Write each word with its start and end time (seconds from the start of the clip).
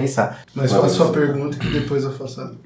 pensar. 0.00 0.40
Mas 0.54 0.70
faça 0.72 0.86
a 0.86 0.88
sua 0.90 1.12
pergunta 1.12 1.58
que 1.58 1.68
depois 1.70 2.04
eu 2.04 2.12
faço 2.12 2.40
a 2.40 2.44
minha. 2.46 2.58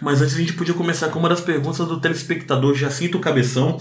Mas 0.00 0.22
antes 0.22 0.34
a 0.34 0.38
gente 0.38 0.52
podia 0.54 0.74
começar 0.74 1.08
com 1.08 1.18
uma 1.18 1.28
das 1.28 1.40
perguntas 1.40 1.86
do 1.86 2.00
telespectador 2.00 2.74
Jacinto 2.74 3.18
Cabeção. 3.18 3.78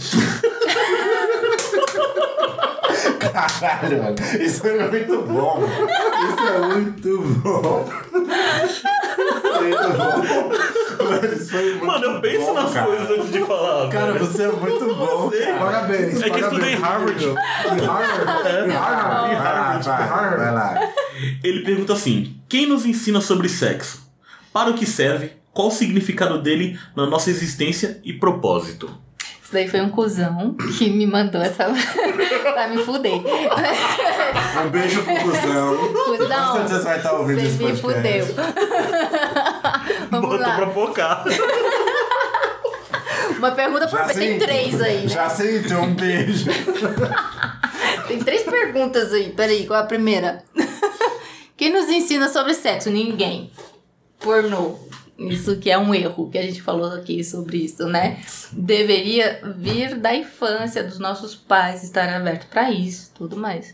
Caralho, 3.19 4.03
mano. 4.03 4.15
Isso 4.39 4.65
é 4.67 4.87
muito 4.89 5.21
bom. 5.23 5.63
Isso 5.63 6.47
é 6.47 6.59
muito 6.67 7.21
bom. 7.41 7.89
Muito 9.55 9.97
bom. 9.97 10.51
Mano, 11.05 11.33
isso 11.33 11.51
foi 11.51 11.69
muito 11.71 11.85
Mano, 11.85 12.05
eu 12.05 12.21
penso 12.21 12.45
bom, 12.45 12.53
nas 12.53 12.73
cara. 12.73 12.85
coisas 12.87 13.09
antes 13.11 13.31
de 13.31 13.39
falar. 13.45 13.89
Cara, 13.89 14.13
velho. 14.13 14.25
você 14.25 14.43
é 14.43 14.51
muito 14.51 14.95
bom. 14.95 15.31
Parabéns. 15.59 16.21
É 16.21 16.29
que 16.29 16.39
eu 16.39 16.47
estudei 16.47 16.73
em. 16.73 16.75
Harvard. 16.77 17.25
Em 17.25 17.33
Harvard? 17.85 18.71
Em 18.71 18.71
Harvard? 18.71 19.33
Em 19.33 19.35
Vai 19.35 19.53
lá, 19.53 19.79
Harvard. 19.79 19.87
vai, 19.87 20.37
vai 20.37 20.53
lá. 20.53 20.79
Ele 21.43 21.63
pergunta 21.63 21.93
assim: 21.93 22.35
quem 22.49 22.65
nos 22.65 22.85
ensina 22.85 23.21
sobre 23.21 23.47
sexo? 23.49 24.03
Para 24.53 24.69
o 24.69 24.73
que 24.73 24.85
serve? 24.85 25.31
Qual 25.53 25.67
o 25.69 25.71
significado 25.71 26.41
dele 26.41 26.77
na 26.95 27.05
nossa 27.05 27.29
existência 27.29 27.99
e 28.03 28.13
propósito? 28.13 28.89
Isso 29.43 29.53
daí 29.53 29.67
foi 29.69 29.79
um 29.79 29.89
cuzão 29.89 30.55
que 30.77 30.89
me 30.89 31.05
mandou 31.05 31.39
essa 31.41 31.65
pra 32.53 32.67
me 32.67 32.83
fuder. 32.83 33.13
Um 33.13 34.69
beijo 34.69 35.03
pro 35.03 35.15
cuzão. 35.15 35.77
Com 35.77 36.17
Cuzão, 36.17 36.53
certeza 36.55 36.81
vai 36.81 36.97
estar 36.97 37.13
ouvindo 37.13 37.39
você 37.41 37.47
esse 37.47 37.63
me 37.63 37.77
podcast. 37.79 38.33
fudeu. 38.33 38.43
Vamos 40.09 40.29
Botou 40.29 40.45
pra 40.45 40.65
lá. 40.65 40.71
focar. 40.71 41.25
Uma 43.37 43.51
pergunta 43.51 43.87
por 43.87 44.05
vez. 44.05 44.17
Tem 44.17 44.39
três 44.39 44.81
aí, 44.81 45.01
né? 45.03 45.07
Já 45.07 45.29
sinto, 45.29 45.73
um 45.75 45.93
beijo. 45.93 46.45
Tem 48.07 48.19
três 48.19 48.43
perguntas 48.43 49.11
aí. 49.13 49.29
Peraí, 49.31 49.65
qual 49.67 49.79
é 49.79 49.83
a 49.83 49.85
primeira? 49.85 50.43
Quem 51.57 51.71
nos 51.71 51.89
ensina 51.89 52.29
sobre 52.29 52.53
sexo? 52.53 52.89
Ninguém. 52.89 53.51
Pornô. 54.19 54.77
Isso 55.17 55.57
que 55.57 55.71
é 55.71 55.77
um 55.77 55.95
erro 55.95 56.29
que 56.29 56.37
a 56.37 56.41
gente 56.41 56.61
falou 56.61 56.91
aqui 56.91 57.23
sobre 57.23 57.57
isso, 57.57 57.87
né? 57.87 58.19
Deveria 58.51 59.39
vir 59.57 59.95
da 59.95 60.13
infância 60.13 60.83
dos 60.83 60.99
nossos 60.99 61.33
pais 61.33 61.83
estar 61.83 62.09
aberto 62.09 62.47
para 62.47 62.69
isso, 62.69 63.11
tudo 63.15 63.37
mais. 63.37 63.73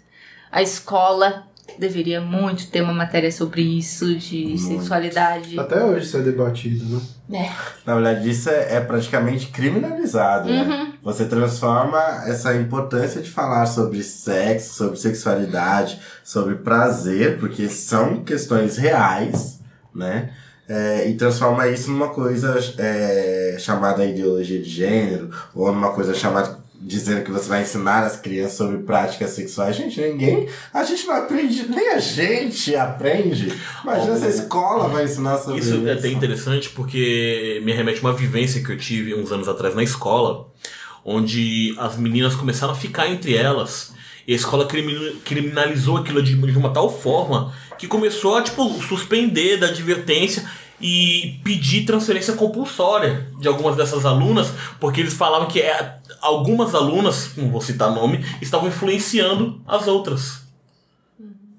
A 0.51 0.61
escola 0.61 1.47
deveria 1.79 2.21
muito 2.21 2.67
ter 2.69 2.81
uma 2.81 2.93
matéria 2.93 3.31
sobre 3.31 3.61
isso 3.61 4.15
de 4.15 4.57
sexualidade. 4.57 5.59
Até 5.59 5.83
hoje 5.83 6.05
isso 6.05 6.17
é 6.17 6.21
debatido, 6.21 7.01
né? 7.29 7.45
É. 7.47 7.49
Na 7.85 7.95
verdade, 7.95 8.29
isso 8.29 8.49
é, 8.49 8.75
é 8.75 8.79
praticamente 8.81 9.47
criminalizado, 9.47 10.49
Uhum. 10.49 10.67
né? 10.67 10.93
Você 11.01 11.25
transforma 11.25 11.99
essa 12.27 12.55
importância 12.55 13.21
de 13.21 13.29
falar 13.29 13.65
sobre 13.65 14.03
sexo, 14.03 14.73
sobre 14.75 14.97
sexualidade, 14.99 15.99
sobre 16.23 16.55
prazer, 16.55 17.39
porque 17.39 17.67
são 17.69 18.23
questões 18.23 18.77
reais, 18.77 19.59
né? 19.95 20.29
É, 20.69 21.09
e 21.09 21.15
transforma 21.15 21.67
isso 21.67 21.91
numa 21.91 22.09
coisa 22.09 22.57
é, 22.77 23.57
chamada 23.59 24.05
ideologia 24.05 24.61
de 24.61 24.69
gênero, 24.69 25.29
ou 25.53 25.71
numa 25.73 25.91
coisa 25.91 26.13
chamada 26.13 26.60
dizendo 26.83 27.23
que 27.23 27.31
você 27.31 27.47
vai 27.47 27.61
ensinar 27.61 28.03
as 28.03 28.17
crianças 28.17 28.57
sobre 28.57 28.79
práticas 28.79 29.29
sexuais. 29.31 29.75
Gente, 29.75 30.01
ninguém. 30.01 30.47
A 30.73 30.83
gente 30.83 31.05
não 31.05 31.15
aprende, 31.15 31.67
nem 31.69 31.89
a 31.89 31.99
gente 31.99 32.75
aprende. 32.75 33.53
Imagina 33.83 34.17
se 34.17 34.25
a 34.25 34.29
escola 34.29 34.87
vai 34.89 35.05
ensinar 35.05 35.37
sobre 35.37 35.59
isso. 35.59 35.75
Isso 35.75 35.87
é 35.87 35.93
até 35.93 36.07
interessante 36.09 36.69
porque 36.69 37.61
me 37.63 37.71
remete 37.71 37.99
a 37.99 38.01
uma 38.01 38.13
vivência 38.13 38.63
que 38.63 38.71
eu 38.71 38.77
tive 38.77 39.13
uns 39.13 39.31
anos 39.31 39.47
atrás 39.47 39.75
na 39.75 39.83
escola, 39.83 40.47
onde 41.05 41.75
as 41.77 41.95
meninas 41.97 42.35
começaram 42.35 42.73
a 42.73 42.75
ficar 42.75 43.07
entre 43.07 43.35
elas. 43.35 43.93
E 44.27 44.33
a 44.33 44.35
escola 44.35 44.65
crimi- 44.65 45.15
criminalizou 45.23 45.97
aquilo 45.97 46.21
de 46.21 46.35
de 46.35 46.57
uma 46.57 46.71
tal 46.71 46.91
forma 46.91 47.53
que 47.77 47.87
começou 47.87 48.37
a, 48.37 48.41
tipo, 48.41 48.69
suspender 48.83 49.57
da 49.57 49.67
advertência 49.67 50.43
e 50.79 51.39
pedir 51.43 51.85
transferência 51.85 52.33
compulsória 52.33 53.27
de 53.39 53.47
algumas 53.47 53.75
dessas 53.75 54.05
alunas, 54.05 54.51
porque 54.79 54.99
eles 54.99 55.13
falavam 55.13 55.47
que 55.47 55.59
é, 55.59 55.95
algumas 56.21 56.75
alunas, 56.75 57.35
não 57.35 57.49
vou 57.49 57.61
citar 57.61 57.91
nome, 57.91 58.23
estavam 58.41 58.67
influenciando 58.67 59.61
as 59.67 59.87
outras. 59.87 60.41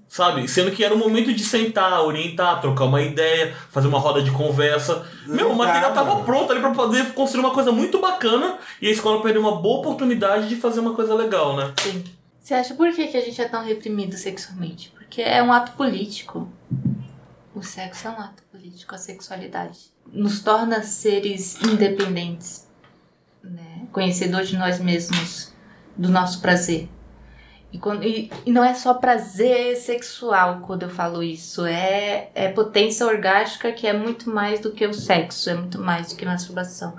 Sabe? 0.08 0.46
Sendo 0.46 0.70
que 0.70 0.84
era 0.84 0.94
o 0.94 0.98
momento 0.98 1.32
de 1.32 1.42
sentar, 1.42 2.02
orientar, 2.04 2.60
trocar 2.60 2.84
uma 2.84 3.00
ideia, 3.00 3.56
fazer 3.70 3.88
uma 3.88 3.98
roda 3.98 4.22
de 4.22 4.30
conversa. 4.30 5.06
Meu, 5.26 5.50
o 5.50 5.56
material 5.56 5.94
Tava. 5.94 6.10
tava 6.10 6.24
pronto 6.24 6.52
ali 6.52 6.60
pra 6.60 6.70
poder 6.70 7.14
construir 7.14 7.40
uma 7.40 7.54
coisa 7.54 7.72
muito 7.72 7.98
bacana 7.98 8.58
e 8.80 8.88
a 8.88 8.90
escola 8.90 9.22
perdeu 9.22 9.40
uma 9.40 9.56
boa 9.56 9.80
oportunidade 9.80 10.50
de 10.50 10.56
fazer 10.56 10.80
uma 10.80 10.94
coisa 10.94 11.14
legal, 11.14 11.56
né? 11.56 11.72
Sim. 11.80 12.04
Você 12.38 12.52
acha 12.52 12.74
por 12.74 12.92
que, 12.92 13.06
que 13.06 13.16
a 13.16 13.22
gente 13.22 13.40
é 13.40 13.48
tão 13.48 13.64
reprimido 13.64 14.14
sexualmente? 14.16 14.92
Porque 14.94 15.22
é 15.22 15.42
um 15.42 15.50
ato 15.50 15.72
político. 15.72 16.46
O 17.54 17.62
sexo 17.62 18.08
é 18.08 18.10
um 18.10 18.20
ato 18.20 18.42
político, 18.50 18.94
a 18.94 18.98
sexualidade. 18.98 19.78
Nos 20.12 20.40
torna 20.40 20.82
seres 20.82 21.58
independentes? 21.62 22.66
Conhecedor 23.92 24.42
de 24.42 24.56
nós 24.56 24.80
mesmos, 24.80 25.53
do 25.97 26.08
nosso 26.08 26.41
prazer. 26.41 26.88
E, 27.72 27.78
quando, 27.78 28.04
e, 28.04 28.30
e 28.44 28.53
não 28.53 28.62
é 28.62 28.75
só 28.75 28.92
prazer 28.92 29.76
sexual 29.76 30.60
quando 30.66 30.82
eu 30.82 30.91
falo 30.91 31.22
isso, 31.22 31.64
é, 31.64 32.31
é 32.34 32.48
potência 32.48 33.06
orgástica 33.06 33.72
que 33.72 33.86
é 33.86 33.92
muito 33.92 34.28
mais 34.28 34.60
do 34.60 34.72
que 34.72 34.86
o 34.86 34.92
sexo, 34.92 35.48
é 35.48 35.54
muito 35.54 35.81
mais 35.81 36.08
do 36.08 36.16
que 36.16 36.26
masturbação. 36.26 36.94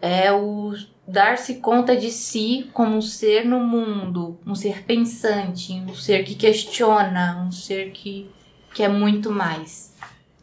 É 0.00 0.32
o 0.32 0.74
dar-se 1.08 1.56
conta 1.56 1.96
de 1.96 2.10
si 2.10 2.70
como 2.72 2.96
um 2.96 3.02
ser 3.02 3.44
no 3.44 3.60
mundo, 3.60 4.38
um 4.46 4.54
ser 4.54 4.84
pensante, 4.84 5.72
um 5.72 5.94
ser 5.94 6.24
que 6.24 6.34
questiona, 6.34 7.44
um 7.44 7.50
ser 7.50 7.90
que, 7.90 8.30
que 8.74 8.84
é 8.84 8.88
muito 8.88 9.32
mais. 9.32 9.92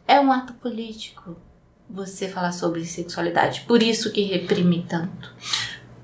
É 0.05 0.19
um 0.19 0.31
ato 0.31 0.53
político 0.55 1.37
você 1.93 2.27
falar 2.27 2.51
sobre 2.51 2.83
sexualidade, 2.85 3.65
por 3.67 3.83
isso 3.83 4.11
que 4.11 4.23
reprime 4.23 4.83
tanto. 4.89 5.31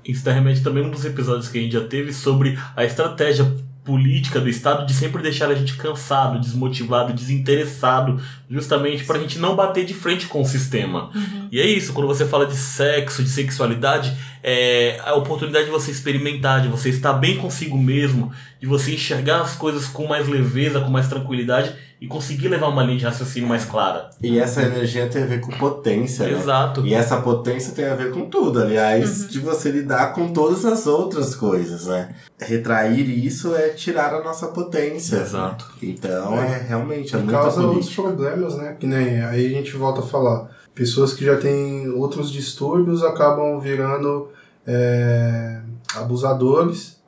Isso 0.04 0.22
tá 0.22 0.32
remete 0.32 0.62
também 0.62 0.84
a 0.84 0.86
um 0.86 0.90
dos 0.90 1.04
episódios 1.04 1.48
que 1.48 1.58
a 1.58 1.62
gente 1.62 1.72
já 1.72 1.84
teve 1.84 2.12
sobre 2.12 2.56
a 2.76 2.84
estratégia 2.84 3.44
política 3.84 4.38
do 4.38 4.48
Estado 4.48 4.86
de 4.86 4.92
sempre 4.92 5.20
deixar 5.20 5.48
a 5.48 5.54
gente 5.54 5.74
cansado, 5.74 6.38
desmotivado, 6.38 7.12
desinteressado, 7.12 8.20
justamente 8.48 9.04
pra 9.04 9.18
gente 9.18 9.38
não 9.40 9.56
bater 9.56 9.84
de 9.84 9.92
frente 9.92 10.26
com 10.26 10.42
o 10.42 10.44
sistema. 10.44 11.10
E 11.50 11.58
é 11.58 11.66
isso, 11.66 11.92
quando 11.92 12.06
você 12.06 12.24
fala 12.24 12.46
de 12.46 12.54
sexo, 12.54 13.22
de 13.22 13.28
sexualidade, 13.28 14.16
é 14.44 15.00
a 15.04 15.14
oportunidade 15.14 15.64
de 15.64 15.70
você 15.72 15.90
experimentar, 15.90 16.62
de 16.62 16.68
você 16.68 16.90
estar 16.90 17.14
bem 17.14 17.36
consigo 17.38 17.76
mesmo, 17.76 18.30
de 18.60 18.66
você 18.66 18.94
enxergar 18.94 19.40
as 19.40 19.56
coisas 19.56 19.86
com 19.86 20.06
mais 20.06 20.28
leveza, 20.28 20.80
com 20.80 20.90
mais 20.90 21.08
tranquilidade 21.08 21.74
e 22.00 22.06
conseguir 22.06 22.48
levar 22.48 22.68
uma 22.68 22.82
linha 22.82 22.98
de 22.98 23.04
raciocínio 23.04 23.46
mais 23.46 23.66
clara. 23.66 24.08
E 24.22 24.38
essa 24.38 24.62
energia 24.62 25.06
tem 25.06 25.22
a 25.22 25.26
ver 25.26 25.40
com 25.40 25.50
potência, 25.52 26.26
né? 26.26 26.38
Exato. 26.38 26.86
E 26.86 26.94
essa 26.94 27.18
potência 27.20 27.74
tem 27.74 27.84
a 27.84 27.94
ver 27.94 28.10
com 28.10 28.24
tudo, 28.24 28.62
aliás, 28.62 29.28
de 29.28 29.38
você 29.38 29.70
lidar 29.70 30.14
com 30.14 30.32
todas 30.32 30.64
as 30.64 30.86
outras 30.86 31.34
coisas, 31.34 31.86
né? 31.86 32.14
Retrair 32.40 33.06
isso 33.08 33.54
é 33.54 33.68
tirar 33.68 34.14
a 34.14 34.24
nossa 34.24 34.48
potência. 34.48 35.16
Exato. 35.16 35.66
Então 35.82 36.40
é, 36.40 36.64
realmente, 36.66 37.14
é 37.14 37.18
Por 37.18 37.24
muita 37.26 37.40
causa 37.42 37.62
política. 37.62 38.02
problemas, 38.02 38.56
né? 38.56 38.76
Que 38.80 38.86
nem 38.86 39.22
aí 39.22 39.46
a 39.46 39.50
gente 39.50 39.76
volta 39.76 40.00
a 40.00 40.04
falar. 40.04 40.48
Pessoas 40.74 41.12
que 41.12 41.22
já 41.22 41.36
têm 41.36 41.90
outros 41.90 42.32
distúrbios 42.32 43.02
acabam 43.02 43.60
virando 43.60 44.28
é, 44.66 45.60
abusadores 45.94 46.98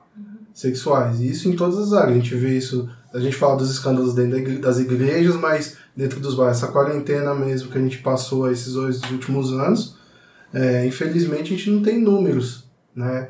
sexuais. 0.53 1.21
E 1.21 1.31
isso 1.31 1.49
em 1.49 1.57
todas 1.57 1.79
as 1.79 1.93
áreas. 1.95 2.11
A 2.11 2.21
gente 2.21 2.35
vê 2.35 2.59
isso. 2.59 2.91
A 3.15 3.19
gente 3.19 3.37
fala 3.37 3.57
dos 3.57 3.71
escândalos 3.71 4.15
dentro 4.15 4.59
das 4.61 4.79
igrejas, 4.79 5.37
mas 5.37 5.77
dentro 5.97 6.19
dos 6.21 6.35
bairros. 6.35 6.59
Essa 6.59 6.73
quarentena 6.73 7.35
mesmo 7.35 7.71
que 7.71 7.79
a 7.79 7.81
gente 7.81 7.99
passou 7.99 8.51
esses 8.51 8.73
dois 8.73 9.03
últimos 9.11 9.53
anos, 9.53 9.97
é, 10.53 10.87
infelizmente 10.87 11.53
a 11.53 11.57
gente 11.57 11.71
não 11.71 11.83
tem 11.83 12.01
números 12.01 12.65
né, 12.95 13.29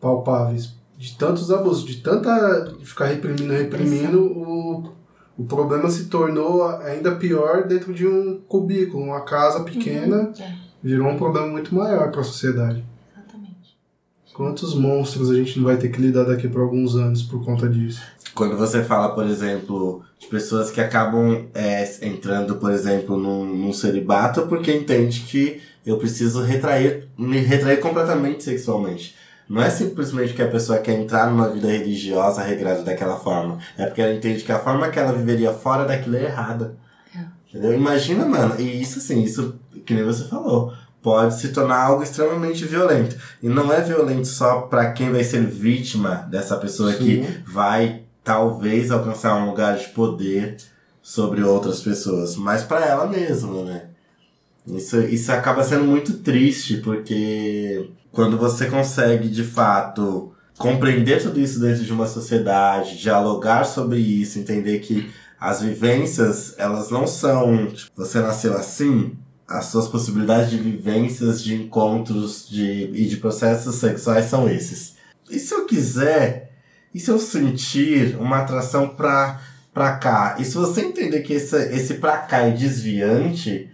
palpáveis 0.00 0.72
de 0.98 1.16
tantos 1.16 1.50
abusos, 1.50 1.84
de 1.84 1.96
tanta 2.02 2.74
de 2.78 2.84
ficar 2.84 3.06
reprimindo, 3.06 3.52
reprimindo, 3.52 4.20
o, 4.22 4.92
o 5.38 5.44
problema 5.44 5.88
se 5.88 6.04
tornou 6.06 6.66
ainda 6.80 7.12
pior 7.16 7.66
dentro 7.66 7.94
de 7.94 8.06
um 8.06 8.38
cubículo, 8.46 9.04
uma 9.04 9.22
casa 9.22 9.60
pequena, 9.64 10.30
É, 10.38 10.52
virou 10.82 11.08
um 11.08 11.16
problema 11.16 11.46
muito 11.46 11.74
maior 11.74 12.10
para 12.10 12.20
a 12.20 12.24
sociedade. 12.24 12.84
exatamente. 13.16 13.76
Quantos 14.34 14.74
monstros 14.74 15.30
a 15.30 15.34
gente 15.34 15.56
não 15.58 15.64
vai 15.64 15.76
ter 15.78 15.88
que 15.88 16.00
lidar 16.00 16.24
daqui 16.24 16.48
por 16.48 16.60
alguns 16.60 16.94
anos 16.96 17.22
por 17.22 17.42
conta 17.44 17.68
disso? 17.68 18.02
Quando 18.40 18.56
você 18.56 18.82
fala, 18.82 19.14
por 19.14 19.26
exemplo, 19.26 20.02
de 20.18 20.26
pessoas 20.26 20.70
que 20.70 20.80
acabam 20.80 21.50
é, 21.52 21.84
entrando, 22.00 22.56
por 22.56 22.72
exemplo, 22.72 23.14
num, 23.14 23.44
num 23.44 23.70
celibato 23.70 24.46
porque 24.46 24.72
entende 24.72 25.20
que 25.28 25.60
eu 25.84 25.98
preciso 25.98 26.40
retrair, 26.40 27.06
me 27.18 27.36
retrair 27.36 27.80
completamente 27.80 28.42
sexualmente. 28.42 29.14
Não 29.46 29.60
é 29.60 29.68
simplesmente 29.68 30.32
que 30.32 30.40
a 30.40 30.48
pessoa 30.48 30.78
quer 30.78 30.98
entrar 30.98 31.30
numa 31.30 31.50
vida 31.50 31.68
religiosa 31.68 32.40
regrada 32.40 32.80
daquela 32.80 33.18
forma. 33.18 33.58
É 33.76 33.84
porque 33.84 34.00
ela 34.00 34.14
entende 34.14 34.42
que 34.42 34.52
a 34.52 34.58
forma 34.58 34.88
que 34.88 34.98
ela 34.98 35.12
viveria 35.12 35.52
fora 35.52 35.84
daquilo 35.84 36.16
é 36.16 36.24
errada. 36.24 36.78
É. 37.14 37.20
Entendeu? 37.46 37.74
Imagina, 37.74 38.24
mano. 38.24 38.54
E 38.58 38.80
isso, 38.80 39.00
assim, 39.00 39.22
isso, 39.22 39.60
que 39.84 39.92
nem 39.92 40.02
você 40.02 40.24
falou, 40.24 40.72
pode 41.02 41.38
se 41.38 41.48
tornar 41.48 41.84
algo 41.84 42.02
extremamente 42.02 42.64
violento. 42.64 43.18
E 43.42 43.50
não 43.50 43.70
é 43.70 43.82
violento 43.82 44.28
só 44.28 44.62
pra 44.62 44.92
quem 44.92 45.12
vai 45.12 45.24
ser 45.24 45.44
vítima 45.44 46.26
dessa 46.30 46.56
pessoa 46.56 46.94
que 46.94 47.22
Sim. 47.22 47.26
vai 47.46 48.04
talvez 48.22 48.90
alcançar 48.90 49.36
um 49.36 49.48
lugar 49.50 49.76
de 49.76 49.88
poder 49.88 50.56
sobre 51.02 51.42
outras 51.42 51.80
pessoas, 51.80 52.36
mas 52.36 52.62
para 52.62 52.86
ela 52.86 53.06
mesma, 53.06 53.62
né? 53.64 53.84
Isso, 54.66 55.00
isso 55.00 55.32
acaba 55.32 55.64
sendo 55.64 55.84
muito 55.84 56.18
triste, 56.18 56.76
porque 56.78 57.90
quando 58.12 58.36
você 58.38 58.66
consegue 58.66 59.28
de 59.28 59.42
fato 59.42 60.32
compreender 60.58 61.22
tudo 61.22 61.40
isso 61.40 61.58
dentro 61.58 61.82
de 61.82 61.92
uma 61.92 62.06
sociedade, 62.06 62.98
dialogar 62.98 63.64
sobre 63.64 63.98
isso, 63.98 64.38
entender 64.38 64.80
que 64.80 65.10
as 65.40 65.62
vivências, 65.62 66.54
elas 66.58 66.90
não 66.90 67.06
são, 67.06 67.66
tipo, 67.68 67.90
você 67.96 68.20
nasceu 68.20 68.54
assim, 68.54 69.16
as 69.48 69.64
suas 69.66 69.88
possibilidades 69.88 70.50
de 70.50 70.58
vivências, 70.58 71.42
de 71.42 71.54
encontros 71.54 72.46
de, 72.48 72.90
e 72.92 73.06
de 73.06 73.16
processos 73.16 73.76
sexuais 73.76 74.26
são 74.26 74.48
esses. 74.48 74.96
E 75.30 75.38
se 75.38 75.54
eu 75.54 75.64
quiser, 75.64 76.49
e 76.94 76.98
se 76.98 77.10
eu 77.10 77.18
sentir 77.18 78.16
uma 78.16 78.38
atração 78.38 78.88
pra, 78.88 79.40
pra 79.72 79.96
cá? 79.96 80.36
E 80.38 80.44
se 80.44 80.54
você 80.54 80.82
entender 80.82 81.20
que 81.20 81.32
esse, 81.32 81.56
esse 81.74 81.94
pra 81.94 82.18
cá 82.18 82.38
é 82.38 82.50
desviante, 82.50 83.70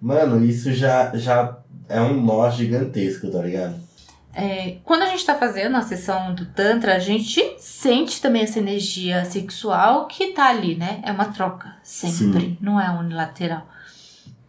mano, 0.00 0.44
isso 0.44 0.72
já, 0.72 1.14
já 1.16 1.58
é 1.88 2.00
um 2.00 2.20
nó 2.20 2.50
gigantesco, 2.50 3.30
tá 3.30 3.42
ligado? 3.42 3.88
É, 4.34 4.76
quando 4.84 5.02
a 5.02 5.06
gente 5.06 5.24
tá 5.24 5.34
fazendo 5.34 5.76
a 5.76 5.82
sessão 5.82 6.34
do 6.34 6.46
Tantra, 6.46 6.94
a 6.94 6.98
gente 6.98 7.56
sente 7.58 8.20
também 8.20 8.42
essa 8.42 8.58
energia 8.58 9.24
sexual 9.24 10.06
que 10.06 10.32
tá 10.32 10.48
ali, 10.48 10.76
né? 10.76 11.00
É 11.02 11.10
uma 11.10 11.24
troca, 11.26 11.74
sempre, 11.82 12.40
Sim. 12.40 12.58
não 12.60 12.80
é 12.80 12.88
unilateral. 12.90 13.66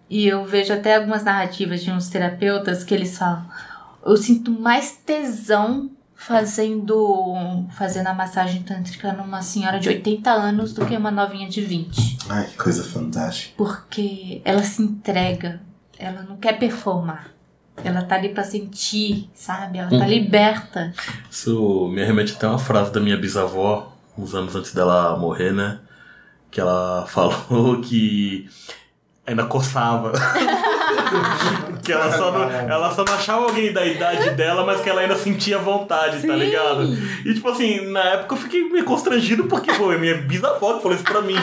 E 0.10 0.28
eu 0.28 0.44
vejo 0.44 0.74
até 0.74 0.96
algumas 0.96 1.24
narrativas 1.24 1.82
de 1.82 1.92
uns 1.92 2.10
terapeutas 2.10 2.84
que 2.84 2.94
eles 2.94 3.18
falam: 3.18 3.46
eu 4.06 4.18
sinto 4.18 4.52
mais 4.52 4.92
tesão 4.92 5.90
fazendo 6.20 7.66
fazendo 7.72 8.08
a 8.08 8.14
massagem 8.14 8.62
tântrica 8.62 9.14
numa 9.14 9.42
senhora 9.42 9.80
de 9.80 9.88
80 9.88 10.30
anos 10.30 10.74
do 10.74 10.86
que 10.86 10.96
uma 10.96 11.10
novinha 11.10 11.48
de 11.48 11.62
20. 11.62 12.18
Ai, 12.30 12.46
que 12.46 12.58
coisa 12.58 12.84
fantástica. 12.84 13.54
Porque 13.58 14.42
ela 14.44 14.62
se 14.62 14.82
entrega, 14.82 15.62
ela 15.98 16.22
não 16.24 16.36
quer 16.36 16.60
performar. 16.60 17.32
Ela 17.82 18.04
tá 18.04 18.16
ali 18.16 18.30
pra 18.30 18.44
sentir, 18.44 19.30
sabe? 19.34 19.78
Ela 19.78 19.90
tá 19.90 20.06
liberta. 20.06 20.94
Isso 21.32 21.88
me 21.88 22.04
remete 22.04 22.34
até 22.34 22.46
uma 22.46 22.60
frase 22.60 22.92
da 22.92 23.00
minha 23.00 23.16
bisavó, 23.16 23.96
uns 24.18 24.36
anos 24.36 24.54
antes 24.54 24.74
dela 24.74 25.18
morrer, 25.18 25.54
né? 25.54 25.80
Que 26.52 26.60
ela 26.60 27.06
falou 27.08 27.80
que 27.80 28.50
ainda 29.26 29.46
coçava. 29.46 30.12
que 31.84 31.92
ela 31.92 32.12
só, 32.12 32.32
não, 32.32 32.52
ela 32.52 32.92
só 32.94 33.04
não 33.04 33.14
achava 33.14 33.46
alguém 33.46 33.74
da 33.74 33.86
idade 33.86 34.32
dela, 34.32 34.66
mas 34.66 34.82
que 34.82 34.90
ela 34.90 35.02
ainda 35.02 35.16
sentia 35.16 35.58
vontade, 35.58 36.16
tá 36.16 36.34
Sim. 36.34 36.36
ligado? 36.36 36.98
E 37.26 37.34
tipo 37.34 37.50
assim, 37.50 37.92
na 37.92 38.02
época 38.02 38.36
eu 38.36 38.40
fiquei 38.40 38.64
meio 38.70 38.86
constrangido 38.86 39.46
porque, 39.46 39.72
pô, 39.74 39.92
é 39.92 39.98
minha 39.98 40.16
bisavó 40.18 40.74
que 40.74 40.84
falou 40.84 40.96
isso 40.96 41.04
pra 41.04 41.22
mim. 41.22 41.38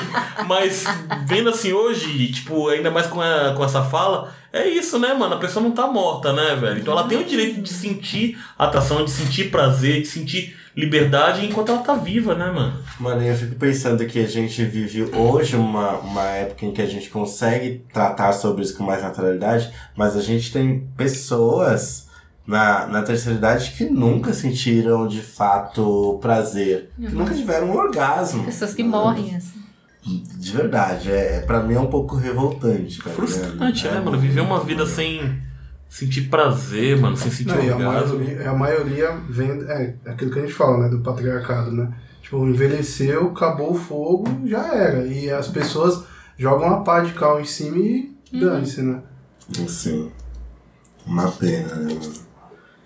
Mas 0.47 0.85
vendo 1.27 1.51
assim 1.51 1.73
hoje, 1.73 2.33
tipo, 2.33 2.69
ainda 2.69 2.91
mais 2.91 3.07
com, 3.07 3.21
a, 3.21 3.55
com 3.57 3.65
essa 3.65 3.83
fala, 3.83 4.33
é 4.53 4.69
isso, 4.69 4.99
né, 4.99 5.13
mano? 5.13 5.35
A 5.35 5.39
pessoa 5.39 5.63
não 5.63 5.73
tá 5.73 5.87
morta, 5.87 6.33
né, 6.33 6.55
velho? 6.55 6.81
Então 6.81 6.93
ela 6.93 7.09
tem 7.09 7.19
o 7.19 7.25
direito 7.25 7.61
de 7.61 7.69
sentir 7.69 8.39
atração, 8.59 9.05
de 9.05 9.11
sentir 9.11 9.51
prazer, 9.51 10.03
de 10.03 10.09
sentir 10.09 10.57
liberdade 10.77 11.47
enquanto 11.47 11.71
ela 11.71 11.83
tá 11.83 11.95
viva, 11.95 12.35
né, 12.35 12.51
mano? 12.51 12.75
Mano, 13.01 13.23
eu 13.23 13.35
fico 13.35 13.55
pensando 13.55 14.05
que 14.05 14.19
a 14.19 14.29
gente 14.29 14.63
vive 14.65 15.05
hoje 15.17 15.57
uma, 15.57 15.93
uma 15.99 16.25
época 16.25 16.67
em 16.67 16.73
que 16.73 16.83
a 16.83 16.87
gente 16.87 17.09
consegue 17.09 17.83
tratar 17.93 18.33
sobre 18.35 18.63
isso 18.63 18.77
com 18.77 18.85
mais 18.85 19.03
naturalidade, 19.03 19.73
mas 19.97 20.15
a 20.15 20.21
gente 20.21 20.53
tem 20.53 20.87
pessoas 20.95 22.09
na, 22.47 22.87
na 22.87 23.03
terceira 23.03 23.39
idade 23.39 23.73
que 23.73 23.87
nunca 23.87 24.35
sentiram 24.35 25.09
de 25.09 25.23
fato 25.23 26.19
prazer, 26.21 26.91
que 26.95 27.09
nunca 27.09 27.35
tiveram 27.35 27.71
um 27.71 27.77
orgasmo. 27.77 28.45
Pessoas 28.45 28.75
que 28.75 28.83
morrem, 28.83 29.35
assim. 29.35 29.65
De 30.05 30.53
verdade, 30.53 31.11
é, 31.11 31.39
é, 31.39 31.41
pra 31.41 31.61
mim 31.63 31.75
é 31.75 31.81
um 31.81 31.89
pouco 31.89 32.15
revoltante. 32.15 33.03
Tá 33.03 33.11
Frustrante, 33.11 33.89
né, 33.89 33.99
mano? 33.99 34.19
Viver 34.19 34.41
uma 34.41 34.61
vida 34.61 34.87
sem 34.87 35.37
sentir 35.97 36.29
prazer, 36.29 37.01
mano, 37.01 37.17
sem 37.17 37.31
sentir 37.31 37.57
Não, 37.57 37.65
e 37.65 37.71
a 37.71 37.77
orgasmo. 37.77 38.19
maioria, 38.19 38.51
a 38.51 38.55
maioria 38.55 39.13
vem. 39.31 39.63
É 39.67 39.95
aquilo 40.05 40.31
que 40.31 40.39
a 40.39 40.43
gente 40.43 40.53
fala, 40.53 40.77
né? 40.77 40.89
Do 40.91 41.01
patriarcado, 41.01 41.73
né? 41.73 41.91
Tipo, 42.21 42.47
envelheceu, 42.47 43.29
acabou 43.29 43.73
o 43.73 43.75
fogo, 43.75 44.27
já 44.45 44.75
era. 44.75 45.07
E 45.07 45.31
as 45.31 45.49
pessoas 45.49 46.05
jogam 46.37 46.67
uma 46.69 46.85
pá 46.85 47.01
de 47.01 47.15
cal 47.15 47.41
em 47.41 47.47
cima 47.47 47.79
e 47.79 48.15
dane-se, 48.31 48.83
né? 48.83 49.01
Assim, 49.65 50.13
uma 51.07 51.33
pena, 51.33 51.75
né, 51.77 51.95
mano? 51.95 52.13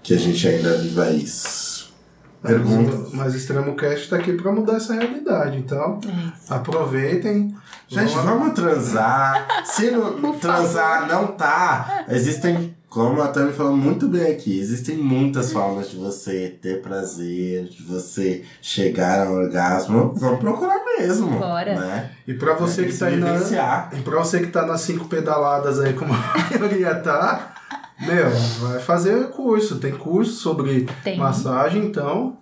Que 0.05 0.15
a 0.15 0.19
gente 0.19 0.47
ainda 0.47 0.79
viva 0.79 1.11
isso. 1.11 1.93
Pergunta. 2.41 3.09
Mas, 3.12 3.35
o 3.35 3.37
Extremo 3.37 3.75
Cast 3.75 4.09
tá 4.09 4.17
aqui 4.17 4.33
pra 4.35 4.53
mudar 4.53 4.77
essa 4.77 4.95
realidade. 4.95 5.59
Então, 5.59 6.01
aproveitem. 6.49 7.55
Gente, 7.89 8.15
vamos 8.15 8.55
transar. 8.55 9.47
Se 9.65 9.91
não 9.91 10.39
transar 10.39 11.09
não 11.09 11.27
tá, 11.27 12.07
existem, 12.09 12.75
como 12.90 13.22
a 13.22 13.28
Tami 13.28 13.52
falou 13.52 13.76
muito 13.76 14.08
bem 14.08 14.32
aqui, 14.32 14.58
existem 14.58 14.96
muitas 14.96 15.52
formas 15.52 15.88
de 15.90 15.96
você 15.96 16.58
ter 16.60 16.82
prazer, 16.82 17.69
de 17.69 17.84
você 17.84 18.42
chegar 18.60 19.28
ao 19.28 19.32
orgasmo. 19.32 20.12
Vamos 20.16 20.40
procurar 20.40 20.84
mesmo. 20.98 21.38
Bora. 21.38 21.78
Né? 21.78 22.10
E 22.26 22.34
pra 22.34 22.54
você 22.54 22.84
que 22.84 22.92
Se 22.92 22.98
tá 22.98 23.06
aí 23.06 23.16
na. 23.16 23.90
E 23.92 24.02
pra 24.02 24.19
você 24.19 24.40
que 24.40 24.48
tá 24.48 24.66
nas 24.66 24.81
cinco 24.81 25.04
pedaladas 25.04 25.78
aí, 25.78 25.92
como 25.92 26.12
a 26.12 26.58
maioria 26.58 26.96
tá, 26.96 27.54
meu, 28.00 28.28
vai 28.60 28.81
fazer 28.81 29.28
curso. 29.28 29.78
Tem 29.78 29.92
curso 29.92 30.32
sobre 30.32 30.88
Tem. 31.04 31.16
massagem, 31.16 31.84
então 31.84 32.38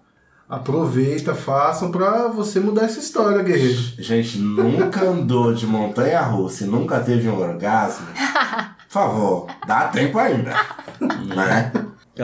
aproveita, 0.48 1.34
façam 1.34 1.90
pra 1.90 2.28
você 2.28 2.58
mudar 2.58 2.86
essa 2.86 3.00
história, 3.00 3.42
guerreiro. 3.42 3.82
Gente, 3.98 4.38
nunca 4.38 5.04
andou 5.04 5.52
de 5.52 5.66
montanha 5.66 6.22
russa 6.22 6.64
e 6.64 6.66
nunca 6.66 7.00
teve 7.00 7.28
um 7.28 7.38
orgasmo. 7.38 8.06
Por 8.88 8.92
favor, 8.92 9.46
dá 9.66 9.88
tempo 9.88 10.18
ainda. 10.18 10.52
Né? 11.00 11.72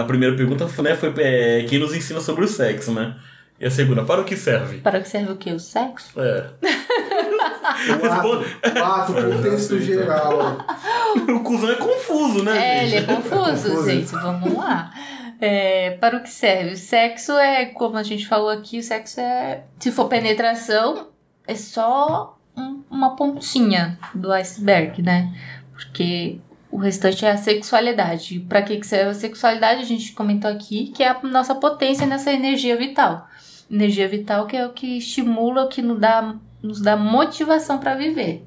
A 0.01 0.05
primeira 0.05 0.35
pergunta 0.37 0.67
né, 0.83 0.97
foi 0.97 1.15
é, 1.19 1.65
quem 1.69 1.79
nos 1.79 1.95
ensina 1.95 2.21
sobre 2.21 2.45
o 2.45 2.49
sexo, 2.49 2.91
né? 2.93 3.15
E 3.61 3.67
a 3.67 3.71
segunda, 3.71 4.03
para 4.03 4.21
o 4.21 4.25
que 4.25 4.37
serve? 4.37 4.79
Para 4.79 5.01
que 5.01 5.09
serve 5.09 5.31
o 5.33 5.37
quê? 5.37 5.53
O 5.53 5.61
sexo? 5.61 6.21
É. 6.21 6.51
O 8.03 8.07
ato, 8.07 8.29
o 8.29 8.85
ato, 8.85 9.13
o 9.13 9.33
contexto 9.37 9.79
geral. 9.81 10.59
O 11.29 11.41
cuzão 11.41 11.71
é 11.71 11.75
confuso, 11.77 12.43
né, 12.45 12.57
É, 12.83 12.87
gente? 12.87 12.97
ele 12.97 13.13
é 13.13 13.15
confuso, 13.17 13.69
confuso. 13.71 13.91
gente. 13.91 14.13
Vamos 14.13 14.55
lá. 14.55 14.93
É, 15.41 15.91
para 16.01 16.17
o 16.17 16.23
que 16.23 16.31
serve? 16.31 16.73
O 16.73 16.77
sexo 16.77 17.33
é, 17.39 17.67
como 17.67 17.97
a 17.97 18.03
gente 18.03 18.27
falou 18.27 18.49
aqui, 18.51 18.79
o 18.79 18.83
sexo 18.83 19.21
é. 19.21 19.63
Se 19.81 19.91
for 19.91 20.07
penetração, 20.09 21.09
é 21.47 21.55
só 21.55 22.39
um- 22.57 22.83
uma 22.91 23.17
pontinha 23.17 23.99
do 24.15 24.31
iceberg, 24.33 25.03
né? 25.03 25.33
Porque 25.73 26.39
o 26.75 26.77
restante 26.77 27.25
é 27.25 27.31
a 27.31 27.37
sexualidade. 27.37 28.41
Para 28.49 28.61
que, 28.61 28.77
que 28.79 28.85
serve 28.85 29.11
a 29.13 29.15
sexualidade? 29.15 29.81
A 29.83 29.85
gente 29.85 30.11
comentou 30.11 30.51
aqui 30.51 30.89
que 30.89 31.05
é 31.05 31.09
a 31.09 31.21
nossa 31.23 31.55
potência 31.55 32.05
nessa 32.05 32.33
energia 32.33 32.77
vital. 32.77 33.29
Energia 33.71 34.09
vital 34.09 34.45
que 34.49 34.57
é 34.57 34.67
o 34.67 34.73
que 34.73 34.99
estimula, 34.99 35.67
o 35.67 35.69
que 35.69 35.81
nos 35.81 36.01
dá, 36.01 36.35
nos 36.61 36.81
dá 36.81 36.97
motivação 36.97 37.79
para 37.79 37.95
viver. 37.95 38.45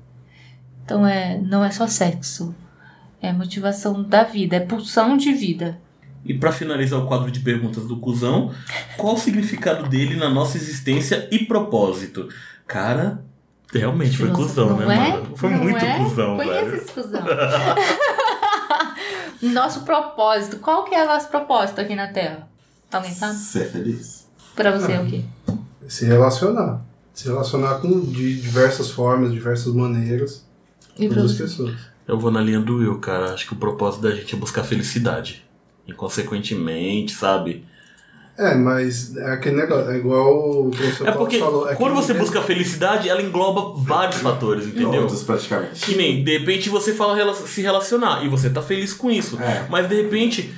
Então 0.84 1.08
é, 1.08 1.38
não 1.38 1.64
é 1.64 1.72
só 1.72 1.88
sexo. 1.88 2.54
É 3.22 3.32
motivação 3.32 4.04
da 4.04 4.24
vida, 4.24 4.58
é 4.58 4.60
pulsão 4.60 5.16
de 5.16 5.32
vida. 5.32 5.80
E 6.26 6.34
pra 6.34 6.52
finalizar 6.52 7.00
o 7.00 7.08
quadro 7.08 7.32
de 7.32 7.40
perguntas 7.40 7.88
do 7.88 7.96
cuzão, 7.96 8.52
qual 8.98 9.14
o 9.14 9.18
significado 9.18 9.88
dele 9.88 10.18
na 10.18 10.30
nossa 10.30 10.58
existência 10.58 11.30
e 11.32 11.46
propósito? 11.46 12.28
Cara, 12.68 13.24
realmente 13.74 14.18
foi 14.18 14.32
cuzão, 14.32 14.78
né, 14.78 14.84
é? 14.84 15.12
mano? 15.12 15.38
Foi 15.38 15.50
Não 15.50 15.60
muito 15.60 15.84
é? 15.84 15.98
cuzão, 15.98 16.38
Conhece 16.38 16.66
velho. 16.66 16.78
esse 16.78 16.92
cuzão. 16.92 17.22
nosso 19.42 19.82
propósito. 19.82 20.58
Qual 20.58 20.84
que 20.84 20.96
é 20.96 21.04
o 21.04 21.08
nosso 21.08 21.28
propósito 21.30 21.82
aqui 21.82 21.96
na 21.96 22.08
Terra? 22.08 22.48
Alguém 22.92 23.14
sabe? 23.14 23.36
Ser 23.36 23.70
feliz. 23.70 24.28
Pra 24.56 24.72
você 24.72 24.94
é 24.94 25.00
o 25.00 25.06
quê? 25.06 25.24
Se 25.88 26.06
relacionar. 26.06 26.82
Se 27.14 27.28
relacionar 27.28 27.76
com 27.76 28.00
de 28.00 28.42
diversas 28.42 28.92
formas, 28.92 29.32
diversas 29.32 29.74
maneiras, 29.74 30.46
E 30.98 31.08
todas 31.08 31.32
as 31.32 31.38
pessoas. 31.38 31.76
Eu 32.08 32.18
vou 32.18 32.32
na 32.32 32.42
linha 32.42 32.60
do 32.60 32.78
Will, 32.78 33.00
cara. 33.00 33.34
Acho 33.34 33.48
que 33.48 33.54
o 33.54 33.58
propósito 33.58 34.02
da 34.04 34.12
gente 34.12 34.34
é 34.34 34.38
buscar 34.38 34.64
felicidade. 34.64 35.46
E 35.86 35.94
consequentemente, 35.94 37.14
sabe? 37.14 37.66
É, 38.38 38.54
mas 38.54 39.18
é 39.18 39.32
aquele 39.32 39.56
negócio, 39.56 39.90
é 39.92 39.98
igual 39.98 40.68
o 40.68 40.70
professor 40.70 41.08
É 41.08 41.12
Paulo 41.12 41.26
porque 41.26 41.40
falou. 41.40 41.70
é 41.70 41.76
quando 41.76 41.96
você 41.96 42.14
busca 42.14 42.40
felicidade, 42.42 43.10
ela 43.10 43.22
engloba 43.22 43.74
vários 43.84 44.18
fatores, 44.20 44.68
entendeu? 44.68 45.08
Todos, 45.08 45.24
praticamente. 45.24 45.84
Que 45.84 45.96
nem, 45.96 46.24
de 46.24 46.38
repente 46.38 46.70
você 46.70 46.94
fala 46.94 47.34
se 47.34 47.62
relacionar 47.62 48.24
e 48.24 48.30
você 48.30 48.50
tá 48.52 48.62
feliz 48.62 48.94
com 48.94 49.10
isso. 49.10 49.42
É. 49.42 49.66
Mas 49.70 49.90
de 49.90 49.96
repente, 49.96 50.54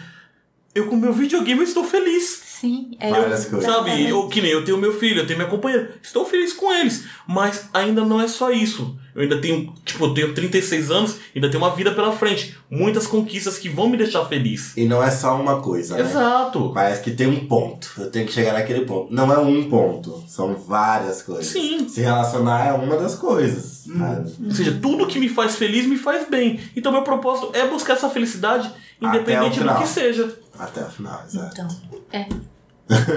eu 0.75 0.87
com 0.87 0.97
meu 0.97 1.13
videogame 1.13 1.61
eu 1.61 1.65
estou 1.65 1.85
feliz. 1.85 2.41
Sim, 2.59 2.91
é. 2.99 3.09
Várias 3.09 3.45
coisas. 3.45 3.63
Sabe? 3.63 4.09
Eu, 4.09 4.27
que 4.27 4.41
nem 4.41 4.51
eu 4.51 4.65
tenho 4.65 4.77
meu 4.77 4.99
filho, 4.99 5.21
eu 5.21 5.25
tenho 5.25 5.39
minha 5.39 5.49
companheira. 5.49 5.93
Estou 6.03 6.25
feliz 6.25 6.51
com 6.51 6.73
eles. 6.73 7.05
Mas 7.25 7.69
ainda 7.73 8.03
não 8.03 8.19
é 8.19 8.27
só 8.27 8.51
isso. 8.51 8.98
Eu 9.19 9.23
ainda 9.23 9.41
tenho, 9.41 9.73
tipo, 9.83 10.05
eu 10.05 10.13
tenho 10.13 10.33
36 10.33 10.89
anos, 10.89 11.17
ainda 11.35 11.49
tenho 11.49 11.61
uma 11.61 11.75
vida 11.75 11.91
pela 11.91 12.13
frente. 12.13 12.57
Muitas 12.71 13.05
conquistas 13.05 13.57
que 13.57 13.67
vão 13.67 13.89
me 13.89 13.97
deixar 13.97 14.23
feliz. 14.23 14.77
E 14.77 14.85
não 14.85 15.03
é 15.03 15.11
só 15.11 15.35
uma 15.35 15.61
coisa, 15.61 15.97
né? 15.97 16.03
Exato. 16.03 16.71
Parece 16.73 17.03
que 17.03 17.11
tem 17.11 17.27
um 17.27 17.45
ponto. 17.45 17.91
Eu 17.97 18.09
tenho 18.09 18.25
que 18.25 18.31
chegar 18.31 18.53
naquele 18.53 18.85
ponto. 18.85 19.13
Não 19.13 19.29
é 19.33 19.37
um 19.37 19.69
ponto. 19.69 20.23
São 20.25 20.55
várias 20.55 21.21
coisas. 21.21 21.47
Sim. 21.47 21.89
Se 21.89 21.99
relacionar 21.99 22.67
é 22.67 22.71
uma 22.71 22.95
das 22.95 23.15
coisas. 23.15 23.87
sabe? 23.87 24.31
Ou 24.41 24.51
seja, 24.51 24.79
tudo 24.81 25.05
que 25.05 25.19
me 25.19 25.27
faz 25.27 25.57
feliz 25.57 25.85
me 25.85 25.97
faz 25.97 26.25
bem. 26.29 26.57
Então 26.73 26.89
meu 26.89 27.01
propósito 27.01 27.51
é 27.53 27.67
buscar 27.67 27.95
essa 27.95 28.09
felicidade, 28.09 28.71
independente 29.01 29.59
do 29.59 29.75
que 29.79 29.85
seja. 29.85 30.33
Até 30.57 30.81
o 30.81 30.89
final, 30.89 31.21
exato. 31.27 31.51
Então, 31.51 31.67
é. 32.13 32.25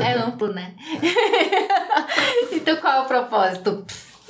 É 0.00 0.18
amplo, 0.18 0.52
né? 0.52 0.74
então 2.50 2.76
qual 2.78 2.92
é 2.92 3.00
o 3.02 3.06
propósito? 3.06 3.84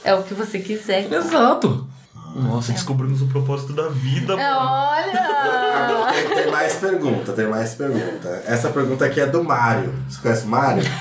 É 0.04 0.14
o 0.14 0.22
que 0.22 0.34
você 0.34 0.58
quiser. 0.58 1.12
Exato. 1.12 1.88
Nossa, 2.34 2.72
descobrimos 2.72 3.20
o 3.20 3.26
propósito 3.26 3.74
da 3.74 3.88
vida, 3.88 4.36
mano. 4.36 4.58
Olha! 4.58 6.12
Tem, 6.12 6.36
tem 6.36 6.50
mais 6.50 6.74
pergunta, 6.76 7.32
tem 7.32 7.46
mais 7.46 7.74
pergunta. 7.74 8.42
Essa 8.46 8.70
pergunta 8.70 9.04
aqui 9.04 9.20
é 9.20 9.26
do 9.26 9.44
Mário. 9.44 9.94
Você 10.08 10.22
conhece 10.22 10.44
o 10.44 10.48
Mário? 10.48 10.82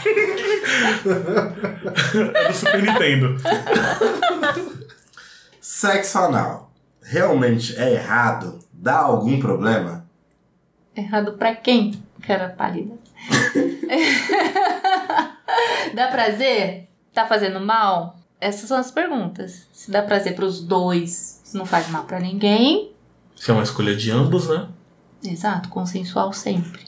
É 2.34 2.48
do 2.48 2.54
Super 2.54 2.82
Nintendo. 2.82 3.36
Sexo 5.60 6.18
anal 6.20 6.72
realmente 7.12 7.78
é 7.78 7.94
errado? 7.94 8.60
Dá 8.72 9.00
algum 9.00 9.40
problema? 9.40 10.06
Errado 10.96 11.34
pra 11.34 11.54
quem? 11.54 12.02
Cara 12.22 12.50
pálida. 12.50 12.96
dá 15.94 16.08
prazer? 16.08 16.88
Tá 17.14 17.28
fazendo 17.28 17.60
mal? 17.60 18.16
Essas 18.42 18.68
são 18.68 18.78
as 18.78 18.90
perguntas. 18.90 19.68
Se 19.72 19.92
dá 19.92 20.02
prazer 20.02 20.34
pros 20.34 20.62
dois, 20.62 21.40
se 21.44 21.56
não 21.56 21.66
faz 21.66 21.88
mal 21.90 22.06
pra 22.06 22.20
ninguém. 22.20 22.92
Se 23.36 23.52
é 23.52 23.54
uma 23.54 23.62
escolha 23.62 23.96
de 23.96 24.10
ambos, 24.10 24.50
né? 24.50 24.68
Exato, 25.24 25.70
consensual 25.70 26.34
sempre. 26.34 26.82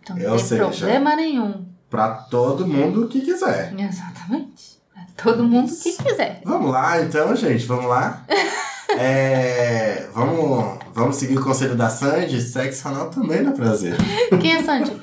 Então 0.00 0.16
não 0.16 0.30
Ou 0.30 0.36
tem 0.36 0.46
seja, 0.46 0.64
problema 0.64 1.16
nenhum. 1.16 1.66
Pra 1.90 2.10
todo 2.10 2.64
mundo 2.66 3.08
que 3.08 3.20
quiser. 3.20 3.74
Exatamente. 3.76 4.78
Pra 4.94 5.04
todo 5.24 5.42
mundo 5.42 5.72
que 5.82 5.92
quiser. 6.00 6.40
Vamos 6.44 6.70
lá, 6.70 7.02
então, 7.02 7.34
gente, 7.34 7.66
vamos 7.66 7.86
lá. 7.86 8.24
É, 8.98 10.06
vamos, 10.12 10.78
vamos 10.92 11.16
seguir 11.16 11.38
o 11.38 11.42
conselho 11.42 11.74
da 11.74 11.88
Sandy. 11.88 12.42
Sexo 12.42 12.88
anal 12.88 13.08
também 13.08 13.42
dá 13.42 13.50
prazer. 13.52 13.96
Quem 14.38 14.54
é 14.54 14.62
Sandy? 14.62 14.90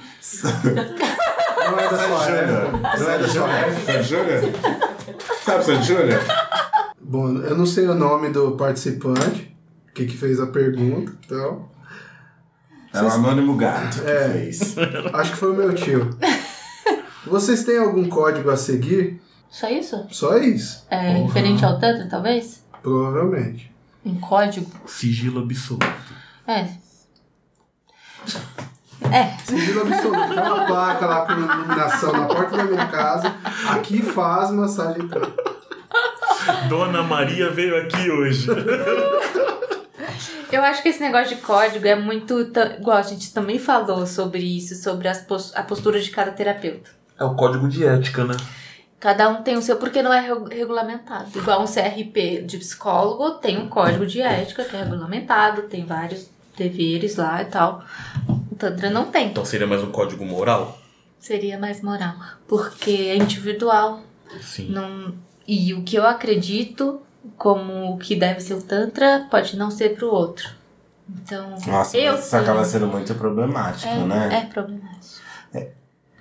Não 1.72 1.80
é 1.80 1.89
da 1.89 1.98
Sandy 1.98 2.25
Júnior. 2.25 2.72
Não 2.72 2.89
é 2.92 2.98
Sandy 2.98 3.34
da. 3.34 3.86
Sandy 3.94 4.04
Júnior? 4.04 4.42
Sabe 5.50 5.63
Sandy 5.65 5.84
Júnior? 5.88 6.22
Bom, 7.01 7.38
eu 7.38 7.58
não 7.58 7.65
sei 7.65 7.88
o 7.88 7.96
nome 7.96 8.29
do 8.29 8.51
participante, 8.51 9.56
que, 9.96 10.06
que 10.06 10.15
fez 10.18 10.39
a 10.39 10.48
pergunta, 10.48 11.12
então. 11.25 11.68
É 12.94 13.01
o 13.01 13.08
Anônimo 13.10 13.56
Gato 13.56 14.01
que 14.01 14.10
É. 14.10 14.29
fez. 14.29 14.75
Acho 15.13 15.32
que 15.32 15.38
foi 15.38 15.51
o 15.51 15.56
meu 15.56 15.74
tio. 15.75 16.10
Vocês 17.25 17.63
têm 17.63 17.77
algum 17.77 18.08
código 18.10 18.50
a 18.50 18.58
seguir? 18.58 19.22
Só 19.50 19.68
isso? 19.70 20.06
Só 20.12 20.38
isso, 20.38 20.86
É 20.89 21.24
referente 21.24 21.65
ao 21.65 21.79
Tantra, 21.79 22.08
talvez? 22.08 22.63
provavelmente. 22.82 23.72
Em 24.06 24.15
código? 24.15 24.72
Sigilo 24.86 25.41
absoluto. 25.41 25.86
É. 26.48 26.68
É. 29.12 29.38
Sigilo 29.46 29.82
absoluto. 29.82 30.28
Tem 30.34 30.38
uma 30.44 30.66
placa 30.66 31.06
lá 31.06 31.25
com 31.25 31.32
iluminação 31.34 32.12
na 32.13 32.25
porta 32.25 32.58
da 32.58 32.63
minha 32.63 32.88
casa. 32.88 33.34
Aqui 33.70 34.01
faz 34.01 34.51
massagem 34.51 35.08
tântrica. 35.08 35.50
Dona 36.70 37.04
Maria 37.04 37.50
veio 37.51 37.75
aqui 37.78 38.10
hoje. 38.10 38.48
Eu 40.51 40.63
acho 40.63 40.82
que 40.82 40.89
esse 40.89 41.00
negócio 41.01 41.36
de 41.36 41.42
código 41.42 41.86
é 41.88 41.96
muito. 41.96 42.39
Igual 42.39 42.98
a 42.98 43.01
gente 43.04 43.32
também 43.34 43.60
falou 43.60 44.06
sobre 44.08 44.39
isso, 44.39 44.75
sobre 44.75 45.08
as 45.08 45.20
pos- 45.22 45.56
a 45.56 45.62
postura 45.63 46.00
de 46.00 46.10
cada 46.10 46.32
terapeuta. 46.32 46.89
É 47.20 47.24
o 47.24 47.36
código 47.36 47.68
de 47.68 47.86
ética, 47.86 48.24
né? 48.24 48.36
Cada 49.00 49.30
um 49.30 49.44
tem 49.44 49.56
o 49.56 49.62
seu, 49.62 49.78
porque 49.78 50.01
não 50.01 50.12
é 50.12 50.20
regu- 50.20 50.50
regulamentado. 50.50 51.28
Igual 51.36 51.62
um 51.62 51.66
CRP 51.68 52.42
de 52.46 52.58
psicólogo 52.58 53.32
tem 53.39 53.58
um 53.58 53.68
código 53.70 54.06
de 54.06 54.22
ética 54.22 54.63
que 54.63 54.75
é 54.75 54.84
regulamentado, 54.84 55.63
tem 55.63 55.86
vários 55.86 56.30
deveres 56.58 57.16
lá 57.16 57.42
e 57.42 57.46
tal. 57.46 57.84
O 58.60 58.68
Tantra 58.68 58.89
não 58.89 59.06
tem. 59.06 59.28
Então 59.30 59.46
seria 59.46 59.66
mais 59.66 59.82
um 59.82 59.89
código 59.89 60.25
moral? 60.25 60.78
Seria 61.18 61.58
mais 61.58 61.82
moral. 61.82 62.16
Porque 62.46 62.92
é 62.92 63.16
individual. 63.16 64.01
Sim. 64.42 64.70
Não, 64.70 65.16
e 65.48 65.74
o 65.74 65.82
que 65.84 65.96
eu 65.96 66.06
acredito 66.06 67.01
como 67.38 67.94
o 67.94 67.98
que 67.98 68.18
deve 68.18 68.42
ser 68.42 68.56
o 68.56 68.62
Tantra 68.62 69.25
pode 69.32 69.56
não 69.56 69.72
ser 69.72 69.96
pro 69.96 70.10
outro. 70.13 70.50
Então, 71.10 71.56
Nossa, 71.66 71.98
eu 71.98 72.16
isso 72.16 72.24
sei. 72.32 72.39
acaba 72.39 72.66
sendo 72.66 72.86
muito 72.88 73.16
problemático, 73.16 73.94
né? 74.06 74.30
é, 74.30 74.38
é 74.39 74.46
problemático. 74.46 75.20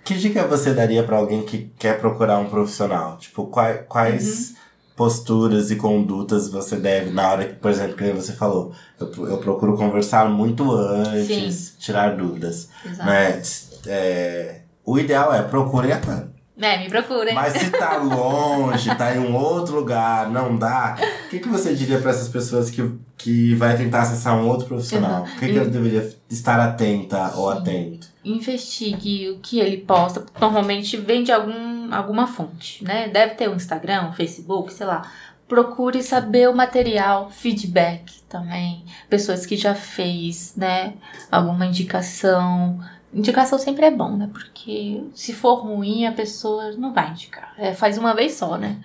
Que 0.05 0.15
dica 0.15 0.47
você 0.47 0.73
daria 0.73 1.03
pra 1.03 1.19
alguém 1.19 1.45
que 1.45 1.71
quer 1.77 1.99
procurar 1.99 2.39
um 2.39 2.49
profissional? 2.49 3.19
Tipo, 3.19 3.49
quais, 3.49 3.81
quais 3.89 4.51
Uhum. 4.51 4.57
Posturas 4.99 5.71
e 5.71 5.77
condutas 5.77 6.51
você 6.51 6.75
deve 6.75 7.11
na 7.11 7.31
hora 7.31 7.45
que, 7.45 7.55
por 7.55 7.71
exemplo, 7.71 7.97
que 7.97 8.11
você 8.11 8.33
falou, 8.33 8.73
eu, 8.99 9.29
eu 9.29 9.39
procuro 9.39 9.77
conversar 9.77 10.29
muito 10.29 10.73
antes, 10.73 11.77
tirar 11.79 12.17
dúvidas, 12.17 12.69
Exato. 12.85 13.09
né? 13.09 13.41
É, 13.87 14.63
o 14.85 14.99
ideal 14.99 15.33
é 15.33 15.41
procure 15.43 15.93
a 15.93 16.01
Tânia. 16.01 16.37
É, 16.61 16.79
me 16.79 16.89
procurem. 16.89 17.33
Mas 17.33 17.53
se 17.53 17.71
tá 17.71 17.97
longe, 18.03 18.93
tá 18.97 19.15
em 19.15 19.21
um 19.21 19.37
outro 19.37 19.77
lugar, 19.77 20.29
não 20.29 20.57
dá, 20.57 20.99
o 21.27 21.29
que, 21.31 21.39
que 21.39 21.49
você 21.49 21.73
diria 21.73 22.01
pra 22.01 22.11
essas 22.11 22.29
pessoas 22.29 22.69
que, 22.69 22.91
que 23.17 23.55
vai 23.55 23.77
tentar 23.77 24.03
acessar 24.03 24.37
um 24.37 24.49
outro 24.49 24.67
profissional? 24.67 25.23
O 25.23 25.39
que, 25.39 25.47
que 25.47 25.57
ela 25.57 25.69
deveria 25.69 26.13
estar 26.29 26.59
atenta 26.59 27.35
ou 27.37 27.49
atento? 27.49 28.09
Investigue 28.31 29.31
o 29.31 29.39
que 29.39 29.59
ele 29.59 29.79
posta. 29.79 30.25
Normalmente 30.41 30.97
vem 30.97 31.23
de 31.23 31.33
algum, 31.33 31.93
alguma 31.93 32.27
fonte, 32.27 32.85
né? 32.85 33.09
Deve 33.09 33.35
ter 33.35 33.49
um 33.49 33.55
Instagram, 33.55 34.09
um 34.09 34.13
Facebook, 34.13 34.73
sei 34.73 34.87
lá. 34.87 35.11
Procure 35.47 36.03
saber 36.03 36.49
o 36.49 36.55
material, 36.55 37.31
feedback 37.31 38.23
também. 38.29 38.85
Pessoas 39.09 39.47
que 39.47 39.57
já 39.57 39.75
fez, 39.75 40.55
né? 40.57 40.95
Alguma 41.31 41.67
indicação. 41.67 42.79
Indicação 43.15 43.59
sempre 43.59 43.87
é 43.87 43.91
bom, 43.91 44.17
né? 44.17 44.29
Porque 44.31 45.03
se 45.15 45.33
for 45.33 45.55
ruim, 45.55 46.05
a 46.05 46.13
pessoa 46.13 46.73
não 46.73 46.93
vai 46.93 47.11
indicar. 47.11 47.55
É, 47.57 47.73
faz 47.73 47.97
uma 47.97 48.15
vez 48.15 48.35
só, 48.35 48.59
né? 48.59 48.79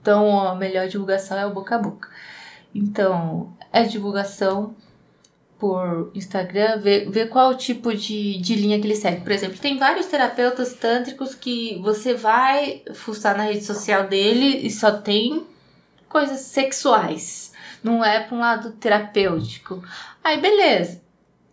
Então, 0.00 0.46
a 0.46 0.54
melhor 0.54 0.86
divulgação 0.86 1.36
é 1.36 1.44
o 1.44 1.52
boca 1.52 1.74
a 1.74 1.78
boca. 1.78 2.08
Então, 2.72 3.52
é 3.72 3.82
divulgação 3.82 4.76
por 5.58 6.10
Instagram, 6.14 6.78
ver, 6.78 7.10
ver 7.10 7.28
qual 7.28 7.56
tipo 7.56 7.92
de, 7.94 8.38
de 8.38 8.54
linha 8.54 8.80
que 8.80 8.86
ele 8.86 8.94
segue. 8.94 9.22
Por 9.22 9.32
exemplo, 9.32 9.58
tem 9.58 9.76
vários 9.76 10.06
terapeutas 10.06 10.74
tântricos 10.74 11.34
que 11.34 11.78
você 11.82 12.14
vai 12.14 12.82
fuçar 12.94 13.36
na 13.36 13.44
rede 13.44 13.64
social 13.64 14.06
dele 14.06 14.66
e 14.66 14.70
só 14.70 14.92
tem 14.92 15.44
coisas 16.08 16.40
sexuais. 16.40 17.52
Não 17.82 18.04
é 18.04 18.20
para 18.20 18.36
um 18.36 18.40
lado 18.40 18.70
terapêutico. 18.72 19.82
Aí, 20.22 20.40
beleza. 20.40 21.00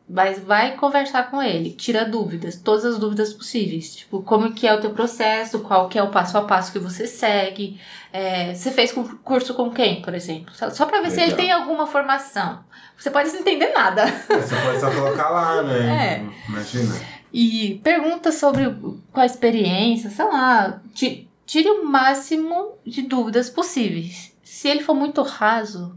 Mas 0.07 0.37
vai 0.39 0.75
conversar 0.75 1.31
com 1.31 1.41
ele, 1.41 1.71
tira 1.71 2.05
dúvidas, 2.05 2.55
todas 2.57 2.85
as 2.85 2.99
dúvidas 2.99 3.33
possíveis. 3.33 3.95
Tipo, 3.95 4.21
como 4.21 4.53
que 4.53 4.67
é 4.67 4.73
o 4.73 4.79
teu 4.79 4.91
processo, 4.91 5.61
qual 5.61 5.89
que 5.89 5.97
é 5.97 6.03
o 6.03 6.11
passo 6.11 6.37
a 6.37 6.43
passo 6.43 6.71
que 6.71 6.77
você 6.77 7.07
segue. 7.07 7.79
É, 8.13 8.53
você 8.53 8.69
fez 8.71 8.93
curso 9.23 9.55
com 9.55 9.71
quem, 9.71 10.03
por 10.03 10.13
exemplo? 10.13 10.53
Só, 10.53 10.85
pra 10.85 11.01
ver 11.01 11.09
se 11.09 11.17
ele 11.21 11.31
Legal. 11.31 11.37
tem 11.37 11.51
alguma 11.51 11.87
formação. 11.87 12.59
Você 12.95 13.09
pode 13.09 13.31
não 13.31 13.39
entender 13.39 13.73
nada. 13.73 14.05
Você 14.05 14.55
pode 14.55 14.79
só 14.79 14.91
colocar 14.91 15.29
lá, 15.29 15.63
né? 15.63 16.21
É. 16.47 16.49
Imagina. 16.49 16.95
E 17.33 17.81
pergunta 17.83 18.31
sobre 18.31 18.65
qual 19.11 19.23
a 19.23 19.25
experiência, 19.25 20.09
sei 20.11 20.25
lá. 20.25 20.81
ti- 20.93 21.27
Tire 21.47 21.69
o 21.69 21.85
máximo 21.85 22.73
de 22.85 23.01
dúvidas 23.03 23.49
possíveis. 23.49 24.33
Se 24.43 24.67
ele 24.67 24.81
for 24.81 24.93
muito 24.95 25.21
raso, 25.21 25.95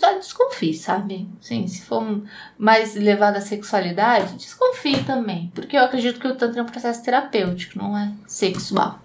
já 0.00 0.12
desconfie, 0.14 0.74
sabe? 0.74 1.28
Sim, 1.40 1.66
se 1.66 1.82
for 1.82 2.22
mais 2.58 2.94
levado 2.94 3.36
à 3.36 3.40
sexualidade, 3.40 4.34
desconfie 4.34 5.02
também. 5.04 5.50
Porque 5.54 5.76
eu 5.76 5.82
acredito 5.84 6.20
que 6.20 6.26
o 6.28 6.34
Tantra 6.36 6.60
é 6.60 6.62
um 6.62 6.66
processo 6.66 7.02
terapêutico, 7.02 7.78
não 7.78 7.96
é 7.96 8.10
sexual. 8.26 8.98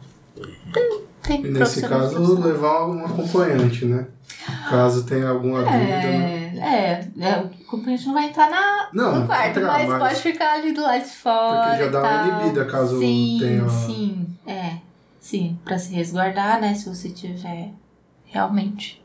Tem, 0.74 1.02
tem 1.24 1.46
E 1.46 1.50
nesse 1.50 1.82
caso, 1.82 2.14
profissionais. 2.16 2.46
levar 2.46 2.88
um 2.88 3.06
acompanhante, 3.06 3.86
né? 3.86 4.08
Caso 4.70 5.06
tenha 5.06 5.30
alguma 5.30 5.60
dúvida. 5.64 5.78
né? 5.78 6.54
É, 6.58 7.12
é, 7.22 7.30
é, 7.30 7.38
o 7.40 7.46
acompanhante 7.68 8.06
não 8.08 8.14
vai 8.14 8.26
entrar 8.26 8.50
na, 8.50 8.90
Não, 8.94 9.20
no 9.22 9.26
quarto, 9.28 9.60
entrar, 9.60 9.68
mas, 9.68 9.90
mas- 9.90 10.00
pode 10.00 10.22
ficar 10.22 10.54
ali 10.56 10.74
do 10.74 10.82
lado 10.82 11.04
de 11.04 11.10
fora. 11.10 11.70
Porque 11.70 11.84
já 11.84 11.90
dá 11.92 12.00
e 12.00 12.02
uma 12.02 12.30
tal. 12.30 12.42
inibida 12.42 12.66
caso 12.66 13.00
sim, 13.00 13.38
tenha- 13.40 13.70
Sim, 13.70 14.28
é. 14.46 14.78
Sim, 15.20 15.58
pra 15.64 15.78
se 15.80 15.94
resguardar, 15.94 16.60
né? 16.60 16.74
Se 16.74 16.90
você 16.90 17.10
tiver 17.10 17.70
realmente. 18.26 19.02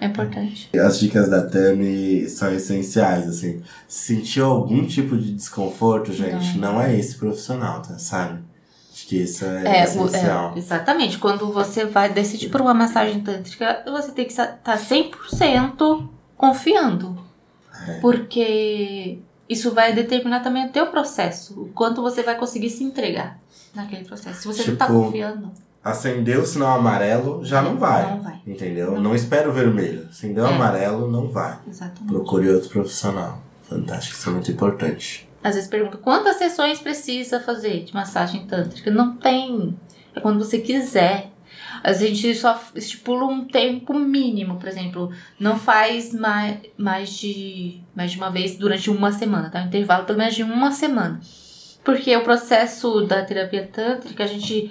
É 0.00 0.06
importante. 0.06 0.68
As 0.78 0.98
dicas 1.00 1.28
da 1.28 1.42
Tami 1.46 2.28
são 2.28 2.52
essenciais, 2.52 3.28
assim. 3.28 3.62
Se 3.88 4.16
sentiu 4.16 4.46
algum 4.46 4.86
tipo 4.86 5.16
de 5.16 5.32
desconforto, 5.32 6.12
gente, 6.12 6.58
não, 6.58 6.80
é 6.80 6.94
esse 6.98 7.14
profissional, 7.16 7.80
tá? 7.82 7.98
Sabe? 7.98 8.40
Acho 8.92 9.06
que 9.06 9.16
isso 9.22 9.44
é, 9.44 9.80
É, 9.80 9.80
o- 9.82 9.84
essencial. 9.84 10.52
é, 10.54 10.58
exatamente. 10.58 11.18
Quando 11.18 11.50
você 11.52 11.84
vai 11.86 12.12
decidir 12.12 12.48
por 12.50 12.60
uma 12.60 12.74
massagem 12.74 13.20
tântrica, 13.22 13.82
você 13.86 14.12
tem 14.12 14.24
que 14.26 14.32
estar 14.32 14.58
100% 14.76 16.08
confiando. 16.36 17.18
É. 17.88 18.00
Porque 18.00 19.18
isso 19.48 19.72
vai 19.72 19.92
determinar 19.94 20.40
também 20.40 20.66
o 20.66 20.70
teu 20.70 20.86
processo. 20.88 21.62
O 21.62 21.68
quanto 21.68 22.02
você 22.02 22.22
vai 22.22 22.36
conseguir 22.36 22.68
se 22.70 22.84
entregar 22.84 23.38
naquele 23.74 24.04
processo. 24.04 24.42
Se 24.42 24.46
você 24.46 24.70
não 24.70 24.76
tá 24.76 24.86
Tipo, 24.86 25.04
confiando, 25.04 25.50
Acendeu 25.82 26.42
o 26.42 26.46
sinal 26.46 26.78
amarelo, 26.78 27.44
já 27.44 27.62
não 27.62 27.76
vai. 27.76 28.10
não 28.10 28.20
vai. 28.22 28.40
Entendeu? 28.46 28.92
Não. 28.92 29.00
Não, 29.00 29.14
espera 29.14 29.48
o 29.48 29.52
vermelho. 29.52 30.06
Acendeu 30.10 30.46
É. 30.46 30.52
amarelo, 30.54 31.10
não 31.10 31.28
vai. 31.28 31.58
Exatamente. 31.66 32.12
Procure 32.12 32.50
outro 32.50 32.68
profissional. 32.68 33.40
Fantástico, 33.62 34.16
isso 34.16 34.28
é 34.28 34.32
muito 34.32 34.50
importante. 34.50 35.28
Às 35.42 35.54
vezes 35.54 35.70
pergunta 35.70 35.96
quantas 35.96 36.36
sessões 36.36 36.80
precisa 36.80 37.40
fazer 37.40 37.84
de 37.84 37.94
massagem 37.94 38.46
tântrica. 38.46 38.90
Não 38.90 39.16
tem. 39.16 39.74
É 40.14 40.20
quando 40.20 40.38
você 40.44 40.58
quiser. 40.58 41.30
A 41.82 41.92
gente 41.94 42.34
só 42.34 42.60
estipula 42.74 43.24
um 43.24 43.46
tempo 43.46 43.94
mínimo, 43.98 44.56
por 44.56 44.68
exemplo, 44.68 45.10
não 45.38 45.58
faz 45.58 46.12
mais, 46.12 46.58
mais, 46.76 47.08
de, 47.10 47.80
mais 47.96 48.10
de 48.12 48.18
uma 48.18 48.28
vez 48.30 48.56
durante 48.56 48.90
uma 48.90 49.12
semana, 49.12 49.48
tá? 49.48 49.62
Um 49.62 49.66
intervalo 49.66 50.04
pelo 50.04 50.18
menos 50.18 50.34
de 50.34 50.42
uma 50.42 50.72
semana. 50.72 51.18
Porque 51.82 52.14
o 52.14 52.22
processo 52.22 53.00
da 53.06 53.24
terapia 53.24 53.66
tântrica, 53.72 54.24
a 54.24 54.26
gente 54.26 54.70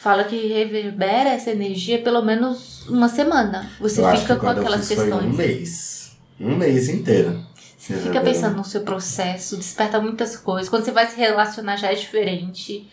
fala 0.00 0.24
que 0.24 0.46
reverbera 0.46 1.30
essa 1.30 1.50
energia 1.50 2.00
pelo 2.00 2.22
menos 2.22 2.86
uma 2.88 3.08
semana. 3.08 3.68
Você 3.80 4.00
eu 4.00 4.16
fica 4.16 4.36
com 4.36 4.48
aquelas 4.48 4.86
questões. 4.86 5.10
foi 5.10 5.26
um 5.26 5.32
mês. 5.32 6.16
Um 6.40 6.56
mês 6.56 6.88
inteiro. 6.88 7.44
Você 7.76 7.94
fica 7.94 8.20
pensando 8.20 8.56
no 8.56 8.64
seu 8.64 8.82
processo, 8.82 9.56
desperta 9.56 10.00
muitas 10.00 10.36
coisas. 10.36 10.68
Quando 10.68 10.84
você 10.84 10.92
vai 10.92 11.06
se 11.06 11.16
relacionar 11.16 11.76
já 11.76 11.90
é 11.90 11.94
diferente. 11.94 12.88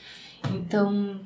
Então, 0.50 1.20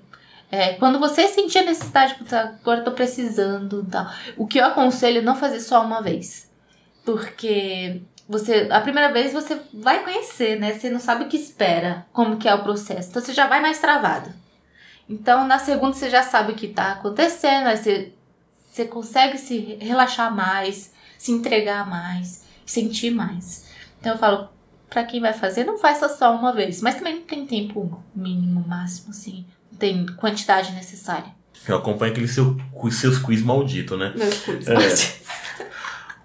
é, 0.52 0.74
quando 0.74 1.00
você 1.00 1.28
sentir 1.28 1.60
a 1.60 1.66
necessidade, 1.66 2.16
puta, 2.16 2.58
agora 2.62 2.80
eu 2.80 2.84
tô 2.84 2.92
precisando 2.92 3.86
tal. 3.90 4.12
O 4.36 4.48
que 4.48 4.60
eu 4.60 4.66
aconselho 4.66 5.20
é 5.20 5.22
não 5.22 5.36
fazer 5.36 5.60
só 5.62 5.86
uma 5.86 6.02
vez. 6.02 6.50
Porque 7.06 8.02
você, 8.28 8.68
a 8.70 8.82
primeira 8.82 9.14
vez 9.14 9.32
você 9.32 9.58
vai 9.74 10.04
conhecer, 10.04 10.60
né? 10.60 10.74
Você 10.74 10.90
não 10.90 11.00
sabe 11.00 11.24
o 11.24 11.28
que 11.30 11.38
espera, 11.38 12.06
como 12.12 12.38
que 12.38 12.50
é 12.50 12.54
o 12.54 12.64
processo. 12.64 13.10
Então 13.10 13.22
você 13.22 13.34
já 13.34 13.48
vai 13.48 13.62
mais 13.62 13.80
travado. 13.80 14.30
Então, 15.10 15.48
na 15.48 15.58
segunda 15.58 15.94
você 15.94 16.10
já 16.10 16.22
sabe 16.22 16.52
o 16.54 16.56
que 16.56 16.68
tá 16.68 16.92
acontecendo, 16.92 17.68
aí 17.68 17.78
você, 17.78 18.14
você 18.72 18.86
consegue 18.86 19.40
se 19.40 19.78
relaxar 19.82 20.34
mais, 20.34 20.94
se 21.18 21.32
entregar 21.32 21.90
mais, 21.90 22.44
sentir 22.66 23.10
mais. 23.10 23.66
Então 24.00 24.14
eu 24.14 24.20
falo, 24.20 24.50
pra 24.90 25.04
quem 25.04 25.20
vai 25.20 25.34
fazer, 25.34 25.64
não 25.64 25.78
faça 25.78 26.08
só 26.08 26.36
uma 26.36 26.54
vez. 26.54 26.82
Mas 26.82 26.96
também 26.96 27.16
não 27.16 27.22
tem 27.24 27.46
tempo 27.46 28.04
mínimo, 28.16 28.64
máximo, 28.68 29.10
assim. 29.10 29.46
Não 29.72 29.80
tem 29.80 30.06
quantidade 30.18 30.72
necessária. 30.74 31.32
Eu 31.68 31.78
acompanho 31.78 32.12
aquele 32.12 32.28
seu, 32.28 32.56
seus 32.92 33.18
quiz 33.18 33.42
maldito, 33.42 33.98
né? 33.98 34.14
É. 34.18 35.30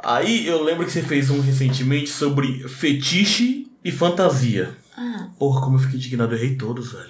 Aí 0.03 0.47
eu 0.47 0.63
lembro 0.63 0.85
que 0.85 0.93
você 0.93 1.03
fez 1.03 1.31
um 1.31 1.41
recentemente 1.41 2.11
sobre 2.11 2.69
fetiche 2.69 3.67
e 3.83 3.91
fantasia. 3.91 4.77
Ah, 4.97 5.29
Porra, 5.39 5.63
como 5.63 5.77
eu 5.77 5.81
fiquei 5.81 5.97
indignado, 5.99 6.35
eu 6.35 6.39
errei 6.39 6.57
todos, 6.57 6.93
velho. 6.93 7.09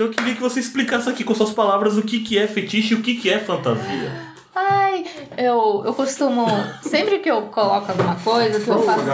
Então 0.00 0.08
eu 0.08 0.14
queria 0.14 0.34
que 0.34 0.40
você 0.40 0.60
explicasse 0.60 1.10
aqui 1.10 1.22
com 1.22 1.34
suas 1.34 1.50
palavras 1.50 1.98
o 1.98 2.02
que, 2.02 2.20
que 2.20 2.38
é 2.38 2.46
fetiche 2.46 2.94
e 2.94 2.96
o 2.96 3.02
que, 3.02 3.16
que 3.16 3.28
é 3.28 3.38
fantasia. 3.38 4.10
Ai, 4.54 5.04
eu, 5.36 5.82
eu 5.84 5.92
costumo. 5.92 6.46
Sempre 6.80 7.18
que 7.18 7.30
eu 7.30 7.42
coloco 7.48 7.92
alguma 7.92 8.16
coisa, 8.16 8.58
que 8.60 8.70
eu 8.70 8.82
faço, 8.82 9.04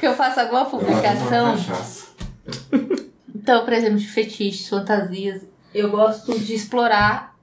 que 0.00 0.06
eu 0.08 0.14
faço 0.14 0.40
alguma 0.40 0.64
publicação. 0.64 1.54
Então, 3.32 3.64
por 3.64 3.72
exemplo, 3.72 3.98
de 3.98 4.08
fetiches, 4.08 4.68
fantasias, 4.68 5.42
eu 5.72 5.88
gosto 5.90 6.36
de 6.40 6.54
explorar 6.54 7.36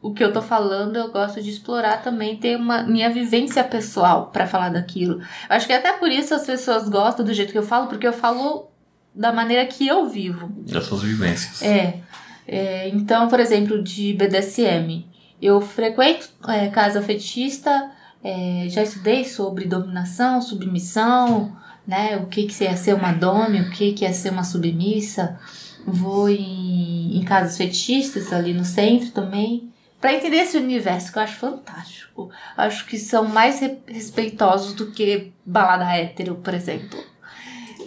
o 0.00 0.14
que 0.14 0.24
eu 0.24 0.32
tô 0.32 0.40
falando, 0.40 0.96
eu 0.96 1.12
gosto 1.12 1.42
de 1.42 1.50
explorar 1.50 2.02
também, 2.02 2.38
ter 2.38 2.56
uma 2.56 2.82
minha 2.84 3.10
vivência 3.10 3.62
pessoal 3.62 4.30
pra 4.32 4.46
falar 4.46 4.70
daquilo. 4.70 5.20
Eu 5.20 5.56
acho 5.56 5.66
que 5.66 5.74
até 5.74 5.92
por 5.92 6.10
isso 6.10 6.34
as 6.34 6.46
pessoas 6.46 6.88
gostam 6.88 7.24
do 7.24 7.34
jeito 7.34 7.52
que 7.52 7.58
eu 7.58 7.62
falo, 7.62 7.86
porque 7.86 8.06
eu 8.06 8.14
falo 8.14 8.71
da 9.14 9.32
maneira 9.32 9.66
que 9.66 9.86
eu 9.86 10.08
vivo. 10.08 10.48
Das 10.70 10.84
suas 10.84 11.02
vivências. 11.02 11.62
É. 11.62 11.98
é, 12.46 12.88
então, 12.88 13.28
por 13.28 13.40
exemplo, 13.40 13.82
de 13.82 14.12
BDSM. 14.14 15.06
Eu 15.40 15.60
frequento 15.60 16.28
é, 16.48 16.68
casa 16.68 17.02
fetista, 17.02 17.90
é, 18.22 18.66
já 18.68 18.82
estudei 18.82 19.24
sobre 19.24 19.64
dominação, 19.66 20.40
submissão, 20.40 21.56
né? 21.86 22.16
O 22.16 22.26
que, 22.26 22.46
que 22.46 22.64
é 22.64 22.76
ser 22.76 22.94
uma 22.94 23.12
dome, 23.12 23.60
o 23.60 23.70
que, 23.70 23.92
que 23.92 24.04
é 24.04 24.12
ser 24.12 24.30
uma 24.30 24.44
submissa. 24.44 25.38
Vou 25.84 26.28
em, 26.28 27.16
em 27.18 27.24
casas 27.24 27.56
fetistas 27.56 28.32
ali 28.32 28.54
no 28.54 28.64
centro 28.64 29.10
também. 29.10 29.68
Pra 30.00 30.14
entender 30.14 30.36
esse 30.38 30.56
universo 30.56 31.12
que 31.12 31.18
eu 31.18 31.22
acho 31.22 31.36
fantástico. 31.36 32.30
Acho 32.56 32.86
que 32.86 32.98
são 32.98 33.26
mais 33.28 33.60
re- 33.60 33.78
respeitosos 33.86 34.74
do 34.74 34.90
que 34.92 35.32
balada 35.44 35.84
hétero, 35.96 36.36
por 36.36 36.54
exemplo. 36.54 36.98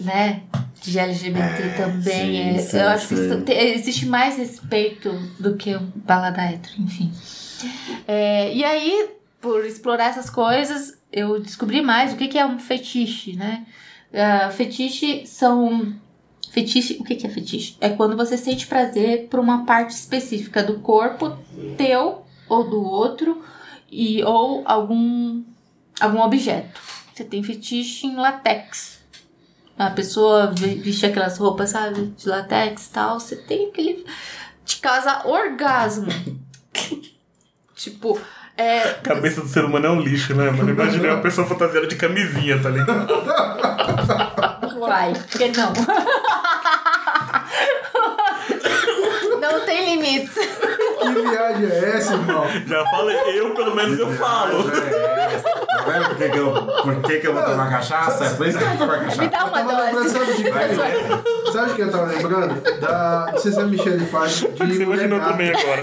Né? 0.00 0.42
De 0.86 0.98
LGBT 0.98 1.62
É, 1.62 1.68
também. 1.70 2.00
sim, 2.02 2.56
é, 2.56 2.58
sim, 2.60 2.76
eu 2.78 2.88
acho 2.88 3.08
que 3.08 3.16
sim. 3.16 3.40
te- 3.42 3.52
existe 3.52 4.06
mais 4.06 4.36
respeito 4.36 5.12
do 5.38 5.56
que 5.56 5.74
um 5.76 5.90
balada 5.96 6.42
hétero, 6.42 6.74
enfim. 6.78 7.12
É, 8.06 8.54
e 8.54 8.64
aí, 8.64 9.10
por 9.40 9.64
explorar 9.64 10.06
essas 10.10 10.28
coisas, 10.30 10.98
eu 11.12 11.40
descobri 11.40 11.80
mais 11.82 12.12
o 12.12 12.16
que, 12.16 12.28
que 12.28 12.38
é 12.38 12.46
um 12.46 12.58
fetiche, 12.58 13.34
né? 13.36 13.66
Ah, 14.12 14.50
fetiche 14.50 15.26
são. 15.26 15.94
Fetiche, 16.50 16.96
o 17.00 17.04
que, 17.04 17.16
que 17.16 17.26
é 17.26 17.30
fetiche? 17.30 17.76
É 17.80 17.90
quando 17.90 18.16
você 18.16 18.38
sente 18.38 18.66
prazer 18.66 19.26
por 19.28 19.38
uma 19.40 19.66
parte 19.66 19.90
específica 19.90 20.62
do 20.62 20.78
corpo 20.80 21.36
teu 21.76 22.22
ou 22.48 22.70
do 22.70 22.82
outro 22.82 23.42
e 23.90 24.22
ou 24.24 24.62
algum 24.64 25.42
algum 26.00 26.20
objeto. 26.20 26.80
Você 27.12 27.24
tem 27.24 27.42
fetiche 27.42 28.06
em 28.06 28.16
latex. 28.16 28.95
A 29.78 29.90
pessoa 29.90 30.52
ve- 30.56 30.76
veste 30.76 31.04
aquelas 31.06 31.36
roupas, 31.38 31.70
sabe, 31.70 32.06
de 32.16 32.28
latex 32.28 32.86
e 32.86 32.90
tal. 32.90 33.20
Você 33.20 33.36
tem 33.36 33.68
aquele. 33.68 34.04
te 34.64 34.78
causa 34.78 35.22
orgasmo. 35.26 36.06
tipo, 37.76 38.18
é. 38.56 38.82
A 38.90 38.94
cabeça 38.94 39.42
do 39.42 39.48
ser 39.48 39.64
humano 39.64 39.86
é 39.86 39.90
um 39.90 40.00
lixo, 40.00 40.34
né, 40.34 40.50
mano? 40.50 40.70
Imaginei 40.70 41.10
uma 41.10 41.20
pessoa 41.20 41.46
fantasiada 41.46 41.86
de 41.86 41.96
camisinha, 41.96 42.60
tá 42.62 42.70
ligado? 42.70 43.06
Vai, 44.80 45.12
porque 45.14 45.48
não. 45.48 45.72
não 49.52 49.60
tem 49.66 49.94
limites. 49.96 50.34
Que 50.34 51.08
viagem 51.28 51.66
é 51.70 51.96
essa, 51.96 52.14
irmão? 52.14 52.44
Já 52.66 52.84
falei, 52.86 53.16
eu 53.40 53.54
pelo 53.54 53.74
menos 53.74 53.98
eu 53.98 54.10
falo. 54.12 54.70
É, 54.70 55.28
tá 55.38 55.82
vendo 55.86 56.08
por 56.08 56.16
que, 56.16 56.28
que, 56.28 56.36
eu, 56.38 56.52
por 56.82 57.02
que, 57.02 57.18
que 57.20 57.26
eu 57.26 57.34
vou 57.34 57.42
tomar 57.42 57.70
cachaça? 57.70 58.24
É 58.24 58.30
por 58.30 58.46
isso 58.46 58.58
que 58.58 58.64
eu 58.64 58.68
vou 58.68 58.78
tomar 58.78 58.98
Me 59.00 59.04
cachaça. 59.06 59.28
dá 59.28 59.44
uma 59.44 59.50
Tava 59.58 59.82
lembrando, 59.84 59.92
dose. 60.02 60.10
sabe 60.10 60.32
de 60.32 60.42
quem? 60.42 61.52
Sabe 61.52 61.68
de 61.70 61.74
quem 61.76 61.84
eu 61.84 61.90
tava 61.92 62.06
lembrando? 62.06 62.80
Da. 62.80 63.28
Não 63.32 63.38
sei 63.38 63.52
se 63.52 63.58
é 63.58 63.62
a 63.62 63.66
Michelle 63.66 64.04
Pfeiffer 64.04 64.50
de 64.52 64.56
Você 64.58 64.64
Mulher 64.64 64.82
imaginou 64.82 65.18
Gato. 65.20 65.30
também 65.30 65.50
agora. 65.50 65.80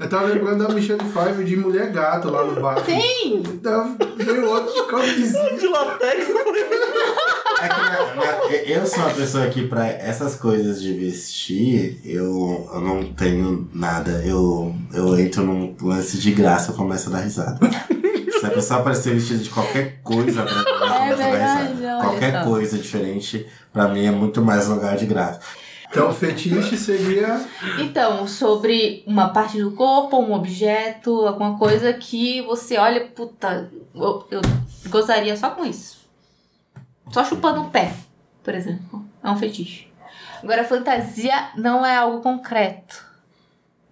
Eu 0.00 0.08
tava 0.08 0.26
lembrando 0.26 0.66
da 0.68 0.72
Michelle 0.74 0.98
Pfeiffer 1.04 1.44
de 1.44 1.56
Mulher 1.56 1.90
Gato 1.90 2.30
lá 2.30 2.44
no 2.44 2.60
bar. 2.60 2.78
Sim! 2.86 3.42
Então, 3.46 3.96
veio 4.16 4.48
outro 4.48 4.72
de 4.72 4.82
camisinha. 4.88 5.54
De 5.58 5.66
latex, 5.66 6.28
eu 6.28 6.44
falei. 6.44 6.64
É 7.60 7.68
que 7.68 7.80
minha- 7.80 8.14
minha- 8.46 8.62
eu 8.78 8.86
sou 8.86 8.98
uma 9.00 9.10
pessoa 9.14 9.46
que 9.48 9.66
pra 9.66 9.86
essas 9.86 10.36
coisas 10.36 10.80
de 10.80 10.92
vestir, 10.92 12.00
eu, 12.04 12.68
eu 12.72 12.80
não 12.80 13.12
tenho 13.12 13.68
nada. 13.74 14.22
Eu, 14.24 14.74
eu 14.92 15.18
entro 15.18 15.42
num 15.44 15.74
lance 15.82 16.18
de 16.18 16.30
graça, 16.32 16.70
eu 16.70 16.76
começo 16.76 17.08
a 17.08 17.12
dar 17.12 17.20
risada. 17.20 17.58
Se 18.40 18.46
a 18.46 18.50
pessoa 18.50 18.80
aparecer 18.80 19.14
vestida 19.14 19.42
de 19.42 19.50
qualquer 19.50 20.00
coisa 20.02 20.42
pra 20.44 20.54
mim, 20.54 20.64
dar 20.64 21.16
verdade, 21.16 21.74
Qualquer 22.00 22.32
só. 22.32 22.44
coisa 22.44 22.78
diferente, 22.78 23.46
pra 23.72 23.88
mim 23.88 24.06
é 24.06 24.10
muito 24.12 24.40
mais 24.40 24.68
lugar 24.68 24.96
de 24.96 25.06
graça. 25.06 25.40
Então, 25.90 26.12
fetiche 26.14 26.76
seria. 26.76 27.40
Então, 27.80 28.28
sobre 28.28 29.02
uma 29.06 29.30
parte 29.30 29.58
do 29.60 29.72
corpo, 29.72 30.18
um 30.20 30.34
objeto, 30.34 31.26
alguma 31.26 31.58
coisa 31.58 31.92
que 31.94 32.42
você 32.42 32.76
olha, 32.76 33.00
puta, 33.06 33.68
eu, 33.94 34.24
eu 34.30 34.40
gozaria 34.90 35.34
só 35.36 35.50
com 35.50 35.64
isso. 35.64 35.97
Só 37.10 37.24
chupando 37.24 37.62
o 37.62 37.70
pé, 37.70 37.94
por 38.42 38.54
exemplo. 38.54 39.04
É 39.22 39.30
um 39.30 39.36
fetiche. 39.36 39.88
Agora, 40.42 40.64
fantasia 40.64 41.50
não 41.56 41.84
é 41.84 41.96
algo 41.96 42.20
concreto. 42.20 43.04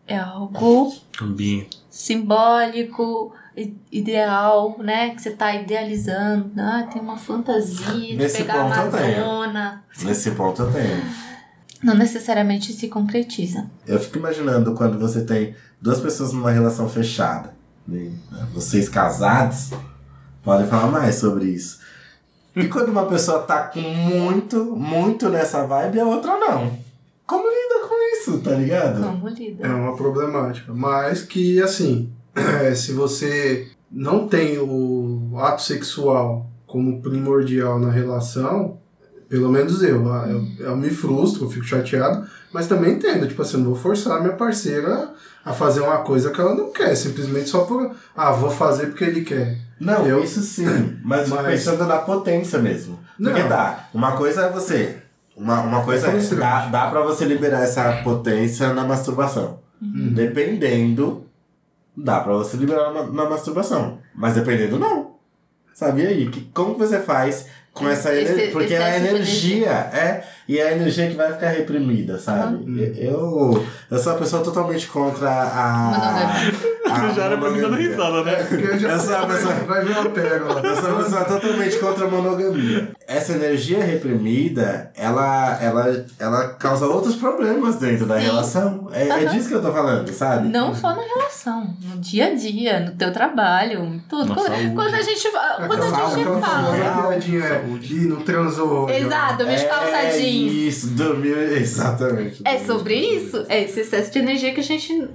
É 0.07 0.17
algo 0.17 0.95
Ambiente. 1.21 1.79
simbólico, 1.91 3.35
ideal, 3.91 4.77
né? 4.79 5.11
Que 5.11 5.23
você 5.23 5.31
tá 5.31 5.55
idealizando. 5.55 6.53
Ah, 6.57 6.89
tem 6.93 7.03
uma 7.03 7.17
fantasia 7.17 7.93
de 7.93 8.17
Nesse 8.17 8.39
pegar 8.39 8.61
a. 8.61 8.69
Madonna. 8.69 9.85
Nesse 10.03 10.31
ponto 10.33 10.63
eu 10.63 10.73
tenho. 10.73 11.05
Não 11.83 11.95
necessariamente 11.95 12.73
se 12.73 12.89
concretiza. 12.89 13.69
Eu 13.87 13.99
fico 13.99 14.19
imaginando 14.19 14.75
quando 14.75 14.99
você 14.99 15.25
tem 15.25 15.55
duas 15.81 16.01
pessoas 16.01 16.33
numa 16.33 16.51
relação 16.51 16.89
fechada. 16.89 17.55
né? 17.87 18.13
Vocês 18.53 18.89
casados 18.89 19.71
podem 20.43 20.67
falar 20.67 20.87
mais 20.91 21.17
sobre 21.17 21.47
isso. 21.47 21.81
E 22.57 22.69
quando 22.69 22.89
uma 22.89 23.05
pessoa 23.05 23.41
tá 23.41 23.65
com 23.65 23.81
muito, 23.81 24.65
muito 24.75 25.29
nessa 25.29 25.67
vibe 25.67 25.99
e 25.99 26.01
a 26.01 26.07
outra 26.07 26.39
não. 26.39 26.73
Como 27.27 27.45
lida 27.45 27.87
com 27.87 27.95
isso, 28.15 28.39
tá 28.41 28.53
ligado? 28.53 29.03
Como 29.03 29.29
lida? 29.29 29.67
É 29.67 29.71
uma 29.71 29.95
problemática. 29.95 30.73
Mas 30.73 31.21
que, 31.21 31.61
assim, 31.61 32.11
se 32.75 32.93
você 32.93 33.69
não 33.93 34.27
tem 34.27 34.59
o 34.59 35.33
ato 35.37 35.61
sexual 35.61 36.47
como 36.67 37.03
primordial 37.03 37.79
na 37.79 37.91
relação, 37.91 38.79
pelo 39.29 39.51
menos 39.51 39.83
eu, 39.83 40.07
eu, 40.07 40.47
eu 40.59 40.77
me 40.77 40.89
frustro, 40.89 41.45
eu 41.45 41.51
fico 41.51 41.65
chateado, 41.67 42.27
mas 42.57 42.67
também 42.67 42.95
entendo, 42.95 43.29
tipo 43.29 43.43
assim, 43.43 43.55
eu 43.59 43.61
não 43.61 43.67
vou 43.71 43.77
forçar 43.77 44.17
a 44.17 44.21
minha 44.21 44.33
parceira 44.33 45.11
a 45.45 45.53
fazer 45.53 45.81
uma 45.81 45.99
coisa 45.99 46.31
que 46.31 46.41
ela 46.41 46.55
não 46.55 46.73
quer, 46.73 46.95
simplesmente 46.97 47.49
só 47.51 47.61
por, 47.65 47.95
ah, 48.17 48.33
vou 48.33 48.51
fazer 48.51 48.87
porque 48.87 49.05
ele 49.05 49.21
quer. 49.21 49.59
Não, 49.79 50.07
Eu- 50.07 50.25
isso 50.25 50.41
sim. 50.41 50.65
Mas, 51.05 51.29
Mas- 51.29 51.47
pensando 51.47 51.85
na 51.85 51.99
potência 51.99 52.59
mesmo. 52.59 52.99
Porque 53.17 53.43
Não. 53.43 53.49
tá, 53.49 53.89
uma 53.95 54.13
coisa 54.17 54.47
é 54.47 54.51
você. 54.51 54.97
Uma, 55.37 55.61
uma 55.61 55.85
coisa 55.85 56.09
é, 56.09 56.19
dá, 56.35 56.67
dá 56.67 56.87
pra 56.91 57.03
você 57.03 57.27
liberar 57.27 57.61
essa 57.63 58.01
potência 58.03 58.73
na 58.73 58.85
masturbação. 58.85 59.59
Uhum. 59.83 60.15
Dependendo, 60.15 61.27
dá 61.95 62.21
pra 62.21 62.33
você 62.33 62.57
liberar 62.57 62.91
na, 62.93 63.03
na 63.05 63.29
masturbação. 63.29 63.99
Mas 64.15 64.35
dependendo, 64.35 64.79
não. 64.79 65.17
Sabe 65.75 66.03
e 66.03 66.07
aí? 66.07 66.31
Que, 66.31 66.41
como 66.55 66.73
que 66.73 66.79
você 66.81 66.99
faz 67.01 67.49
com 67.77 67.89
essa 67.89 68.13
Esse- 68.15 68.33
energia? 68.33 68.53
Porque 68.53 68.75
é 68.75 68.83
a 68.83 68.97
energia, 68.97 69.71
é. 69.71 70.25
E 70.49 70.59
é 70.59 70.69
a 70.69 70.73
energia 70.73 71.09
que 71.09 71.15
vai 71.15 71.33
ficar 71.33 71.49
reprimida, 71.51 72.19
sabe? 72.19 72.93
Eu, 72.99 73.65
eu 73.91 73.99
sou 73.99 74.13
uma 74.13 74.19
pessoa 74.19 74.43
totalmente 74.43 74.87
contra 74.87 75.29
a. 75.31 76.33
A 76.97 77.09
já 77.11 77.25
era 77.25 77.37
pra 77.37 77.51
mim 77.51 77.61
dando 77.61 77.77
risada, 77.77 78.23
né? 78.25 78.47
Eu 78.51 78.79
já 78.79 78.89
Eu 78.93 78.99
sou 79.01 79.17
uma 79.17 79.27
pessoa- 79.27 79.55
vai 79.67 79.85
ver 79.85 79.93
uma 79.99 80.11
pérola. 80.11 80.61
Uma 80.61 81.03
pessoa 81.05 81.25
totalmente 81.25 81.79
contra 81.79 82.05
a 82.07 82.11
monogamia. 82.11 82.89
Essa 83.07 83.33
energia 83.35 83.83
reprimida, 83.85 84.91
ela, 84.97 85.59
ela, 85.63 86.05
ela 86.19 86.49
causa 86.55 86.87
outros 86.87 87.15
problemas 87.17 87.77
dentro 87.77 88.07
da 88.07 88.19
Sim. 88.19 88.25
relação. 88.27 88.89
É, 88.93 89.09
é 89.09 89.25
disso 89.27 89.49
que 89.49 89.55
eu 89.55 89.63
tô 89.63 89.73
falando, 89.73 90.11
sabe? 90.13 90.49
Não 90.49 90.75
só 90.75 90.95
na 90.95 91.03
relação, 91.03 91.75
no 91.85 91.99
dia 92.01 92.27
a 92.27 92.35
dia, 92.35 92.81
no 92.81 92.93
teu 92.93 93.13
trabalho, 93.13 93.85
em 93.85 93.99
tudo. 94.09 94.35
Quando, 94.35 94.75
quando 94.75 94.95
a 94.95 95.03
gente, 95.03 95.29
quando 95.31 95.83
a 95.83 95.87
Aquela- 95.89 96.11
gente 96.15 96.25
fala. 96.41 97.09
piadinha 97.11 97.45
é, 97.45 97.65
Ih, 97.81 98.07
não 98.07 98.21
transou. 98.23 98.91
Exato, 98.91 99.39
dormir 99.39 99.57
de 99.59 99.65
calça 99.67 99.87
É 99.97 100.11
jeans. 100.11 100.53
Isso, 100.53 100.87
dormir. 100.89 101.37
Exatamente. 101.61 102.43
É 102.45 102.59
sobre 102.59 102.95
isso? 102.95 103.45
É 103.49 103.63
esse 103.63 103.81
excesso 103.81 104.11
de 104.13 104.19
energia 104.19 104.53
que 104.53 104.61
a 104.61 104.63
gente 104.65 105.09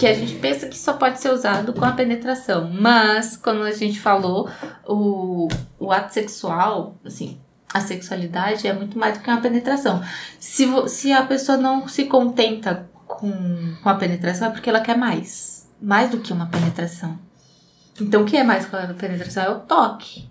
que 0.00 0.06
a 0.06 0.14
gente 0.14 0.34
pensa 0.36 0.66
que 0.66 0.78
só 0.78 0.94
pode 0.94 1.20
ser 1.20 1.30
usado 1.30 1.74
com 1.74 1.84
a 1.84 1.92
penetração. 1.92 2.70
Mas, 2.72 3.36
como 3.36 3.62
a 3.62 3.70
gente 3.70 4.00
falou, 4.00 4.48
o, 4.88 5.46
o 5.78 5.92
ato 5.92 6.14
sexual, 6.14 6.96
assim, 7.04 7.38
a 7.72 7.82
sexualidade 7.82 8.66
é 8.66 8.72
muito 8.72 8.98
mais 8.98 9.18
do 9.18 9.22
que 9.22 9.28
uma 9.28 9.42
penetração. 9.42 10.02
Se, 10.38 10.66
se 10.88 11.12
a 11.12 11.22
pessoa 11.26 11.58
não 11.58 11.86
se 11.86 12.06
contenta 12.06 12.88
com, 13.06 13.30
com 13.82 13.88
a 13.90 13.94
penetração, 13.94 14.48
é 14.48 14.50
porque 14.50 14.70
ela 14.70 14.80
quer 14.80 14.96
mais. 14.96 15.68
Mais 15.82 16.08
do 16.08 16.20
que 16.20 16.32
uma 16.32 16.46
penetração. 16.46 17.18
Então, 18.00 18.22
o 18.22 18.24
que 18.24 18.38
é 18.38 18.42
mais 18.42 18.64
que 18.64 18.74
a 18.74 18.94
penetração? 18.94 19.44
É 19.44 19.50
o 19.50 19.60
toque. 19.60 20.30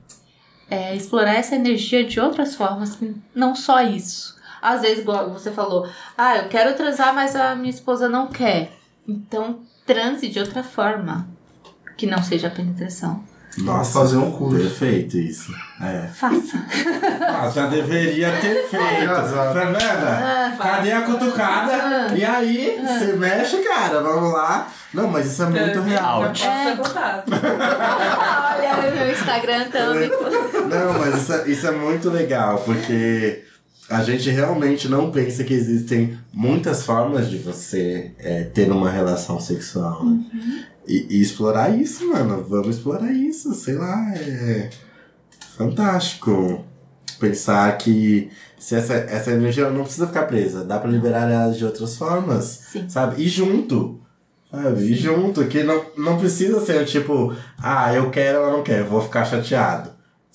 É 0.67 0.95
explorar 0.95 1.35
essa 1.35 1.55
energia 1.55 2.03
de 2.03 2.19
outras 2.19 2.55
formas, 2.55 2.97
não 3.35 3.53
só 3.53 3.83
isso. 3.83 4.35
Às 4.59 4.81
vezes, 4.81 5.05
você 5.05 5.51
falou, 5.51 5.87
ah, 6.17 6.37
eu 6.37 6.49
quero 6.49 6.75
transar, 6.75 7.13
mas 7.13 7.35
a 7.35 7.55
minha 7.55 7.69
esposa 7.69 8.09
não 8.09 8.27
quer. 8.27 8.78
Então, 9.09 9.59
transe 9.85 10.27
de 10.29 10.39
outra 10.39 10.63
forma. 10.63 11.27
Que 11.97 12.05
não 12.05 12.21
seja 12.23 12.47
a 12.47 12.51
penetração. 12.51 13.23
Nossa, 13.57 13.99
fazer 13.99 14.15
um 14.17 14.31
curso. 14.31 14.57
Perfeito 14.57 15.17
isso. 15.17 15.53
É. 15.81 16.07
Faça. 16.13 16.63
Ah, 17.27 17.49
já 17.49 17.65
deveria 17.67 18.31
ter 18.39 18.63
feito. 18.69 18.83
Fernanda, 19.51 20.07
Ah, 20.07 20.53
cadê 20.57 20.91
a 20.91 21.01
cutucada? 21.01 21.73
Ah. 21.73 22.13
E 22.15 22.23
aí, 22.23 22.79
você 22.85 23.13
mexe, 23.13 23.57
cara, 23.57 24.01
vamos 24.01 24.31
lá. 24.31 24.67
Não, 24.93 25.07
mas 25.09 25.25
isso 25.25 25.43
é 25.43 25.45
muito 25.47 25.81
real. 25.81 26.23
Out. 26.23 26.45
É. 26.45 26.77
Olha, 28.79 28.91
meu 28.95 29.11
Instagram 29.11 29.65
também. 29.69 30.09
Não, 30.69 30.99
mas 30.99 31.15
isso 31.21 31.33
é, 31.33 31.49
isso 31.49 31.67
é 31.67 31.71
muito 31.71 32.09
legal, 32.09 32.59
porque 32.59 33.43
a 33.89 34.03
gente 34.03 34.29
realmente 34.29 34.87
não 34.87 35.11
pensa 35.11 35.43
que 35.43 35.53
existem 35.53 36.17
muitas 36.31 36.83
formas 36.83 37.29
de 37.29 37.37
você 37.37 38.11
é, 38.19 38.43
ter 38.43 38.71
uma 38.71 38.89
relação 38.89 39.39
sexual. 39.39 40.05
né? 40.05 40.65
E, 40.87 41.07
e 41.09 41.21
explorar 41.21 41.69
isso, 41.69 42.07
mano. 42.07 42.43
Vamos 42.47 42.77
explorar 42.77 43.11
isso, 43.11 43.53
sei 43.53 43.75
lá. 43.75 44.13
É 44.15 44.69
fantástico. 45.57 46.63
Pensar 47.19 47.77
que 47.77 48.29
se 48.57 48.75
essa, 48.75 48.93
essa 48.93 49.31
energia 49.31 49.69
não 49.69 49.83
precisa 49.83 50.07
ficar 50.07 50.23
presa, 50.23 50.63
dá 50.63 50.79
pra 50.79 50.89
liberar 50.89 51.29
ela 51.29 51.51
de 51.51 51.65
outras 51.65 51.97
formas, 51.97 52.61
Sim. 52.71 52.87
sabe? 52.87 53.21
E 53.21 53.27
junto. 53.27 53.99
Sabe? 54.49 54.83
E 54.83 54.95
junto, 54.95 55.45
que 55.45 55.61
não, 55.63 55.83
não 55.97 56.17
precisa 56.17 56.59
ser 56.65 56.85
tipo, 56.85 57.35
ah, 57.61 57.93
eu 57.93 58.09
quero, 58.09 58.37
ela 58.37 58.51
não 58.51 58.63
quer, 58.63 58.83
vou 58.83 59.01
ficar 59.01 59.25
chateado. 59.25 59.91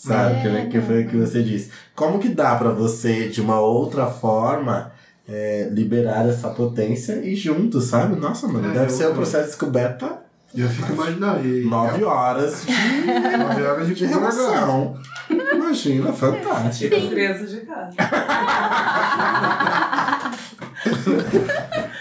Sabe? 0.09 0.49
É, 0.49 0.63
que, 0.67 0.71
que 0.71 0.81
foi 0.81 1.05
o 1.05 1.09
que 1.09 1.17
você 1.17 1.43
disse. 1.43 1.71
Como 1.95 2.19
que 2.19 2.29
dá 2.29 2.55
pra 2.57 2.71
você, 2.71 3.29
de 3.29 3.41
uma 3.41 3.61
outra 3.61 4.07
forma, 4.07 4.93
é, 5.29 5.69
liberar 5.73 6.29
essa 6.29 6.51
potência 6.51 7.15
e 7.25 7.35
junto, 7.35 7.81
sabe? 7.81 8.17
Nossa, 8.17 8.47
mano, 8.47 8.69
É, 8.71 8.73
deve 8.73 8.87
eu- 8.87 8.91
ser 8.91 9.09
um 9.09 9.15
processo 9.15 9.45
de 9.45 9.49
descoberta 9.51 10.19
E 10.55 10.61
eu 10.61 10.69
fico 10.69 10.93
imaginando. 10.93 11.47
E, 11.47 11.65
nove 11.69 12.05
horas 12.05 12.65
de, 12.67 13.39
nove 13.39 13.63
horas 13.63 13.89
de 13.97 14.07
relação. 14.07 14.97
Imagina, 15.31 16.13
fantástico. 16.13 16.95
Tipo 16.95 17.09
criança 17.11 17.47
de 17.47 17.61
casa. 17.61 17.91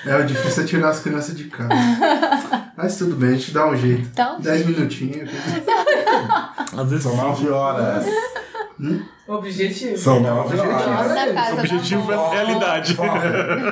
É, 0.06 0.18
o 0.18 0.26
difícil 0.26 0.63
é 0.63 0.66
tirar 0.66 0.89
as 0.89 1.00
crianças 1.00 1.36
de 1.36 1.46
casa. 1.46 1.74
Mas 2.76 2.98
tudo 2.98 3.16
bem, 3.16 3.30
a 3.30 3.34
gente 3.34 3.52
dá 3.52 3.68
um 3.70 3.78
jeito. 3.78 4.10
Então, 4.12 4.39
Dez 4.42 4.66
minutinhos. 4.66 5.30
Às 6.78 6.90
vezes 6.90 7.04
São 7.04 7.16
nove 7.16 7.50
horas. 7.50 8.06
Objetivo. 9.28 9.98
São 9.98 10.20
nove 10.20 10.56
Objetivo. 10.56 10.74
horas. 10.74 11.18
É 11.18 11.54
objetivo 11.60 12.08
tá 12.08 12.14
é 12.14 12.30
realidade. 12.36 12.96
Foco, 12.96 13.18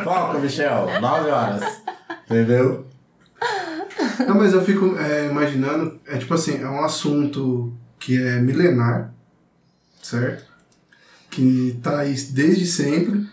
foco, 0.04 0.40
Michel. 0.40 1.02
Nove 1.02 1.30
horas. 1.30 1.82
Entendeu? 2.26 2.86
Não, 4.28 4.36
mas 4.36 4.54
eu 4.54 4.64
fico 4.64 4.96
é, 4.98 5.28
imaginando, 5.28 6.00
é 6.06 6.18
tipo 6.18 6.34
assim, 6.34 6.62
é 6.62 6.70
um 6.70 6.84
assunto 6.84 7.74
que 8.00 8.22
é 8.22 8.40
milenar, 8.40 9.14
certo? 10.02 10.46
Que 11.30 11.80
tá 11.82 12.00
aí 12.00 12.14
desde 12.14 12.66
sempre, 12.66 13.26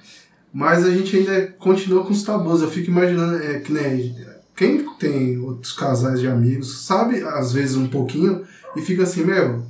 mas 0.53 0.85
a 0.85 0.91
gente 0.91 1.17
ainda 1.17 1.47
continua 1.59 2.05
com 2.05 2.13
os 2.13 2.23
tabus. 2.23 2.63
Eu 2.63 2.71
fico 2.71 2.91
imaginando, 2.91 3.43
é, 3.43 3.61
que 3.61 3.73
nem 3.73 4.17
quem 4.59 4.85
tem 4.99 5.39
outros 5.39 5.73
casais 5.73 6.19
de 6.19 6.27
amigos 6.27 6.85
sabe 6.85 7.23
às 7.23 7.53
vezes 7.53 7.77
um 7.77 7.87
pouquinho 7.87 8.45
e 8.79 8.83
fica 8.83 9.03
assim, 9.03 9.25
meu, 9.25 9.63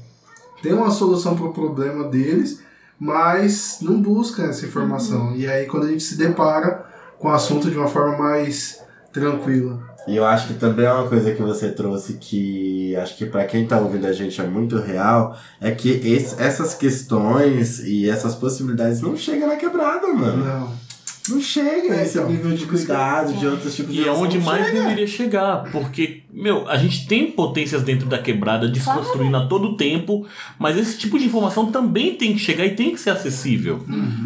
tem 0.63 0.73
uma 0.73 0.91
solução 0.91 1.35
pro 1.37 1.53
problema 1.53 2.05
deles, 2.09 2.61
mas 2.99 3.79
não 3.81 4.01
busca 4.01 4.43
essa 4.45 4.67
informação. 4.67 5.35
E 5.37 5.47
aí 5.47 5.67
quando 5.67 5.87
a 5.87 5.91
gente 5.91 6.03
se 6.03 6.17
depara 6.17 6.85
com 7.19 7.29
o 7.29 7.33
assunto 7.33 7.71
de 7.71 7.77
uma 7.77 7.89
forma 7.89 8.17
mais 8.19 8.81
tranquila. 9.13 9.87
E 10.07 10.17
eu 10.17 10.25
acho 10.25 10.49
que 10.49 10.55
também 10.55 10.87
é 10.87 10.93
uma 10.93 11.09
coisa 11.09 11.33
que 11.35 11.43
você 11.43 11.71
trouxe 11.71 12.15
que 12.15 12.97
acho 12.97 13.17
que 13.17 13.27
pra 13.27 13.45
quem 13.45 13.67
tá 13.67 13.79
ouvindo 13.79 14.07
a 14.07 14.13
gente 14.13 14.41
é 14.41 14.45
muito 14.47 14.77
real, 14.79 15.37
é 15.61 15.71
que 15.71 15.91
esse- 15.91 16.41
essas 16.41 16.75
questões 16.75 17.81
e 17.81 18.09
essas 18.09 18.35
possibilidades 18.35 19.01
não 19.03 19.17
chegam 19.17 19.49
na 19.49 19.57
quebrada, 19.57 20.07
mano. 20.09 20.45
Não. 20.45 20.88
Não 21.29 21.41
chega 21.41 21.95
É, 21.95 22.03
esse 22.03 22.19
então, 22.19 22.31
nível 22.31 22.53
de 22.57 22.67
cuidado, 22.67 23.33
de 23.35 23.47
outros 23.47 23.75
tipos 23.75 23.95
de 23.95 24.03
E 24.03 24.09
é 24.09 24.13
onde 24.13 24.39
mais 24.39 24.67
chega. 24.67 24.83
deveria 24.83 25.07
chegar, 25.07 25.71
porque, 25.71 26.23
meu, 26.33 26.69
a 26.69 26.77
gente 26.77 27.07
tem 27.07 27.31
potências 27.31 27.83
dentro 27.83 28.07
da 28.09 28.19
quebrada 28.19 28.69
desconstruindo 28.69 29.37
a 29.37 29.47
todo 29.47 29.77
tempo, 29.77 30.27
mas 30.59 30.77
esse 30.77 30.99
tipo 30.99 31.19
de 31.19 31.27
informação 31.27 31.71
também 31.71 32.15
tem 32.15 32.33
que 32.33 32.39
chegar 32.39 32.65
e 32.67 32.75
tem 32.75 32.93
que 32.93 33.01
ser 33.01 33.11
acessível, 33.11 33.85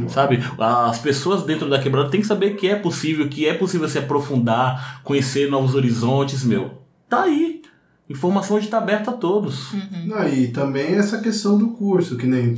sabe? 0.09 0.38
As 0.59 0.99
pessoas 0.99 1.43
dentro 1.45 1.69
da 1.69 1.79
quebrada 1.79 2.11
têm 2.11 2.21
que 2.21 2.27
saber 2.27 2.57
que 2.57 2.69
é 2.69 2.75
possível, 2.77 3.29
que 3.29 3.47
é 3.47 3.55
possível 3.55 3.88
se 3.88 3.99
aprofundar, 3.99 5.01
conhecer 5.05 5.51
novos 5.51 5.75
horizontes, 5.75 6.45
meu. 6.45 6.83
Tá 7.09 7.25
aí. 7.25 7.62
Informação 8.11 8.57
hoje 8.57 8.69
tá 8.69 8.79
aberta 8.79 9.11
a 9.11 9.15
todos. 9.15 9.69
Não, 10.05 10.29
e 10.29 10.49
também 10.49 10.95
essa 10.97 11.19
questão 11.21 11.57
do 11.57 11.69
curso, 11.69 12.17
que 12.17 12.27
nem. 12.27 12.57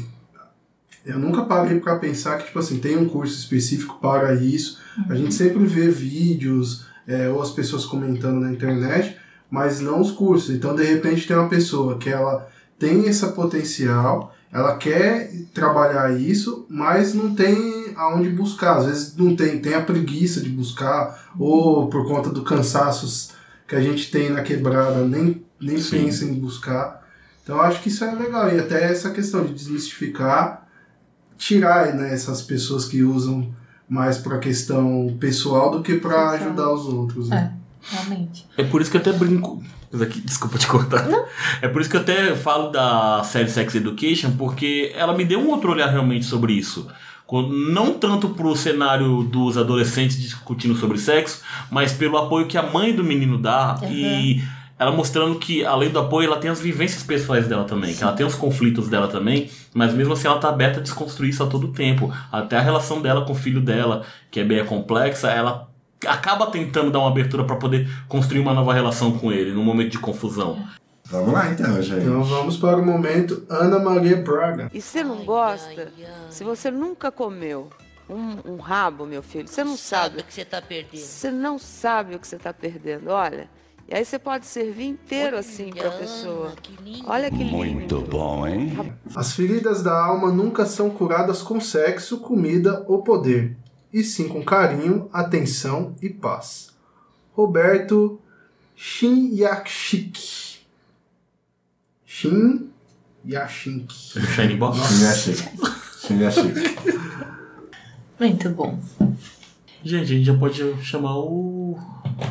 Eu 1.04 1.18
nunca 1.18 1.44
parei 1.44 1.80
pra 1.80 1.96
pensar 1.96 2.38
que, 2.38 2.46
tipo 2.46 2.58
assim, 2.58 2.78
tem 2.78 2.96
um 2.96 3.08
curso 3.08 3.38
específico 3.38 3.98
para 4.00 4.34
isso. 4.34 4.78
A 5.08 5.14
gente 5.14 5.34
sempre 5.34 5.64
vê 5.66 5.88
vídeos 5.88 6.86
é, 7.06 7.28
ou 7.28 7.42
as 7.42 7.50
pessoas 7.50 7.84
comentando 7.84 8.40
na 8.40 8.50
internet, 8.50 9.16
mas 9.50 9.80
não 9.80 10.00
os 10.00 10.10
cursos. 10.10 10.54
Então, 10.54 10.74
de 10.74 10.82
repente, 10.82 11.26
tem 11.26 11.36
uma 11.36 11.48
pessoa 11.48 11.98
que 11.98 12.08
ela 12.08 12.48
tem 12.78 13.06
esse 13.06 13.26
potencial, 13.32 14.34
ela 14.52 14.76
quer 14.76 15.32
trabalhar 15.52 16.18
isso, 16.18 16.66
mas 16.68 17.12
não 17.12 17.34
tem 17.34 17.92
aonde 17.96 18.30
buscar. 18.30 18.78
Às 18.78 18.86
vezes 18.86 19.16
não 19.16 19.34
tem, 19.36 19.58
tem 19.58 19.74
a 19.74 19.82
preguiça 19.82 20.40
de 20.40 20.48
buscar, 20.48 21.32
ou 21.38 21.88
por 21.88 22.06
conta 22.06 22.30
do 22.30 22.42
cansaço 22.42 23.34
que 23.66 23.74
a 23.74 23.80
gente 23.80 24.10
tem 24.10 24.30
na 24.30 24.42
quebrada, 24.42 25.04
nem, 25.04 25.44
nem 25.60 25.78
Sim. 25.78 26.04
pensa 26.04 26.24
em 26.24 26.34
buscar. 26.34 27.04
Então 27.42 27.56
eu 27.56 27.62
acho 27.62 27.82
que 27.82 27.88
isso 27.88 28.04
é 28.04 28.14
legal. 28.14 28.48
E 28.48 28.58
até 28.58 28.84
essa 28.84 29.10
questão 29.10 29.44
de 29.44 29.52
desmistificar, 29.52 30.63
tirar 31.44 31.92
né, 31.92 32.14
essas 32.14 32.40
pessoas 32.40 32.86
que 32.86 33.02
usam 33.02 33.52
mais 33.86 34.16
pra 34.16 34.38
questão 34.38 35.14
pessoal 35.20 35.70
do 35.70 35.82
que 35.82 35.96
pra 35.96 36.30
ajudar 36.30 36.72
os 36.72 36.86
outros. 36.86 37.28
Né? 37.28 37.52
Realmente. 37.82 38.46
É 38.56 38.64
por 38.64 38.80
isso 38.80 38.90
que 38.90 38.96
eu 38.96 39.00
até 39.02 39.12
brinco. 39.12 39.62
Desculpa 40.24 40.58
te 40.58 40.66
cortar. 40.66 41.06
É 41.60 41.68
por 41.68 41.82
isso 41.82 41.90
que 41.90 41.96
eu 41.96 42.00
até 42.00 42.34
falo 42.34 42.70
da 42.70 43.22
série 43.24 43.50
Sex 43.50 43.74
Education, 43.74 44.32
porque 44.38 44.90
ela 44.96 45.14
me 45.14 45.24
deu 45.24 45.38
um 45.38 45.50
outro 45.50 45.70
olhar 45.70 45.90
realmente 45.90 46.24
sobre 46.24 46.54
isso. 46.54 46.88
Não 47.30 47.92
tanto 47.92 48.30
pro 48.30 48.56
cenário 48.56 49.22
dos 49.24 49.58
adolescentes 49.58 50.16
discutindo 50.16 50.74
sobre 50.74 50.98
sexo, 50.98 51.42
mas 51.70 51.92
pelo 51.92 52.16
apoio 52.16 52.46
que 52.46 52.56
a 52.56 52.62
mãe 52.62 52.94
do 52.94 53.04
menino 53.04 53.38
dá 53.38 53.78
e 53.84 54.42
ela 54.78 54.90
mostrando 54.90 55.38
que, 55.38 55.64
além 55.64 55.90
do 55.90 55.98
apoio, 55.98 56.26
ela 56.26 56.38
tem 56.38 56.50
as 56.50 56.60
vivências 56.60 57.02
pessoais 57.02 57.46
dela 57.46 57.64
também, 57.64 57.94
que 57.94 58.02
ela 58.02 58.12
tem 58.12 58.26
os 58.26 58.34
conflitos 58.34 58.88
dela 58.88 59.08
também, 59.08 59.50
mas 59.72 59.94
mesmo 59.94 60.12
assim 60.12 60.26
ela 60.26 60.38
tá 60.38 60.48
aberta 60.48 60.80
a 60.80 60.82
desconstruir 60.82 61.30
isso 61.30 61.42
a 61.42 61.46
todo 61.46 61.68
tempo. 61.68 62.12
Até 62.30 62.56
a 62.56 62.60
relação 62.60 63.00
dela 63.00 63.24
com 63.24 63.32
o 63.32 63.36
filho 63.36 63.60
dela, 63.60 64.04
que 64.30 64.40
é 64.40 64.44
bem 64.44 64.64
complexa, 64.64 65.30
ela 65.30 65.68
acaba 66.06 66.46
tentando 66.48 66.90
dar 66.90 66.98
uma 66.98 67.08
abertura 67.08 67.44
para 67.44 67.56
poder 67.56 67.88
construir 68.08 68.40
uma 68.40 68.52
nova 68.52 68.74
relação 68.74 69.16
com 69.16 69.32
ele 69.32 69.52
num 69.52 69.64
momento 69.64 69.90
de 69.90 69.98
confusão. 69.98 70.58
Vamos 71.06 71.32
lá 71.32 71.50
então, 71.50 71.80
gente. 71.82 72.02
Então 72.02 72.24
vamos 72.24 72.56
para 72.56 72.76
o 72.76 72.84
momento 72.84 73.44
Ana 73.48 73.78
Maria 73.78 74.16
Braga. 74.16 74.70
E 74.72 74.80
você 74.80 75.04
não 75.04 75.24
gosta? 75.24 75.92
Se 76.30 76.42
você 76.42 76.70
nunca 76.70 77.12
comeu 77.12 77.70
um, 78.08 78.52
um 78.52 78.56
rabo, 78.56 79.06
meu 79.06 79.22
filho, 79.22 79.46
você 79.46 79.62
não 79.62 79.76
sabe. 79.76 80.20
o 80.20 80.24
que 80.24 80.32
você 80.32 80.44
tá 80.44 80.60
perdendo. 80.60 81.00
Você 81.00 81.30
não 81.30 81.58
sabe 81.58 82.14
o 82.14 82.18
que 82.18 82.26
você 82.26 82.36
está 82.36 82.52
perdendo. 82.52 83.10
Olha. 83.10 83.48
E 83.88 83.94
aí 83.94 84.04
você 84.04 84.18
pode 84.18 84.46
servir 84.46 84.86
inteiro 84.86 85.36
assim 85.36 85.70
para 85.70 85.88
a 85.88 85.92
pessoa. 85.92 86.52
Olha 87.06 87.30
que 87.30 87.44
lindo. 87.44 87.56
Muito 87.56 88.00
bom, 88.00 88.46
hein? 88.46 88.92
As 89.14 89.34
feridas 89.34 89.82
da 89.82 89.94
alma 89.96 90.32
nunca 90.32 90.64
são 90.64 90.90
curadas 90.90 91.42
com 91.42 91.60
sexo, 91.60 92.18
comida 92.18 92.84
ou 92.88 93.02
poder, 93.02 93.56
e 93.92 94.02
sim 94.02 94.28
com 94.28 94.42
carinho, 94.42 95.08
atenção 95.12 95.94
e 96.00 96.08
paz. 96.08 96.72
Roberto 97.32 98.18
Shinyashik. 98.74 100.54
Shin 102.06 102.70
Yashink. 103.26 103.92
Shiny 104.34 104.56
Box? 104.56 104.78
Xinga 104.78 105.14
chique. 105.14 105.48
Xinga 106.06 106.30
chique. 106.30 106.76
Muito 108.20 108.50
bom. 108.50 108.78
Gente, 109.84 110.02
a 110.02 110.16
gente 110.16 110.24
já 110.24 110.34
pode 110.36 110.82
chamar 110.82 111.16
o 111.18 111.78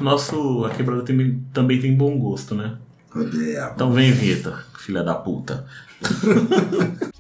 nosso. 0.02 0.66
A 0.66 0.70
quebrada 0.72 1.04
tem- 1.04 1.40
também 1.54 1.80
tem 1.80 1.96
bom 1.96 2.18
gosto, 2.18 2.56
né? 2.56 2.78
Odeio. 3.16 3.64
Então 3.74 3.92
vem, 3.92 4.12
Vitor, 4.12 4.64
filha 4.80 5.04
da 5.04 5.14
puta. 5.14 5.66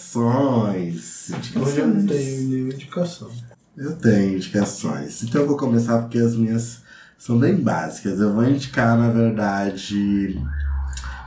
Indicações. 0.00 1.30
Hoje 1.56 1.78
eu 1.80 1.86
não 1.88 2.06
tenho 2.06 2.48
nenhuma 2.48 2.72
indicação. 2.74 3.30
Eu 3.76 3.96
tenho 3.96 4.36
indicações. 4.36 5.22
Então 5.22 5.40
eu 5.42 5.46
vou 5.46 5.56
começar 5.56 5.98
porque 6.02 6.18
as 6.18 6.36
minhas 6.36 6.82
são 7.20 7.38
bem 7.38 7.54
básicas. 7.54 8.18
Eu 8.18 8.32
vou 8.32 8.48
indicar, 8.48 8.96
na 8.96 9.10
verdade, 9.10 10.40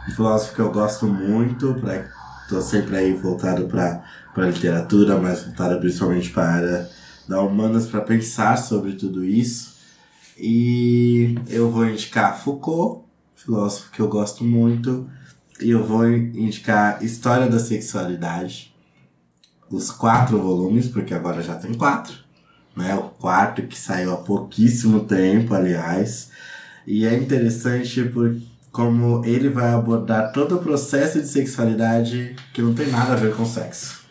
um 0.08 0.12
filósofo 0.12 0.56
que 0.56 0.60
eu 0.60 0.72
gosto 0.72 1.06
muito, 1.06 1.76
pra, 1.76 2.10
tô 2.50 2.60
sempre 2.62 2.98
aí 2.98 3.14
voltado 3.14 3.68
para 3.68 4.04
a 4.36 4.42
literatura, 4.42 5.20
mas 5.20 5.44
voltado 5.44 5.80
principalmente 5.80 6.32
para 6.32 6.44
a 6.44 6.54
área 6.54 6.90
da 7.30 7.42
humanas 7.42 7.86
para 7.86 8.02
pensar 8.02 8.58
sobre 8.58 8.94
tudo 8.94 9.24
isso. 9.24 9.76
E 10.36 11.38
eu 11.48 11.70
vou 11.70 11.86
indicar 11.86 12.40
Foucault, 12.40 13.06
filósofo 13.36 13.92
que 13.92 14.00
eu 14.00 14.08
gosto 14.08 14.44
muito, 14.44 15.08
e 15.62 15.70
eu 15.70 15.86
vou 15.86 16.08
indicar 16.10 17.04
História 17.04 17.48
da 17.48 17.60
Sexualidade, 17.60 18.76
os 19.70 19.92
quatro 19.92 20.42
volumes, 20.42 20.88
porque 20.88 21.14
agora 21.14 21.44
já 21.44 21.54
tem 21.54 21.76
quatro 21.76 22.23
né? 22.76 22.96
O 22.96 23.04
quarto 23.04 23.64
que 23.64 23.78
saiu 23.78 24.14
há 24.14 24.18
pouquíssimo 24.18 25.02
tempo, 25.02 25.54
aliás. 25.54 26.30
E 26.86 27.06
é 27.06 27.16
interessante 27.16 28.04
por 28.04 28.36
como 28.72 29.24
ele 29.24 29.50
vai 29.50 29.72
abordar 29.72 30.34
todo 30.34 30.56
o 30.56 30.60
processo 30.60 31.22
de 31.22 31.28
sexualidade 31.28 32.36
que 32.52 32.62
não 32.62 32.74
tem 32.74 32.88
nada 32.88 33.14
a 33.14 33.16
ver 33.16 33.36
com 33.36 33.46
sexo. 33.46 34.04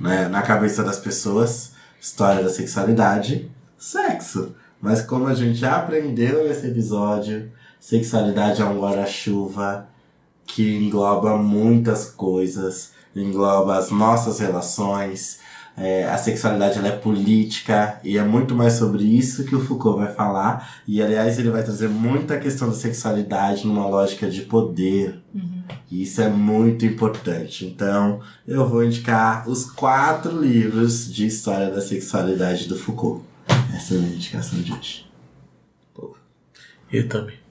Né? 0.00 0.28
Na 0.28 0.42
cabeça 0.42 0.82
das 0.82 0.98
pessoas, 0.98 1.72
história 2.00 2.42
da 2.42 2.50
sexualidade, 2.50 3.48
sexo. 3.78 4.54
Mas 4.80 5.00
como 5.00 5.28
a 5.28 5.34
gente 5.34 5.54
já 5.54 5.76
aprendeu 5.76 6.48
nesse 6.48 6.66
episódio, 6.66 7.52
sexualidade 7.78 8.60
é 8.60 8.64
um 8.64 8.80
guarda-chuva 8.80 9.86
que 10.44 10.76
engloba 10.76 11.36
muitas 11.36 12.10
coisas, 12.10 12.90
engloba 13.14 13.78
as 13.78 13.92
nossas 13.92 14.40
relações, 14.40 15.38
é, 15.76 16.04
a 16.04 16.18
sexualidade 16.18 16.78
ela 16.78 16.88
é 16.88 16.92
política 16.92 17.98
e 18.04 18.18
é 18.18 18.22
muito 18.22 18.54
mais 18.54 18.74
sobre 18.74 19.04
isso 19.04 19.44
que 19.44 19.54
o 19.54 19.60
Foucault 19.60 19.98
vai 19.98 20.12
falar. 20.12 20.82
E 20.86 21.02
aliás, 21.02 21.38
ele 21.38 21.50
vai 21.50 21.62
trazer 21.62 21.88
muita 21.88 22.38
questão 22.38 22.68
da 22.68 22.74
sexualidade 22.74 23.66
numa 23.66 23.86
lógica 23.86 24.28
de 24.30 24.42
poder. 24.42 25.20
E 25.90 26.02
isso 26.02 26.20
é 26.20 26.28
muito 26.28 26.84
importante. 26.84 27.64
Então, 27.66 28.20
eu 28.46 28.68
vou 28.68 28.84
indicar 28.84 29.48
os 29.48 29.70
quatro 29.70 30.40
livros 30.40 31.12
de 31.12 31.26
história 31.26 31.70
da 31.70 31.80
sexualidade 31.80 32.68
do 32.68 32.76
Foucault. 32.76 33.24
Essa 33.74 33.94
é 33.94 33.96
a 33.96 34.00
minha 34.00 34.14
indicação 34.14 34.60
de 34.60 34.72
hoje. 34.72 35.06
Eu 36.92 37.08
também. 37.08 37.41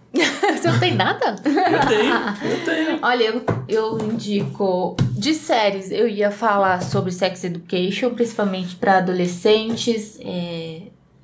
Você 0.57 0.71
não 0.71 0.79
tem 0.79 0.95
nada? 0.95 1.35
Eu 1.43 1.87
tenho, 1.87 2.51
eu 2.51 2.65
tenho. 2.65 2.99
Olha, 3.01 3.23
eu, 3.23 3.43
eu 3.67 3.99
indico 3.99 4.95
de 5.11 5.33
séries. 5.33 5.91
Eu 5.91 6.07
ia 6.07 6.31
falar 6.31 6.81
sobre 6.81 7.11
sex 7.11 7.43
education, 7.43 8.11
principalmente 8.11 8.75
para 8.75 8.97
adolescentes. 8.97 10.19
é, 10.21 10.81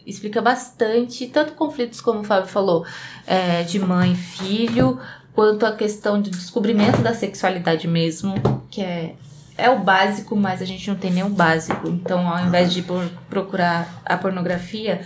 explica 0.08 0.42
bastante, 0.42 1.28
tanto 1.28 1.52
conflitos, 1.54 2.00
como 2.00 2.22
o 2.22 2.24
Fábio 2.24 2.48
falou, 2.48 2.86
é, 3.26 3.63
de 3.63 3.78
mãe 3.78 4.13
e 4.13 4.16
filho, 4.16 5.00
quanto 5.34 5.66
a 5.66 5.74
questão 5.74 6.22
de 6.22 6.30
descobrimento 6.30 7.02
da 7.02 7.13
sexualidade 7.13 7.88
mesmo, 7.88 8.34
que 8.72 8.82
é, 8.82 9.16
é 9.58 9.70
o 9.70 9.80
básico, 9.80 10.36
mas 10.36 10.62
a 10.62 10.66
gente 10.66 10.88
não 10.88 10.96
tem 10.96 11.12
nem 11.12 11.24
o 11.24 11.30
básico. 11.30 11.90
Então, 11.90 12.28
ao 12.28 12.46
invés 12.46 12.72
de 12.72 12.86
procurar 13.30 14.02
a 14.06 14.16
pornografia, 14.16 15.02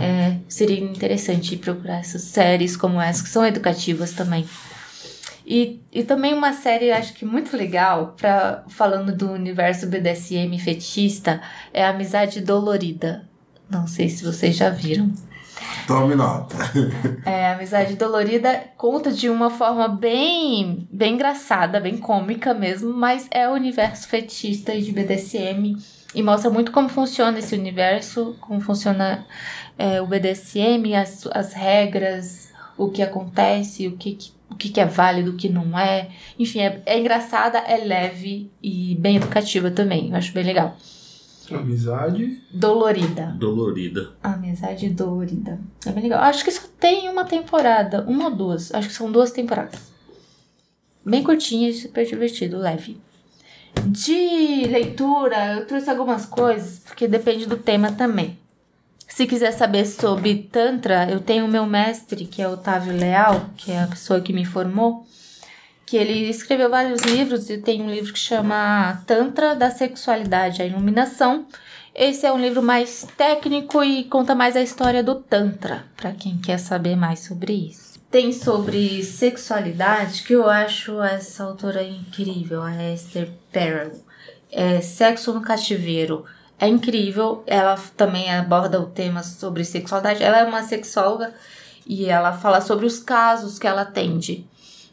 é, 0.00 0.36
seria 0.48 0.80
interessante 0.80 1.56
procurar 1.56 1.98
essas 1.98 2.22
séries 2.22 2.76
como 2.76 3.00
essa, 3.00 3.22
que 3.22 3.28
são 3.28 3.44
educativas 3.44 4.12
também. 4.12 4.46
E, 5.46 5.80
e 5.92 6.04
também 6.04 6.34
uma 6.34 6.52
série, 6.52 6.92
acho 6.92 7.14
que 7.14 7.24
muito 7.24 7.56
legal, 7.56 8.14
pra, 8.16 8.64
falando 8.68 9.14
do 9.14 9.30
universo 9.32 9.86
BDSM 9.86 10.56
fetista, 10.58 11.42
é 11.72 11.84
Amizade 11.84 12.40
Dolorida. 12.40 13.28
Não 13.68 13.86
sei 13.86 14.08
se 14.08 14.24
vocês 14.24 14.56
já 14.56 14.70
viram. 14.70 15.12
Tome 15.86 16.14
nota. 16.14 16.56
É, 17.24 17.52
Amizade 17.52 17.94
Dolorida 17.94 18.64
conta 18.76 19.10
de 19.12 19.28
uma 19.28 19.50
forma 19.50 19.88
bem, 19.88 20.88
bem 20.90 21.14
engraçada, 21.14 21.80
bem 21.80 21.96
cômica 21.96 22.52
mesmo, 22.52 22.92
mas 22.92 23.28
é 23.30 23.48
o 23.48 23.52
universo 23.52 24.08
fetista 24.08 24.74
e 24.74 24.82
de 24.82 24.92
BDSM 24.92 25.76
e 26.14 26.22
mostra 26.22 26.50
muito 26.50 26.72
como 26.72 26.88
funciona 26.88 27.38
esse 27.38 27.54
universo, 27.54 28.36
como 28.40 28.60
funciona 28.60 29.26
é, 29.78 30.00
o 30.00 30.06
BDSM, 30.06 30.94
as, 30.94 31.26
as 31.32 31.52
regras, 31.52 32.50
o 32.76 32.90
que 32.90 33.02
acontece, 33.02 33.86
o 33.88 33.96
que, 33.96 34.12
que- 34.14 34.32
o 34.50 34.54
que, 34.54 34.68
que 34.68 34.80
é 34.80 34.84
válido, 34.86 35.30
o 35.30 35.36
que 35.36 35.48
não 35.48 35.78
é. 35.78 36.10
Enfim, 36.38 36.60
é, 36.60 36.82
é 36.84 36.98
engraçada, 36.98 37.58
é 37.58 37.78
leve 37.84 38.50
e 38.62 38.94
bem 39.00 39.16
educativa 39.16 39.70
também. 39.70 40.10
Eu 40.10 40.16
acho 40.16 40.32
bem 40.32 40.44
legal. 40.44 40.76
Amizade. 41.50 42.40
Dolorida. 42.52 43.34
Dolorida. 43.38 44.12
Amizade 44.22 44.88
Dolorida. 44.90 45.58
É 45.86 45.90
bem 45.90 46.02
legal. 46.04 46.22
Acho 46.22 46.44
que 46.44 46.50
só 46.50 46.62
tem 46.78 47.08
uma 47.08 47.24
temporada, 47.24 48.04
uma 48.06 48.26
ou 48.26 48.34
duas. 48.34 48.72
Acho 48.74 48.88
que 48.88 48.94
são 48.94 49.10
duas 49.10 49.32
temporadas. 49.32 49.80
Bem 51.04 51.22
curtinha 51.22 51.68
e 51.68 51.74
super 51.74 52.06
divertido, 52.06 52.58
leve. 52.58 52.98
De 53.86 54.66
leitura, 54.66 55.54
eu 55.58 55.66
trouxe 55.66 55.90
algumas 55.90 56.26
coisas, 56.26 56.78
porque 56.80 57.08
depende 57.08 57.46
do 57.46 57.56
tema 57.56 57.90
também. 57.92 58.38
Se 59.14 59.26
quiser 59.26 59.52
saber 59.52 59.84
sobre 59.84 60.48
Tantra, 60.50 61.06
eu 61.10 61.20
tenho 61.20 61.44
o 61.44 61.48
meu 61.48 61.66
mestre, 61.66 62.24
que 62.24 62.40
é 62.40 62.48
Otávio 62.48 62.96
Leal, 62.96 63.44
que 63.58 63.70
é 63.70 63.82
a 63.82 63.86
pessoa 63.86 64.22
que 64.22 64.32
me 64.32 64.46
formou, 64.46 65.06
que 65.84 65.98
ele 65.98 66.30
escreveu 66.30 66.70
vários 66.70 67.02
livros 67.02 67.50
e 67.50 67.58
tem 67.58 67.82
um 67.82 67.90
livro 67.90 68.10
que 68.10 68.18
chama 68.18 69.02
Tantra 69.06 69.54
da 69.54 69.70
Sexualidade, 69.70 70.62
a 70.62 70.64
Iluminação. 70.64 71.46
Esse 71.94 72.24
é 72.24 72.32
um 72.32 72.40
livro 72.40 72.62
mais 72.62 73.06
técnico 73.14 73.84
e 73.84 74.04
conta 74.04 74.34
mais 74.34 74.56
a 74.56 74.62
história 74.62 75.02
do 75.02 75.16
Tantra, 75.16 75.84
para 75.94 76.12
quem 76.12 76.38
quer 76.38 76.56
saber 76.56 76.96
mais 76.96 77.20
sobre 77.20 77.52
isso. 77.52 78.00
Tem 78.10 78.32
sobre 78.32 79.02
sexualidade, 79.02 80.22
que 80.22 80.32
eu 80.32 80.48
acho 80.48 81.02
essa 81.02 81.44
autora 81.44 81.82
incrível, 81.82 82.62
a 82.62 82.92
Esther 82.94 83.28
Perel. 83.52 83.92
É 84.50 84.80
Sexo 84.80 85.34
no 85.34 85.42
Cativeiro. 85.42 86.24
É 86.62 86.68
incrível, 86.68 87.42
ela 87.44 87.76
também 87.96 88.32
aborda 88.32 88.80
o 88.80 88.86
tema 88.86 89.24
sobre 89.24 89.64
sexualidade. 89.64 90.22
Ela 90.22 90.38
é 90.38 90.44
uma 90.44 90.62
sexóloga 90.62 91.34
E 91.84 92.04
ela 92.04 92.32
fala 92.32 92.60
sobre 92.60 92.86
os 92.86 93.00
casos 93.00 93.58
que 93.58 93.66
ela 93.66 93.82
atende, 93.82 94.46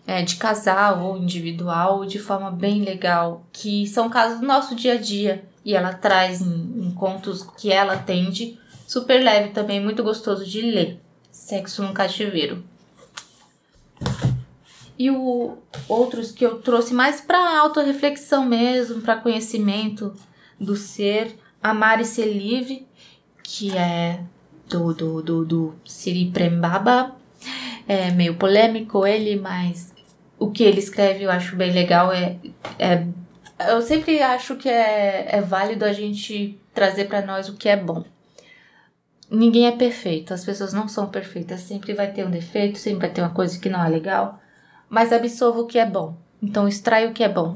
é, 0.07 0.23
de 0.23 0.37
casal 0.37 1.03
ou 1.03 1.15
individual, 1.15 2.03
de 2.05 2.17
forma 2.17 2.49
bem 2.49 2.81
legal, 2.83 3.45
que 3.53 3.85
são 3.85 4.09
casos 4.09 4.39
do 4.39 4.47
nosso 4.47 4.73
dia 4.73 4.93
a 4.93 4.97
dia. 4.97 5.45
E 5.63 5.75
ela 5.75 5.93
traz 5.93 6.41
em, 6.41 6.87
em 6.87 6.91
contos 6.95 7.43
que 7.55 7.71
ela 7.71 7.93
atende, 7.93 8.59
super 8.87 9.23
leve 9.23 9.49
também, 9.49 9.79
muito 9.79 10.03
gostoso 10.03 10.43
de 10.43 10.61
ler. 10.61 10.99
Sexo 11.31 11.83
no 11.83 11.93
Cativeiro. 11.93 12.63
E 14.97 15.11
o, 15.11 15.59
outros 15.87 16.31
que 16.31 16.43
eu 16.43 16.59
trouxe 16.63 16.95
mais 16.95 17.21
para 17.21 17.59
autorreflexão 17.59 18.43
mesmo, 18.43 19.03
para 19.03 19.17
conhecimento 19.17 20.15
do 20.59 20.75
ser, 20.75 21.37
Amar 21.61 21.99
e 21.99 22.05
Ser 22.05 22.25
Livre, 22.25 22.87
que 23.43 23.77
é 23.77 24.21
do, 24.67 24.93
do, 24.93 25.21
do, 25.21 25.45
do 25.45 25.75
Siri 25.85 26.31
Prembaba. 26.31 27.15
É 27.87 28.11
meio 28.11 28.35
polêmico 28.35 29.05
ele, 29.05 29.35
mas 29.35 29.93
o 30.37 30.51
que 30.51 30.63
ele 30.63 30.79
escreve 30.79 31.23
eu 31.23 31.31
acho 31.31 31.55
bem 31.55 31.71
legal. 31.71 32.11
É, 32.11 32.37
é, 32.77 33.05
eu 33.71 33.81
sempre 33.81 34.21
acho 34.21 34.55
que 34.55 34.69
é, 34.69 35.35
é 35.37 35.41
válido 35.41 35.85
a 35.85 35.93
gente 35.93 36.59
trazer 36.73 37.05
para 37.05 37.25
nós 37.25 37.49
o 37.49 37.55
que 37.55 37.67
é 37.67 37.75
bom. 37.75 38.03
Ninguém 39.31 39.67
é 39.67 39.71
perfeito, 39.71 40.33
as 40.33 40.43
pessoas 40.43 40.73
não 40.73 40.87
são 40.87 41.07
perfeitas, 41.07 41.61
sempre 41.61 41.93
vai 41.93 42.11
ter 42.11 42.25
um 42.25 42.31
defeito, 42.31 42.79
sempre 42.79 43.01
vai 43.01 43.09
ter 43.09 43.21
uma 43.21 43.29
coisa 43.29 43.59
que 43.59 43.69
não 43.69 43.83
é 43.83 43.87
legal 43.87 44.39
mas 44.89 45.13
absorva 45.13 45.61
o 45.61 45.67
que 45.67 45.77
é 45.77 45.85
bom. 45.85 46.17
Então, 46.41 46.67
extrai 46.67 47.05
o 47.05 47.13
que 47.13 47.23
é 47.23 47.29
bom. 47.29 47.53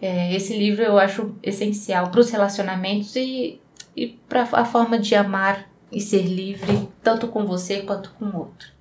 É, 0.00 0.34
esse 0.34 0.56
livro 0.56 0.82
eu 0.82 0.98
acho 0.98 1.34
essencial 1.42 2.10
para 2.10 2.20
os 2.20 2.30
relacionamentos 2.30 3.14
e, 3.16 3.60
e 3.96 4.08
para 4.28 4.42
a 4.52 4.64
forma 4.64 4.98
de 4.98 5.14
amar 5.14 5.68
e 5.90 6.00
ser 6.00 6.22
livre, 6.22 6.88
tanto 7.02 7.28
com 7.28 7.46
você 7.46 7.82
quanto 7.82 8.10
com 8.18 8.26
o 8.26 8.36
outro. 8.36 8.74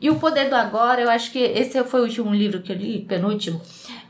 E 0.00 0.10
O 0.10 0.16
Poder 0.16 0.48
do 0.48 0.54
Agora, 0.54 1.00
eu 1.00 1.10
acho 1.10 1.32
que 1.32 1.38
esse 1.40 1.82
foi 1.84 2.00
o 2.00 2.04
último 2.04 2.32
livro 2.32 2.62
que 2.62 2.70
eu 2.70 2.76
li, 2.76 3.00
penúltimo, 3.00 3.60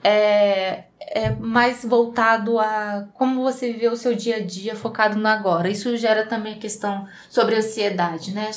é, 0.05 0.85
é 1.01 1.31
mais 1.31 1.83
voltado 1.85 2.59
a 2.59 3.07
como 3.15 3.43
você 3.43 3.73
viver 3.73 3.91
o 3.91 3.97
seu 3.97 4.15
dia 4.15 4.37
a 4.37 4.41
dia 4.41 4.77
focado 4.77 5.19
no 5.19 5.27
agora. 5.27 5.71
Isso 5.71 5.97
gera 5.97 6.27
também 6.27 6.55
a 6.55 6.59
questão 6.59 7.07
sobre 7.31 7.57
ansiedade, 7.57 8.33
né? 8.33 8.51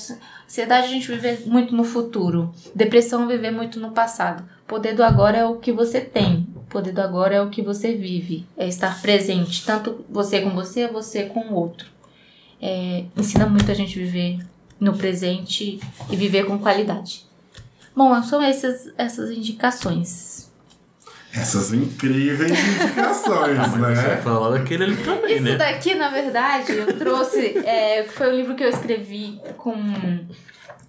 Ansiedade 0.45 0.88
a 0.88 0.89
gente 0.89 1.07
viver 1.07 1.43
muito 1.45 1.73
no 1.73 1.86
futuro, 1.86 2.53
depressão 2.75 3.27
viver 3.27 3.51
muito 3.51 3.79
no 3.79 3.91
passado. 3.91 4.43
O 4.63 4.67
poder 4.67 4.93
do 4.93 5.03
agora 5.03 5.38
é 5.38 5.45
o 5.45 5.55
que 5.55 5.71
você 5.71 6.01
tem, 6.01 6.45
poder 6.71 6.91
do 6.93 7.01
agora 7.01 7.36
é 7.36 7.41
o 7.41 7.49
que 7.49 7.62
você 7.62 7.93
vive, 7.93 8.45
é 8.57 8.67
estar 8.67 9.01
presente, 9.01 9.63
tanto 9.65 10.03
você 10.10 10.41
com 10.41 10.49
você, 10.51 10.88
você 10.88 11.23
com 11.25 11.41
o 11.41 11.53
outro. 11.53 11.88
É, 12.62 13.03
ensina 13.17 13.45
muito 13.45 13.69
a 13.69 13.73
gente 13.73 13.97
viver 13.99 14.39
no 14.79 14.93
presente 14.97 15.79
e 16.10 16.15
viver 16.15 16.45
com 16.45 16.57
qualidade. 16.57 17.25
Bom, 17.95 18.21
são 18.23 18.41
essas, 18.41 18.91
essas 18.97 19.29
indicações. 19.31 20.49
Essas 21.34 21.71
incríveis 21.73 22.51
indicações, 22.51 23.57
Ah, 23.57 23.67
mas 23.67 23.97
você 23.97 24.01
vai 24.07 24.15
né? 24.15 24.21
falar 24.21 24.57
daquele 24.57 24.84
ali 24.84 24.97
também, 24.97 25.36
Isso 25.36 25.43
né? 25.43 25.55
daqui, 25.55 25.95
na 25.95 26.10
verdade, 26.10 26.71
eu 26.73 26.97
trouxe. 26.97 27.57
é, 27.65 28.03
foi 28.03 28.29
um 28.31 28.36
livro 28.36 28.55
que 28.55 28.63
eu 28.63 28.69
escrevi 28.69 29.39
com, 29.57 29.73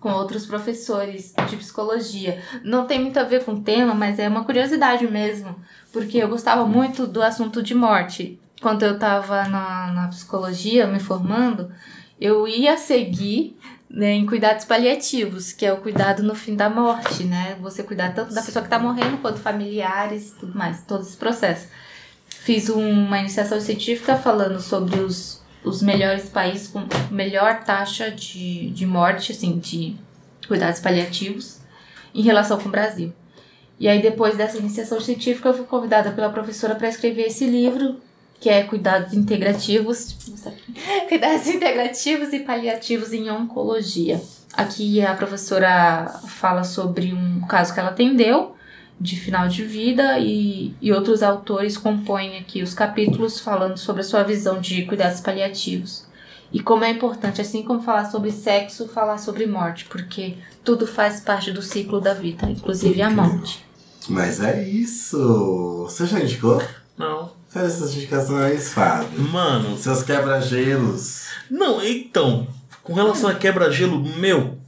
com 0.03 0.11
outros 0.11 0.45
professores 0.45 1.33
de 1.49 1.57
psicologia. 1.57 2.43
Não 2.65 2.87
tem 2.87 3.01
muito 3.01 3.19
a 3.19 3.23
ver 3.23 3.45
com 3.45 3.53
o 3.53 3.61
tema, 3.61 3.95
mas 3.95 4.19
é 4.19 4.29
uma 4.29 4.45
curiosidade 4.45 5.07
mesmo. 5.07 5.55
Porque 5.93 6.19
eu 6.19 6.29
gostava 6.29 6.67
muito 6.67 7.07
do 7.07 7.23
assunto 7.23 7.63
de 7.63 7.75
morte. 7.75 8.39
Quando 8.61 8.83
eu 8.83 8.95
estava 8.95 9.45
na, 9.45 9.93
na 9.93 10.09
psicologia, 10.09 10.87
me 10.87 10.99
formando, 10.99 11.71
eu 12.21 12.49
ia 12.49 12.77
seguir 12.77 13.57
né, 13.89 14.13
em 14.13 14.27
cuidados 14.27 14.65
paliativos, 14.65 15.53
que 15.53 15.65
é 15.65 15.73
o 15.73 15.77
cuidado 15.77 16.23
no 16.23 16.35
fim 16.35 16.57
da 16.57 16.69
morte, 16.69 17.25
né? 17.25 17.57
Você 17.61 17.83
cuidar 17.83 18.15
tanto 18.15 18.35
da 18.35 18.43
pessoa 18.43 18.63
que 18.63 18.67
está 18.67 18.79
morrendo 18.79 19.19
quanto 19.19 19.39
familiares, 19.39 20.35
tudo 20.41 20.57
mais, 20.57 20.83
todo 20.83 21.03
esse 21.03 21.17
processo. 21.17 21.69
Fiz 22.27 22.69
uma 22.69 23.19
iniciação 23.19 23.61
científica 23.61 24.17
falando 24.17 24.61
sobre 24.61 24.99
os, 25.01 25.42
os 25.65 25.83
melhores 25.83 26.29
países 26.29 26.69
com 26.69 26.85
melhor 27.11 27.63
taxa 27.65 28.11
de, 28.11 28.71
de 28.71 28.87
morte, 28.87 29.33
assim, 29.33 29.59
de 29.59 29.97
cuidados 30.47 30.81
paliativos 30.81 31.61
em 32.15 32.23
relação 32.23 32.59
com 32.59 32.69
o 32.69 32.73
Brasil. 32.73 33.13
E 33.79 33.89
aí, 33.89 34.01
depois 34.01 34.37
dessa 34.37 34.59
iniciação 34.59 35.01
científica, 35.01 35.49
eu 35.49 35.55
fui 35.55 35.65
convidada 35.65 36.13
pela 36.13 36.31
professora 36.31 36.75
para 36.75 36.89
escrever 36.89 37.27
esse 37.27 37.47
livro, 37.47 38.01
que 38.39 38.49
é 38.49 38.63
Cuidados 38.63 39.13
Integrativos. 39.13 40.17
Cuidados 41.09 41.47
Integrativos 41.47 42.33
e 42.33 42.41
Paliativos 42.41 43.13
em 43.13 43.31
Oncologia. 43.31 44.21
Aqui 44.55 45.01
a 45.01 45.15
professora 45.15 46.07
fala 46.27 46.63
sobre 46.63 47.13
um 47.13 47.41
caso 47.49 47.73
que 47.73 47.81
ela 47.81 47.91
atendeu 47.91 48.55
de 49.03 49.19
final 49.19 49.49
de 49.49 49.65
vida 49.65 50.19
e, 50.21 50.75
e 50.81 50.93
outros 50.93 51.23
autores 51.23 51.77
compõem 51.77 52.39
aqui 52.39 52.63
os 52.63 52.73
capítulos 52.73 53.41
falando 53.41 53.77
sobre 53.77 54.03
a 54.03 54.05
sua 54.05 54.23
visão 54.23 54.61
de 54.61 54.85
cuidados 54.85 55.21
paliativos. 55.21 56.07
E 56.53 56.61
como 56.61 56.85
é 56.85 56.91
importante, 56.91 57.41
assim 57.41 57.63
como 57.65 57.83
falar 57.83 58.11
sobre 58.11 58.31
sexo, 58.31 58.87
falar 58.87 59.19
sobre 59.19 59.47
morte, 59.47 59.87
porque 59.87 60.37
tudo 60.63 60.87
faz 60.87 61.21
parte 61.21 61.51
do 61.51 61.63
ciclo 61.63 62.01
da 62.01 62.15
vida, 62.15 62.49
inclusive 62.49 63.03
a 63.03 63.11
morte. 63.11 63.65
Mas 64.09 64.41
é 64.41 64.63
isso. 64.63 65.87
Você 65.89 66.07
já 66.07 66.21
indicou? 66.21 66.63
Não. 66.97 67.33
Faz 67.49 67.67
essas 67.75 67.97
indicações, 67.97 68.73
Fábio. 68.73 69.19
Mano, 69.19 69.77
Seus 69.79 70.03
quebra-gelos. 70.03 71.27
não, 71.51 71.85
então, 71.85 72.47
com 72.83 72.93
relação 72.93 73.29
a 73.31 73.35
quebra-gelo, 73.35 74.01
meu, 74.19 74.59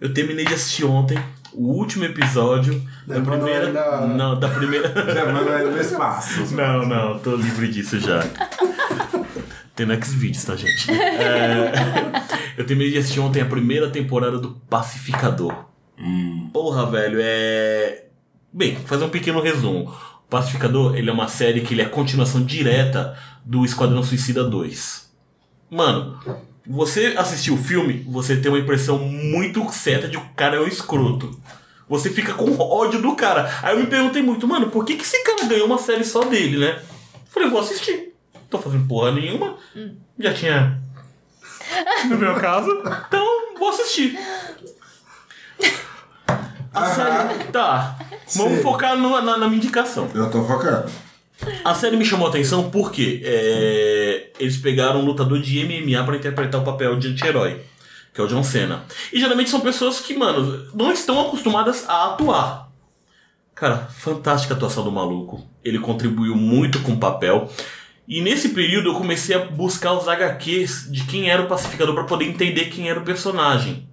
eu 0.00 0.14
terminei 0.14 0.44
de 0.44 0.54
assistir 0.54 0.84
ontem 0.84 1.18
o 1.58 1.72
último 1.76 2.04
episódio 2.04 2.80
da 3.06 3.16
Lembrando 3.16 3.42
primeira. 3.42 3.66
ainda- 3.66 4.06
Não, 4.06 4.38
da 4.38 4.48
primeira. 4.48 4.88
Já 5.14 5.32
manda 5.32 5.56
aí 5.56 5.64
no 5.70 5.80
espaço. 5.80 6.54
Não, 6.54 6.86
não, 6.86 7.18
tô 7.18 7.34
livre 7.36 7.68
disso 7.68 7.98
já. 7.98 8.20
Tem 9.74 9.86
no 9.86 9.94
Xvideos, 10.04 10.44
tá, 10.44 10.56
gente? 10.56 10.90
É, 10.90 11.72
eu 12.56 12.66
terminei 12.66 12.92
de 12.92 12.98
assistir 12.98 13.20
ontem 13.20 13.40
a 13.40 13.46
primeira 13.46 13.88
temporada 13.90 14.38
do 14.38 14.50
Pacificador. 14.68 15.54
Porra, 16.52 16.86
velho, 16.90 17.18
é. 17.20 18.04
Bem, 18.52 18.76
fazer 18.86 19.04
um 19.04 19.08
pequeno 19.08 19.40
resumo. 19.40 19.90
O 20.26 20.28
Pacificador, 20.30 20.96
ele 20.96 21.08
é 21.10 21.12
uma 21.12 21.28
série 21.28 21.60
que 21.60 21.74
ele 21.74 21.82
é 21.82 21.84
a 21.84 21.88
continuação 21.88 22.42
direta 22.42 23.16
do 23.44 23.64
Esquadrão 23.64 24.02
Suicida 24.02 24.42
2. 24.44 25.08
Mano, 25.70 26.18
você 26.68 27.14
assistir 27.16 27.50
o 27.50 27.56
filme, 27.56 28.04
você 28.08 28.36
tem 28.36 28.50
uma 28.50 28.58
impressão 28.60 28.98
muito 28.98 29.66
certa 29.72 30.06
de 30.08 30.16
que 30.18 30.22
o 30.22 30.28
cara 30.36 30.56
é 30.56 30.60
um 30.60 30.66
escroto. 30.68 31.40
Você 31.88 32.10
fica 32.10 32.34
com 32.34 32.56
ódio 32.58 33.00
do 33.00 33.16
cara. 33.16 33.50
Aí 33.62 33.74
eu 33.74 33.80
me 33.80 33.86
perguntei 33.86 34.20
muito, 34.22 34.46
mano, 34.46 34.68
por 34.70 34.84
que, 34.84 34.94
que 34.96 35.02
esse 35.04 35.22
cara 35.24 35.46
ganhou 35.46 35.66
uma 35.66 35.78
série 35.78 36.04
só 36.04 36.22
dele, 36.24 36.58
né? 36.58 36.82
Falei, 37.30 37.48
vou 37.48 37.60
assistir. 37.60 38.12
Tô 38.50 38.58
fazendo 38.58 38.86
porra 38.86 39.10
nenhuma. 39.12 39.56
Já 40.18 40.34
tinha. 40.34 40.78
No 42.08 42.16
meu 42.18 42.34
caso. 42.34 42.70
Então, 43.08 43.26
vou 43.58 43.70
assistir. 43.70 44.18
A 46.74 46.84
série. 46.94 47.44
Tá. 47.52 47.98
Vamos 48.36 48.56
Sim. 48.58 48.62
focar 48.62 48.96
no- 48.96 49.20
na, 49.22 49.36
na 49.38 49.46
minha 49.46 49.56
indicação. 49.56 50.08
Eu 50.14 50.30
tô 50.30 50.44
focando. 50.44 50.90
A 51.64 51.74
série 51.74 51.96
me 51.96 52.04
chamou 52.04 52.26
a 52.26 52.30
atenção 52.30 52.70
porque 52.70 53.22
é, 53.24 54.30
eles 54.38 54.56
pegaram 54.56 55.00
um 55.00 55.04
lutador 55.04 55.40
de 55.40 55.64
MMA 55.64 56.02
pra 56.04 56.16
interpretar 56.16 56.60
o 56.60 56.64
papel 56.64 56.98
de 56.98 57.08
anti-herói, 57.08 57.60
que 58.12 58.20
é 58.20 58.24
o 58.24 58.26
John 58.26 58.42
Cena. 58.42 58.84
E 59.12 59.20
geralmente 59.20 59.50
são 59.50 59.60
pessoas 59.60 60.00
que, 60.00 60.14
mano, 60.14 60.66
não 60.74 60.92
estão 60.92 61.20
acostumadas 61.20 61.88
a 61.88 62.06
atuar. 62.06 62.68
Cara, 63.54 63.88
fantástica 63.90 64.54
atuação 64.54 64.84
do 64.84 64.92
maluco. 64.92 65.44
Ele 65.64 65.78
contribuiu 65.78 66.36
muito 66.36 66.80
com 66.80 66.92
o 66.92 66.98
papel. 66.98 67.50
E 68.06 68.20
nesse 68.22 68.50
período 68.50 68.90
eu 68.90 68.94
comecei 68.94 69.36
a 69.36 69.44
buscar 69.44 69.92
os 69.92 70.08
HQs 70.08 70.88
de 70.90 71.04
quem 71.04 71.28
era 71.28 71.42
o 71.42 71.48
pacificador 71.48 71.94
pra 71.94 72.04
poder 72.04 72.24
entender 72.24 72.66
quem 72.66 72.88
era 72.88 73.00
o 73.00 73.04
personagem. 73.04 73.88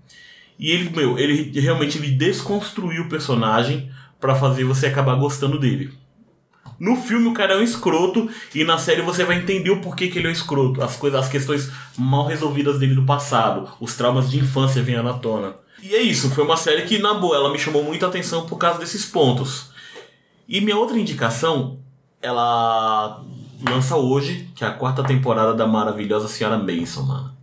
E 0.57 0.71
ele, 0.71 0.89
meu, 0.89 1.19
ele 1.19 1.59
realmente 1.59 1.97
ele 1.97 2.11
desconstruiu 2.11 3.03
o 3.03 3.09
personagem 3.09 3.91
pra 4.19 4.35
fazer 4.35 4.63
você 4.63 4.87
acabar 4.87 5.15
gostando 5.15 5.59
dele. 5.59 5.91
No 6.79 6.95
filme 6.95 7.27
o 7.27 7.33
cara 7.33 7.53
é 7.53 7.57
um 7.57 7.63
escroto 7.63 8.29
e 8.53 8.63
na 8.63 8.77
série 8.77 9.01
você 9.01 9.23
vai 9.23 9.37
entender 9.37 9.69
o 9.69 9.81
porquê 9.81 10.07
que 10.07 10.19
ele 10.19 10.27
é 10.27 10.29
um 10.29 10.33
escroto, 10.33 10.83
as 10.83 10.95
coisas, 10.95 11.19
as 11.19 11.29
questões 11.29 11.71
mal 11.97 12.25
resolvidas 12.25 12.79
dele 12.79 12.95
do 12.95 13.03
passado, 13.03 13.69
os 13.79 13.95
traumas 13.95 14.29
de 14.29 14.39
infância 14.39 14.81
vêm 14.81 14.95
à 14.95 15.13
tona. 15.13 15.55
E 15.81 15.95
é 15.95 16.01
isso, 16.01 16.29
foi 16.31 16.43
uma 16.43 16.57
série 16.57 16.81
que 16.83 16.97
na 16.97 17.13
boa 17.13 17.35
ela 17.35 17.51
me 17.51 17.59
chamou 17.59 17.83
muita 17.83 18.07
atenção 18.07 18.45
por 18.45 18.57
causa 18.57 18.79
desses 18.79 19.05
pontos. 19.05 19.69
E 20.47 20.59
minha 20.59 20.77
outra 20.77 20.99
indicação, 20.99 21.77
ela 22.21 23.23
lança 23.63 23.95
hoje, 23.95 24.49
que 24.55 24.63
é 24.63 24.67
a 24.67 24.73
quarta 24.73 25.03
temporada 25.03 25.53
da 25.53 25.65
maravilhosa 25.65 26.27
Senhora 26.27 26.57
Mason, 26.57 27.03
mano. 27.03 27.35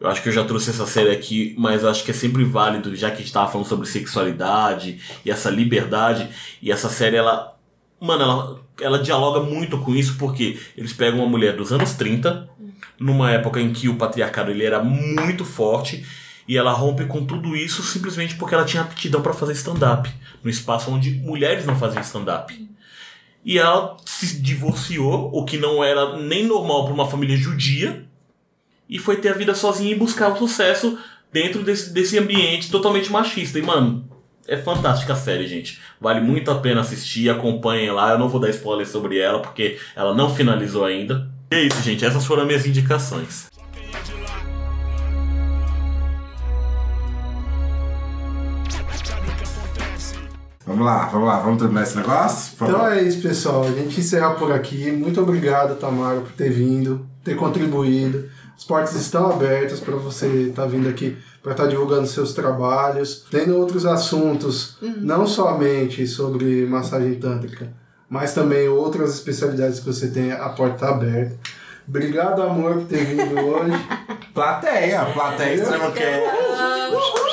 Eu 0.00 0.08
acho 0.08 0.22
que 0.22 0.28
eu 0.28 0.32
já 0.32 0.44
trouxe 0.44 0.70
essa 0.70 0.86
série 0.86 1.10
aqui, 1.10 1.56
mas 1.58 1.84
acho 1.84 2.04
que 2.04 2.12
é 2.12 2.14
sempre 2.14 2.44
válido, 2.44 2.94
já 2.94 3.10
que 3.10 3.16
a 3.16 3.20
gente 3.20 3.32
tava 3.32 3.50
falando 3.50 3.66
sobre 3.66 3.88
sexualidade 3.88 5.00
e 5.24 5.30
essa 5.30 5.50
liberdade, 5.50 6.28
e 6.62 6.70
essa 6.70 6.88
série 6.88 7.16
ela 7.16 7.57
Mano, 8.00 8.22
ela, 8.22 8.60
ela 8.80 8.98
dialoga 9.02 9.40
muito 9.40 9.78
com 9.78 9.94
isso 9.94 10.16
porque 10.16 10.58
eles 10.76 10.92
pegam 10.92 11.20
uma 11.20 11.28
mulher 11.28 11.56
dos 11.56 11.72
anos 11.72 11.94
30, 11.94 12.48
numa 12.98 13.30
época 13.30 13.60
em 13.60 13.72
que 13.72 13.88
o 13.88 13.96
patriarcado 13.96 14.50
ele 14.50 14.64
era 14.64 14.82
muito 14.82 15.44
forte, 15.44 16.04
E 16.48 16.56
ela 16.56 16.72
rompe 16.72 17.04
com 17.04 17.26
tudo 17.26 17.54
isso 17.54 17.82
simplesmente 17.82 18.34
porque 18.36 18.54
ela 18.54 18.64
tinha 18.64 18.82
aptidão 18.82 19.20
para 19.20 19.34
fazer 19.34 19.52
stand-up. 19.52 20.10
No 20.42 20.48
espaço 20.48 20.90
onde 20.90 21.10
mulheres 21.10 21.66
não 21.66 21.76
faziam 21.76 22.00
stand-up. 22.00 22.68
E 23.44 23.58
ela 23.58 23.98
se 24.06 24.40
divorciou, 24.40 25.30
o 25.32 25.44
que 25.44 25.58
não 25.58 25.84
era 25.84 26.16
nem 26.16 26.46
normal 26.46 26.86
para 26.86 26.94
uma 26.94 27.06
família 27.06 27.36
judia. 27.36 28.06
E 28.88 28.98
foi 28.98 29.18
ter 29.18 29.28
a 29.28 29.34
vida 29.34 29.54
sozinha 29.54 29.92
e 29.92 29.98
buscar 29.98 30.32
o 30.32 30.38
sucesso 30.38 30.98
dentro 31.30 31.62
desse, 31.62 31.92
desse 31.92 32.18
ambiente 32.18 32.70
totalmente 32.70 33.12
machista. 33.12 33.58
E, 33.58 33.62
mano, 33.62 34.08
é 34.48 34.56
fantástica 34.56 35.12
a 35.12 35.16
série, 35.16 35.46
gente. 35.46 35.78
Vale 36.00 36.20
muito 36.20 36.50
a 36.50 36.58
pena 36.58 36.80
assistir, 36.80 37.28
acompanhem 37.28 37.90
lá. 37.92 38.12
Eu 38.12 38.18
não 38.18 38.28
vou 38.30 38.40
dar 38.40 38.48
spoiler 38.48 38.88
sobre 38.88 39.18
ela, 39.18 39.40
porque 39.40 39.78
ela 39.94 40.14
não 40.14 40.34
finalizou 40.34 40.86
ainda. 40.86 41.28
E 41.50 41.54
é 41.54 41.62
isso, 41.64 41.82
gente. 41.82 42.04
Essas 42.04 42.24
foram 42.24 42.46
minhas 42.46 42.66
indicações. 42.66 43.46
Vamos 50.66 50.84
lá, 50.84 51.06
vamos 51.06 51.26
lá, 51.26 51.38
vamos 51.40 51.58
terminar 51.58 51.82
esse 51.82 51.96
negócio? 51.96 52.56
Por 52.56 52.68
Então 52.68 52.80
favor. 52.80 52.92
é 52.92 53.02
isso, 53.02 53.22
pessoal. 53.22 53.62
A 53.64 53.70
gente 53.70 54.00
encerra 54.00 54.34
por 54.34 54.52
aqui. 54.52 54.90
Muito 54.92 55.20
obrigado, 55.20 55.78
Tamara, 55.78 56.20
por 56.20 56.32
ter 56.32 56.50
vindo, 56.50 57.06
ter 57.24 57.36
contribuído. 57.36 58.28
As 58.56 58.64
portas 58.64 58.94
estão 58.94 59.30
abertas 59.30 59.80
para 59.80 59.96
você 59.96 60.26
estar 60.50 60.66
vindo 60.66 60.88
aqui 60.88 61.16
para 61.42 61.52
estar 61.52 61.66
divulgando 61.66 62.06
seus 62.06 62.32
trabalhos, 62.32 63.24
tendo 63.30 63.56
outros 63.56 63.86
assuntos, 63.86 64.76
não 64.80 65.26
somente 65.26 66.06
sobre 66.06 66.66
massagem 66.66 67.14
tântrica, 67.14 67.72
mas 68.08 68.34
também 68.34 68.68
outras 68.68 69.14
especialidades 69.14 69.80
que 69.80 69.86
você 69.86 70.08
tem, 70.08 70.32
a 70.32 70.48
porta 70.48 70.74
está 70.74 70.88
aberta. 70.90 71.38
Obrigado, 71.86 72.42
amor, 72.42 72.74
por 72.74 72.84
ter 72.84 73.04
vindo 73.04 73.34
hoje. 73.40 73.72
Plateia, 74.34 75.06
plateia 75.06 75.54
extrema 75.54 75.90
que 75.90 76.02
é. 76.02 77.27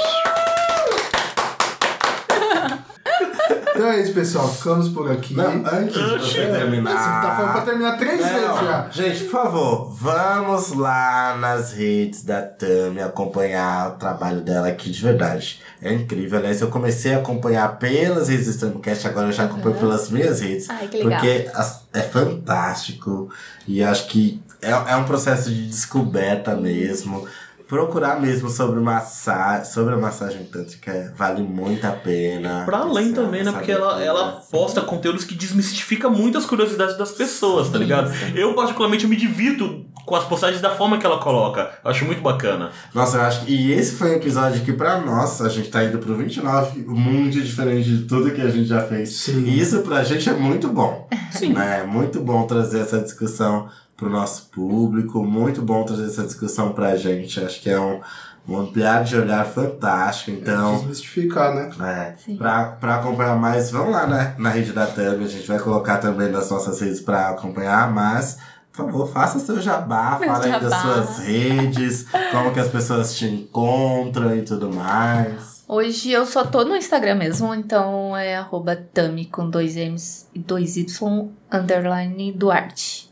Então 3.75 3.91
é 3.91 4.01
isso, 4.01 4.13
pessoal. 4.13 4.47
Ficamos 4.47 4.87
por 4.87 5.11
aqui. 5.11 5.33
Não, 5.33 5.65
antes 5.65 5.93
de 5.93 6.19
você 6.19 6.45
terminar. 6.47 6.91
Você 6.91 7.27
tá 7.27 7.35
falando 7.35 7.51
pra 7.51 7.61
terminar 7.61 7.97
três 7.97 8.21
Não, 8.21 8.27
vezes 8.27 8.45
já. 8.45 8.89
Gente, 8.89 9.23
por 9.25 9.31
favor, 9.31 9.91
vamos 9.91 10.73
lá 10.73 11.35
nas 11.37 11.73
redes 11.73 12.23
da 12.23 12.41
Tami 12.41 13.01
acompanhar 13.01 13.89
o 13.89 13.91
trabalho 13.97 14.39
dela 14.39 14.69
aqui 14.69 14.89
de 14.89 15.01
verdade. 15.01 15.61
É 15.81 15.93
incrível. 15.93 16.39
Aliás, 16.39 16.61
eu 16.61 16.69
comecei 16.69 17.13
a 17.13 17.17
acompanhar 17.17 17.77
pelas 17.77 18.29
redes 18.29 18.55
do 18.55 18.71
Tamcast, 18.71 19.07
agora 19.07 19.27
eu 19.27 19.33
já 19.33 19.43
acompanho 19.43 19.75
pelas 19.75 20.09
minhas 20.09 20.39
redes. 20.39 20.69
Ai, 20.69 20.87
que 20.87 21.03
legal. 21.03 21.19
Porque 21.19 21.51
é 21.93 22.01
fantástico. 22.01 23.29
E 23.67 23.83
acho 23.83 24.07
que 24.07 24.41
é, 24.61 24.71
é 24.71 24.95
um 24.95 25.03
processo 25.03 25.49
de 25.49 25.67
descoberta 25.67 26.55
mesmo. 26.55 27.27
Procurar 27.75 28.21
mesmo 28.21 28.49
sobre 28.49 28.79
massagem, 28.79 29.65
sobre 29.65 29.93
a 29.93 29.97
massagem 29.97 30.45
tântrica 30.45 31.13
vale 31.17 31.43
muito 31.43 31.85
a 31.85 31.91
pena. 31.91 32.63
Pra 32.65 32.77
além 32.79 33.11
também, 33.11 33.43
né? 33.43 33.51
Porque 33.51 33.71
ela, 33.71 34.01
ela 34.01 34.41
posta 34.49 34.79
conteúdos 34.79 35.25
que 35.25 35.35
desmistifica 35.35 36.09
muitas 36.09 36.45
curiosidades 36.45 36.97
das 36.97 37.11
pessoas, 37.11 37.69
tá 37.69 37.77
ligado? 37.77 38.13
Eu, 38.33 38.53
particularmente, 38.53 39.05
me 39.05 39.17
divirto 39.17 39.85
com 40.05 40.15
as 40.15 40.23
postagens 40.23 40.61
da 40.61 40.69
forma 40.69 40.97
que 40.97 41.05
ela 41.05 41.17
coloca. 41.17 41.69
Eu 41.83 41.91
acho 41.91 42.05
muito 42.05 42.21
bacana. 42.21 42.69
Nossa, 42.93 43.17
eu 43.17 43.21
acho 43.23 43.45
que. 43.45 43.51
E 43.51 43.73
esse 43.73 43.95
foi 43.95 44.11
um 44.11 44.15
episódio 44.15 44.63
que, 44.63 44.71
pra 44.71 45.01
nós, 45.01 45.41
a 45.41 45.49
gente 45.49 45.69
tá 45.69 45.83
indo 45.83 45.97
pro 45.97 46.15
29, 46.15 46.79
muito 46.87 47.41
diferente 47.41 47.89
de 47.89 48.05
tudo 48.05 48.31
que 48.31 48.41
a 48.41 48.49
gente 48.49 48.67
já 48.67 48.81
fez. 48.83 49.09
Sim. 49.17 49.43
E 49.43 49.59
isso 49.59 49.79
pra 49.81 50.01
gente 50.03 50.29
é 50.29 50.33
muito 50.33 50.69
bom. 50.69 51.09
Sim. 51.31 51.53
Né? 51.53 51.81
É 51.81 51.85
muito 51.85 52.21
bom 52.21 52.43
trazer 52.43 52.79
essa 52.79 52.99
discussão 52.99 53.67
pro 53.95 54.09
nosso 54.09 54.49
público, 54.49 55.23
muito 55.23 55.61
bom 55.61 55.83
trazer 55.83 56.05
essa 56.05 56.23
discussão 56.23 56.73
pra 56.73 56.95
gente. 56.95 57.39
Acho 57.39 57.61
que 57.61 57.69
é 57.69 57.79
um, 57.79 58.01
um 58.47 58.57
ampliar 58.57 59.03
de 59.03 59.15
olhar 59.15 59.45
fantástico. 59.45 60.31
Então. 60.31 60.77
Desmistificar, 60.77 61.53
né? 61.55 61.69
É, 61.81 62.35
pra 62.79 62.95
acompanhar 62.95 63.37
mais, 63.37 63.71
vamos 63.71 63.93
lá 63.93 64.05
né, 64.05 64.35
na 64.37 64.49
rede 64.49 64.71
da 64.73 64.85
Thumb, 64.85 65.23
a 65.23 65.27
gente 65.27 65.47
vai 65.47 65.59
colocar 65.59 65.97
também 65.97 66.29
nas 66.29 66.49
nossas 66.49 66.79
redes 66.81 66.99
pra 66.99 67.29
acompanhar, 67.29 67.91
mas, 67.91 68.37
por 68.71 68.85
favor, 68.85 69.07
faça 69.07 69.39
seu 69.39 69.61
jabá, 69.61 70.17
Meu 70.19 70.29
fala 70.29 70.45
aí 70.45 70.51
das 70.51 70.61
jabá. 70.61 70.81
suas 70.81 71.19
redes, 71.19 72.05
como 72.31 72.51
que 72.51 72.59
as 72.59 72.67
pessoas 72.67 73.15
te 73.15 73.25
encontram 73.25 74.35
e 74.35 74.41
tudo 74.41 74.71
mais. 74.71 75.63
Hoje 75.67 76.11
eu 76.11 76.27
só 76.27 76.45
tô 76.45 76.63
no 76.63 76.75
Instagram 76.75 77.15
mesmo, 77.15 77.51
então 77.55 78.15
é 78.15 78.35
arroba 78.35 78.75
Tami 78.75 79.25
com 79.25 79.49
dois 79.49 79.75
M's 79.75 80.27
e 80.31 80.37
dois 80.37 80.77
Y 80.77 81.31
underline 81.51 82.31
Duarte. 82.33 83.04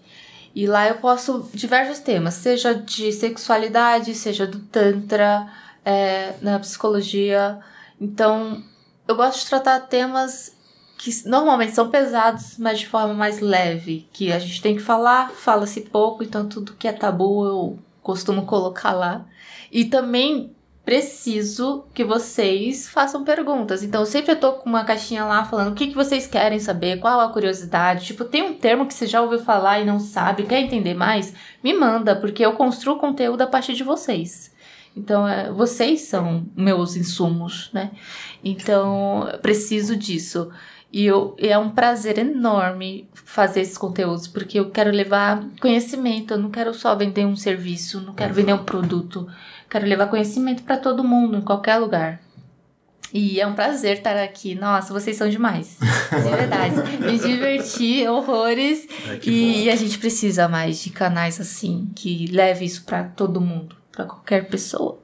E 0.56 0.68
lá 0.68 0.88
eu 0.88 0.96
posto 0.96 1.50
diversos 1.54 2.00
temas, 2.00 2.36
seja 2.36 2.74
de 2.74 3.12
sexualidade, 3.12 4.14
seja 4.14 4.46
do 4.46 4.60
Tantra, 4.60 5.48
é, 5.84 6.34
na 6.42 6.60
psicologia. 6.60 7.60
Então 8.00 8.64
eu 9.08 9.16
gosto 9.16 9.40
de 9.40 9.50
tratar 9.50 9.80
temas 9.82 10.56
que 10.98 11.28
normalmente 11.28 11.74
são 11.74 11.90
pesados, 11.90 12.58
mas 12.58 12.80
de 12.80 12.88
forma 12.88 13.14
mais 13.14 13.40
leve. 13.40 14.08
Que 14.14 14.32
a 14.32 14.40
gente 14.40 14.62
tem 14.62 14.76
que 14.76 14.82
falar, 14.82 15.32
fala-se 15.32 15.82
pouco, 15.82 16.24
então 16.24 16.48
tudo 16.48 16.74
que 16.74 16.88
é 16.88 16.94
tabu 16.94 17.46
eu 17.46 17.80
costumo 18.02 18.46
colocar 18.46 18.94
lá. 18.94 19.26
E 19.72 19.86
também 19.86 20.53
preciso 20.86 21.86
que 21.94 22.04
vocês 22.04 22.90
façam 22.90 23.24
perguntas. 23.24 23.84
Então, 23.84 24.02
eu 24.02 24.06
sempre 24.06 24.36
tô 24.36 24.54
com 24.54 24.70
uma 24.70 24.84
caixinha 24.84 25.24
lá 25.24 25.46
falando 25.46 25.72
o 25.72 25.76
que, 25.76 25.88
que 25.88 25.96
vocês 25.96 26.28
querem 26.28 26.60
saber, 26.60 27.00
qual 27.00 27.22
a 27.22 27.30
curiosidade. 27.30 28.06
Tipo, 28.06 28.26
tem 28.26 28.44
um 28.44 28.54
termo 28.54 28.86
que 28.86 28.94
você 28.94 29.08
já 29.08 29.22
ouviu 29.22 29.40
falar 29.40 29.80
e 29.80 29.86
não 29.86 30.00
sabe, 30.00 30.44
quer 30.44 30.60
entender 30.60 30.94
mais? 30.94 31.34
Me 31.64 31.74
manda, 31.74 32.16
porque 32.16 32.46
eu 32.46 32.54
construo 32.54 32.98
conteúdo 32.98 33.42
a 33.42 33.48
partir 33.48 33.74
de 33.74 33.84
vocês. 33.84 34.52
Então, 34.96 35.28
é, 35.28 35.52
vocês 35.52 36.02
são 36.02 36.46
meus 36.56 36.96
insumos, 36.96 37.70
né? 37.74 37.92
Então, 38.44 39.28
eu 39.32 39.40
preciso 39.40 39.96
disso. 39.96 40.52
E 40.92 41.06
eu, 41.06 41.36
e 41.40 41.48
é 41.48 41.58
um 41.58 41.72
prazer 41.72 42.20
enorme 42.20 43.10
fazer 43.14 43.62
esses 43.62 43.80
conteúdos, 43.80 44.28
porque 44.28 44.60
eu 44.60 44.70
quero 44.70 44.92
levar 44.92 45.44
conhecimento, 45.60 46.36
eu 46.36 46.38
não 46.38 46.52
quero 46.52 46.72
só 46.72 46.96
vender 46.96 47.26
um 47.26 47.36
serviço, 47.36 48.00
não 48.00 48.14
quero 48.14 48.32
vender 48.32 48.54
um 48.54 48.64
produto. 48.64 49.28
Quero 49.74 49.88
levar 49.88 50.06
conhecimento 50.06 50.62
para 50.62 50.78
todo 50.78 51.04
mundo, 51.04 51.36
em 51.36 51.42
qualquer 51.42 51.78
lugar. 51.78 52.22
E 53.12 53.40
é 53.42 53.48
um 53.48 53.56
prazer 53.56 53.98
estar 53.98 54.16
aqui. 54.18 54.54
Nossa, 54.54 54.94
vocês 54.94 55.18
são 55.18 55.28
demais. 55.28 55.80
De 56.12 56.30
verdade. 56.30 56.76
Me 57.00 57.18
diverti 57.18 58.08
horrores. 58.08 58.88
É, 59.10 59.16
que 59.16 59.32
E 59.64 59.72
a 59.72 59.76
gente 59.76 59.98
precisa 59.98 60.48
mais 60.48 60.78
de 60.78 60.92
canais 60.92 61.42
assim, 61.42 61.90
que 61.96 62.28
leve 62.28 62.66
isso 62.66 62.84
para 62.84 63.04
todo 63.04 63.42
mundo, 63.42 63.76
para 63.92 64.06
qualquer 64.06 64.48
pessoa. 64.48 65.00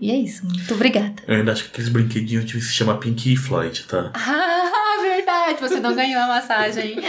E 0.00 0.10
é 0.10 0.16
isso. 0.16 0.46
Muito 0.46 0.72
obrigada. 0.72 1.16
Eu 1.28 1.36
ainda 1.36 1.52
acho 1.52 1.64
que 1.64 1.68
aqueles 1.72 1.90
brinquedinhos 1.90 2.46
deviam 2.46 2.62
se 2.62 2.72
chamar 2.72 2.94
Pink 2.94 3.36
Floyd, 3.36 3.84
tá? 3.84 4.10
Ah, 4.16 5.02
verdade. 5.02 5.60
Você 5.60 5.78
não 5.78 5.94
ganhou 5.94 6.22
a 6.22 6.26
massagem. 6.26 6.96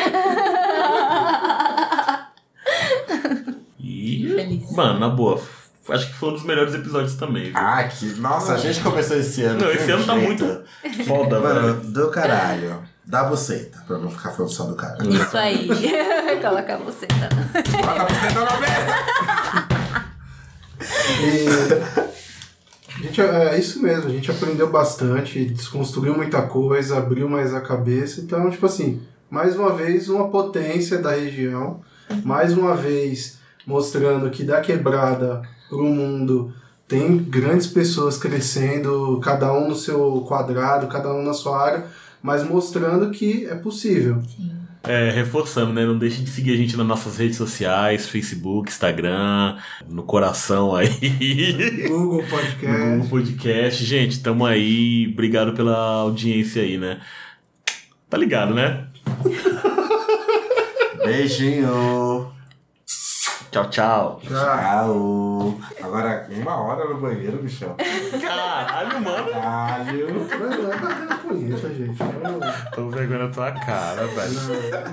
E. 3.80 4.34
Feliz. 4.36 4.72
Mano, 4.72 5.00
na 5.00 5.08
boa. 5.10 5.42
Acho 5.88 6.08
que 6.08 6.14
foi 6.14 6.30
um 6.30 6.34
dos 6.34 6.44
melhores 6.44 6.74
episódios 6.74 7.16
também, 7.16 7.46
viu? 7.46 7.54
Ah, 7.56 7.84
que. 7.84 8.06
Nossa, 8.20 8.54
a 8.54 8.58
gente 8.58 8.80
começou 8.82 9.18
esse 9.18 9.44
ano. 9.44 9.62
Não, 9.62 9.72
esse 9.72 9.92
ano 9.92 10.04
tá 10.06 10.16
muito 10.16 10.64
foda, 11.06 11.40
Mano, 11.40 11.74
velho. 11.76 11.92
do 11.92 12.10
caralho. 12.10 12.82
Da 13.06 13.24
buceta, 13.26 13.84
pra 13.86 14.00
não 14.00 14.10
ficar 14.10 14.32
falando 14.32 14.52
só 14.52 14.64
do 14.64 14.76
caralho. 14.76 15.14
Isso 15.14 15.38
aí. 15.38 15.70
Coloca 16.42 16.78
você. 16.78 17.06
Tá? 17.06 17.30
Bota 17.82 18.02
a 18.02 18.06
buceta 18.06 18.40
na 18.40 18.60
mesa! 18.60 18.96
E 21.22 21.48
a 22.98 23.02
gente, 23.04 23.22
é 23.22 23.60
isso 23.60 23.82
mesmo, 23.82 24.10
a 24.10 24.14
gente 24.14 24.32
aprendeu 24.32 24.72
bastante, 24.72 25.46
desconstruiu 25.46 26.16
muita 26.16 26.42
coisa, 26.44 26.98
abriu 26.98 27.30
mais 27.30 27.54
a 27.54 27.62
cabeça. 27.62 28.22
Então, 28.22 28.50
tipo 28.50 28.66
assim, 28.66 29.04
mais 29.30 29.56
uma 29.56 29.74
vez, 29.74 30.10
uma 30.10 30.30
potência 30.30 30.98
da 30.98 31.12
região, 31.12 31.82
mais 32.24 32.58
uma 32.58 32.76
vez 32.76 33.38
mostrando 33.68 34.30
que 34.30 34.44
da 34.44 34.62
quebrada 34.62 35.42
pro 35.70 35.84
mundo 35.84 36.54
tem 36.88 37.18
grandes 37.18 37.68
pessoas 37.68 38.18
crescendo, 38.18 39.20
cada 39.24 39.52
um 39.54 39.68
no 39.70 39.76
seu 39.76 40.22
quadrado, 40.28 40.88
cada 40.88 41.12
um 41.12 41.24
na 41.24 41.34
sua 41.34 41.60
área, 41.60 41.86
mas 42.22 42.44
mostrando 42.48 43.10
que 43.10 43.46
é 43.48 43.56
possível. 43.56 44.22
É, 44.84 45.10
reforçando, 45.10 45.74
né? 45.74 45.84
Não 45.84 45.98
deixe 45.98 46.22
de 46.22 46.30
seguir 46.30 46.54
a 46.54 46.58
gente 46.58 46.78
nas 46.78 46.86
nossas 46.86 47.18
redes 47.18 47.38
sociais, 47.38 48.08
Facebook, 48.08 48.70
Instagram, 48.70 49.58
no 49.90 50.04
coração 50.04 50.76
aí. 50.76 50.90
Google 51.90 52.22
No 52.22 52.30
Podcast. 52.30 53.10
podcast. 53.10 53.84
Gente, 53.84 54.20
tamo 54.22 54.46
aí. 54.46 55.10
Obrigado 55.12 55.54
pela 55.54 55.76
audiência 55.76 56.62
aí, 56.62 56.78
né? 56.78 57.00
Tá 58.08 58.16
ligado, 58.16 58.54
né? 58.54 58.86
Beijinho! 61.04 62.05
Tchau, 63.56 63.70
tchau. 63.70 64.20
Tchau! 64.28 65.56
Agora, 65.82 66.28
uma 66.30 66.58
hora 66.58 66.90
no 66.90 67.00
banheiro, 67.00 67.38
bichão. 67.38 67.74
Caralho, 68.22 69.02
mano. 69.02 69.32
Caralho! 69.32 70.14
Não, 70.14 70.50
não 70.50 70.74
é 70.74 70.78
batendo 70.78 71.16
punheta, 71.22 71.74
gente. 71.74 71.98
Tô 72.76 72.90
vergonha 72.90 73.20
na 73.20 73.30
tua 73.30 73.54
cara, 73.54 74.08
velho. 74.08 74.34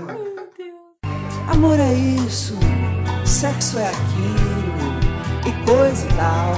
não. 0.06 1.52
Amor 1.52 1.80
é 1.80 1.92
isso, 1.92 2.56
sexo 3.24 3.80
é 3.80 3.88
aquilo, 3.88 4.94
e 5.44 5.52
coisa 5.66 6.06
e 6.06 6.12
tal. 6.14 6.54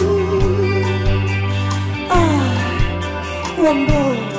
Ah, 2.10 3.60
o 3.60 3.68
amor 3.68 4.29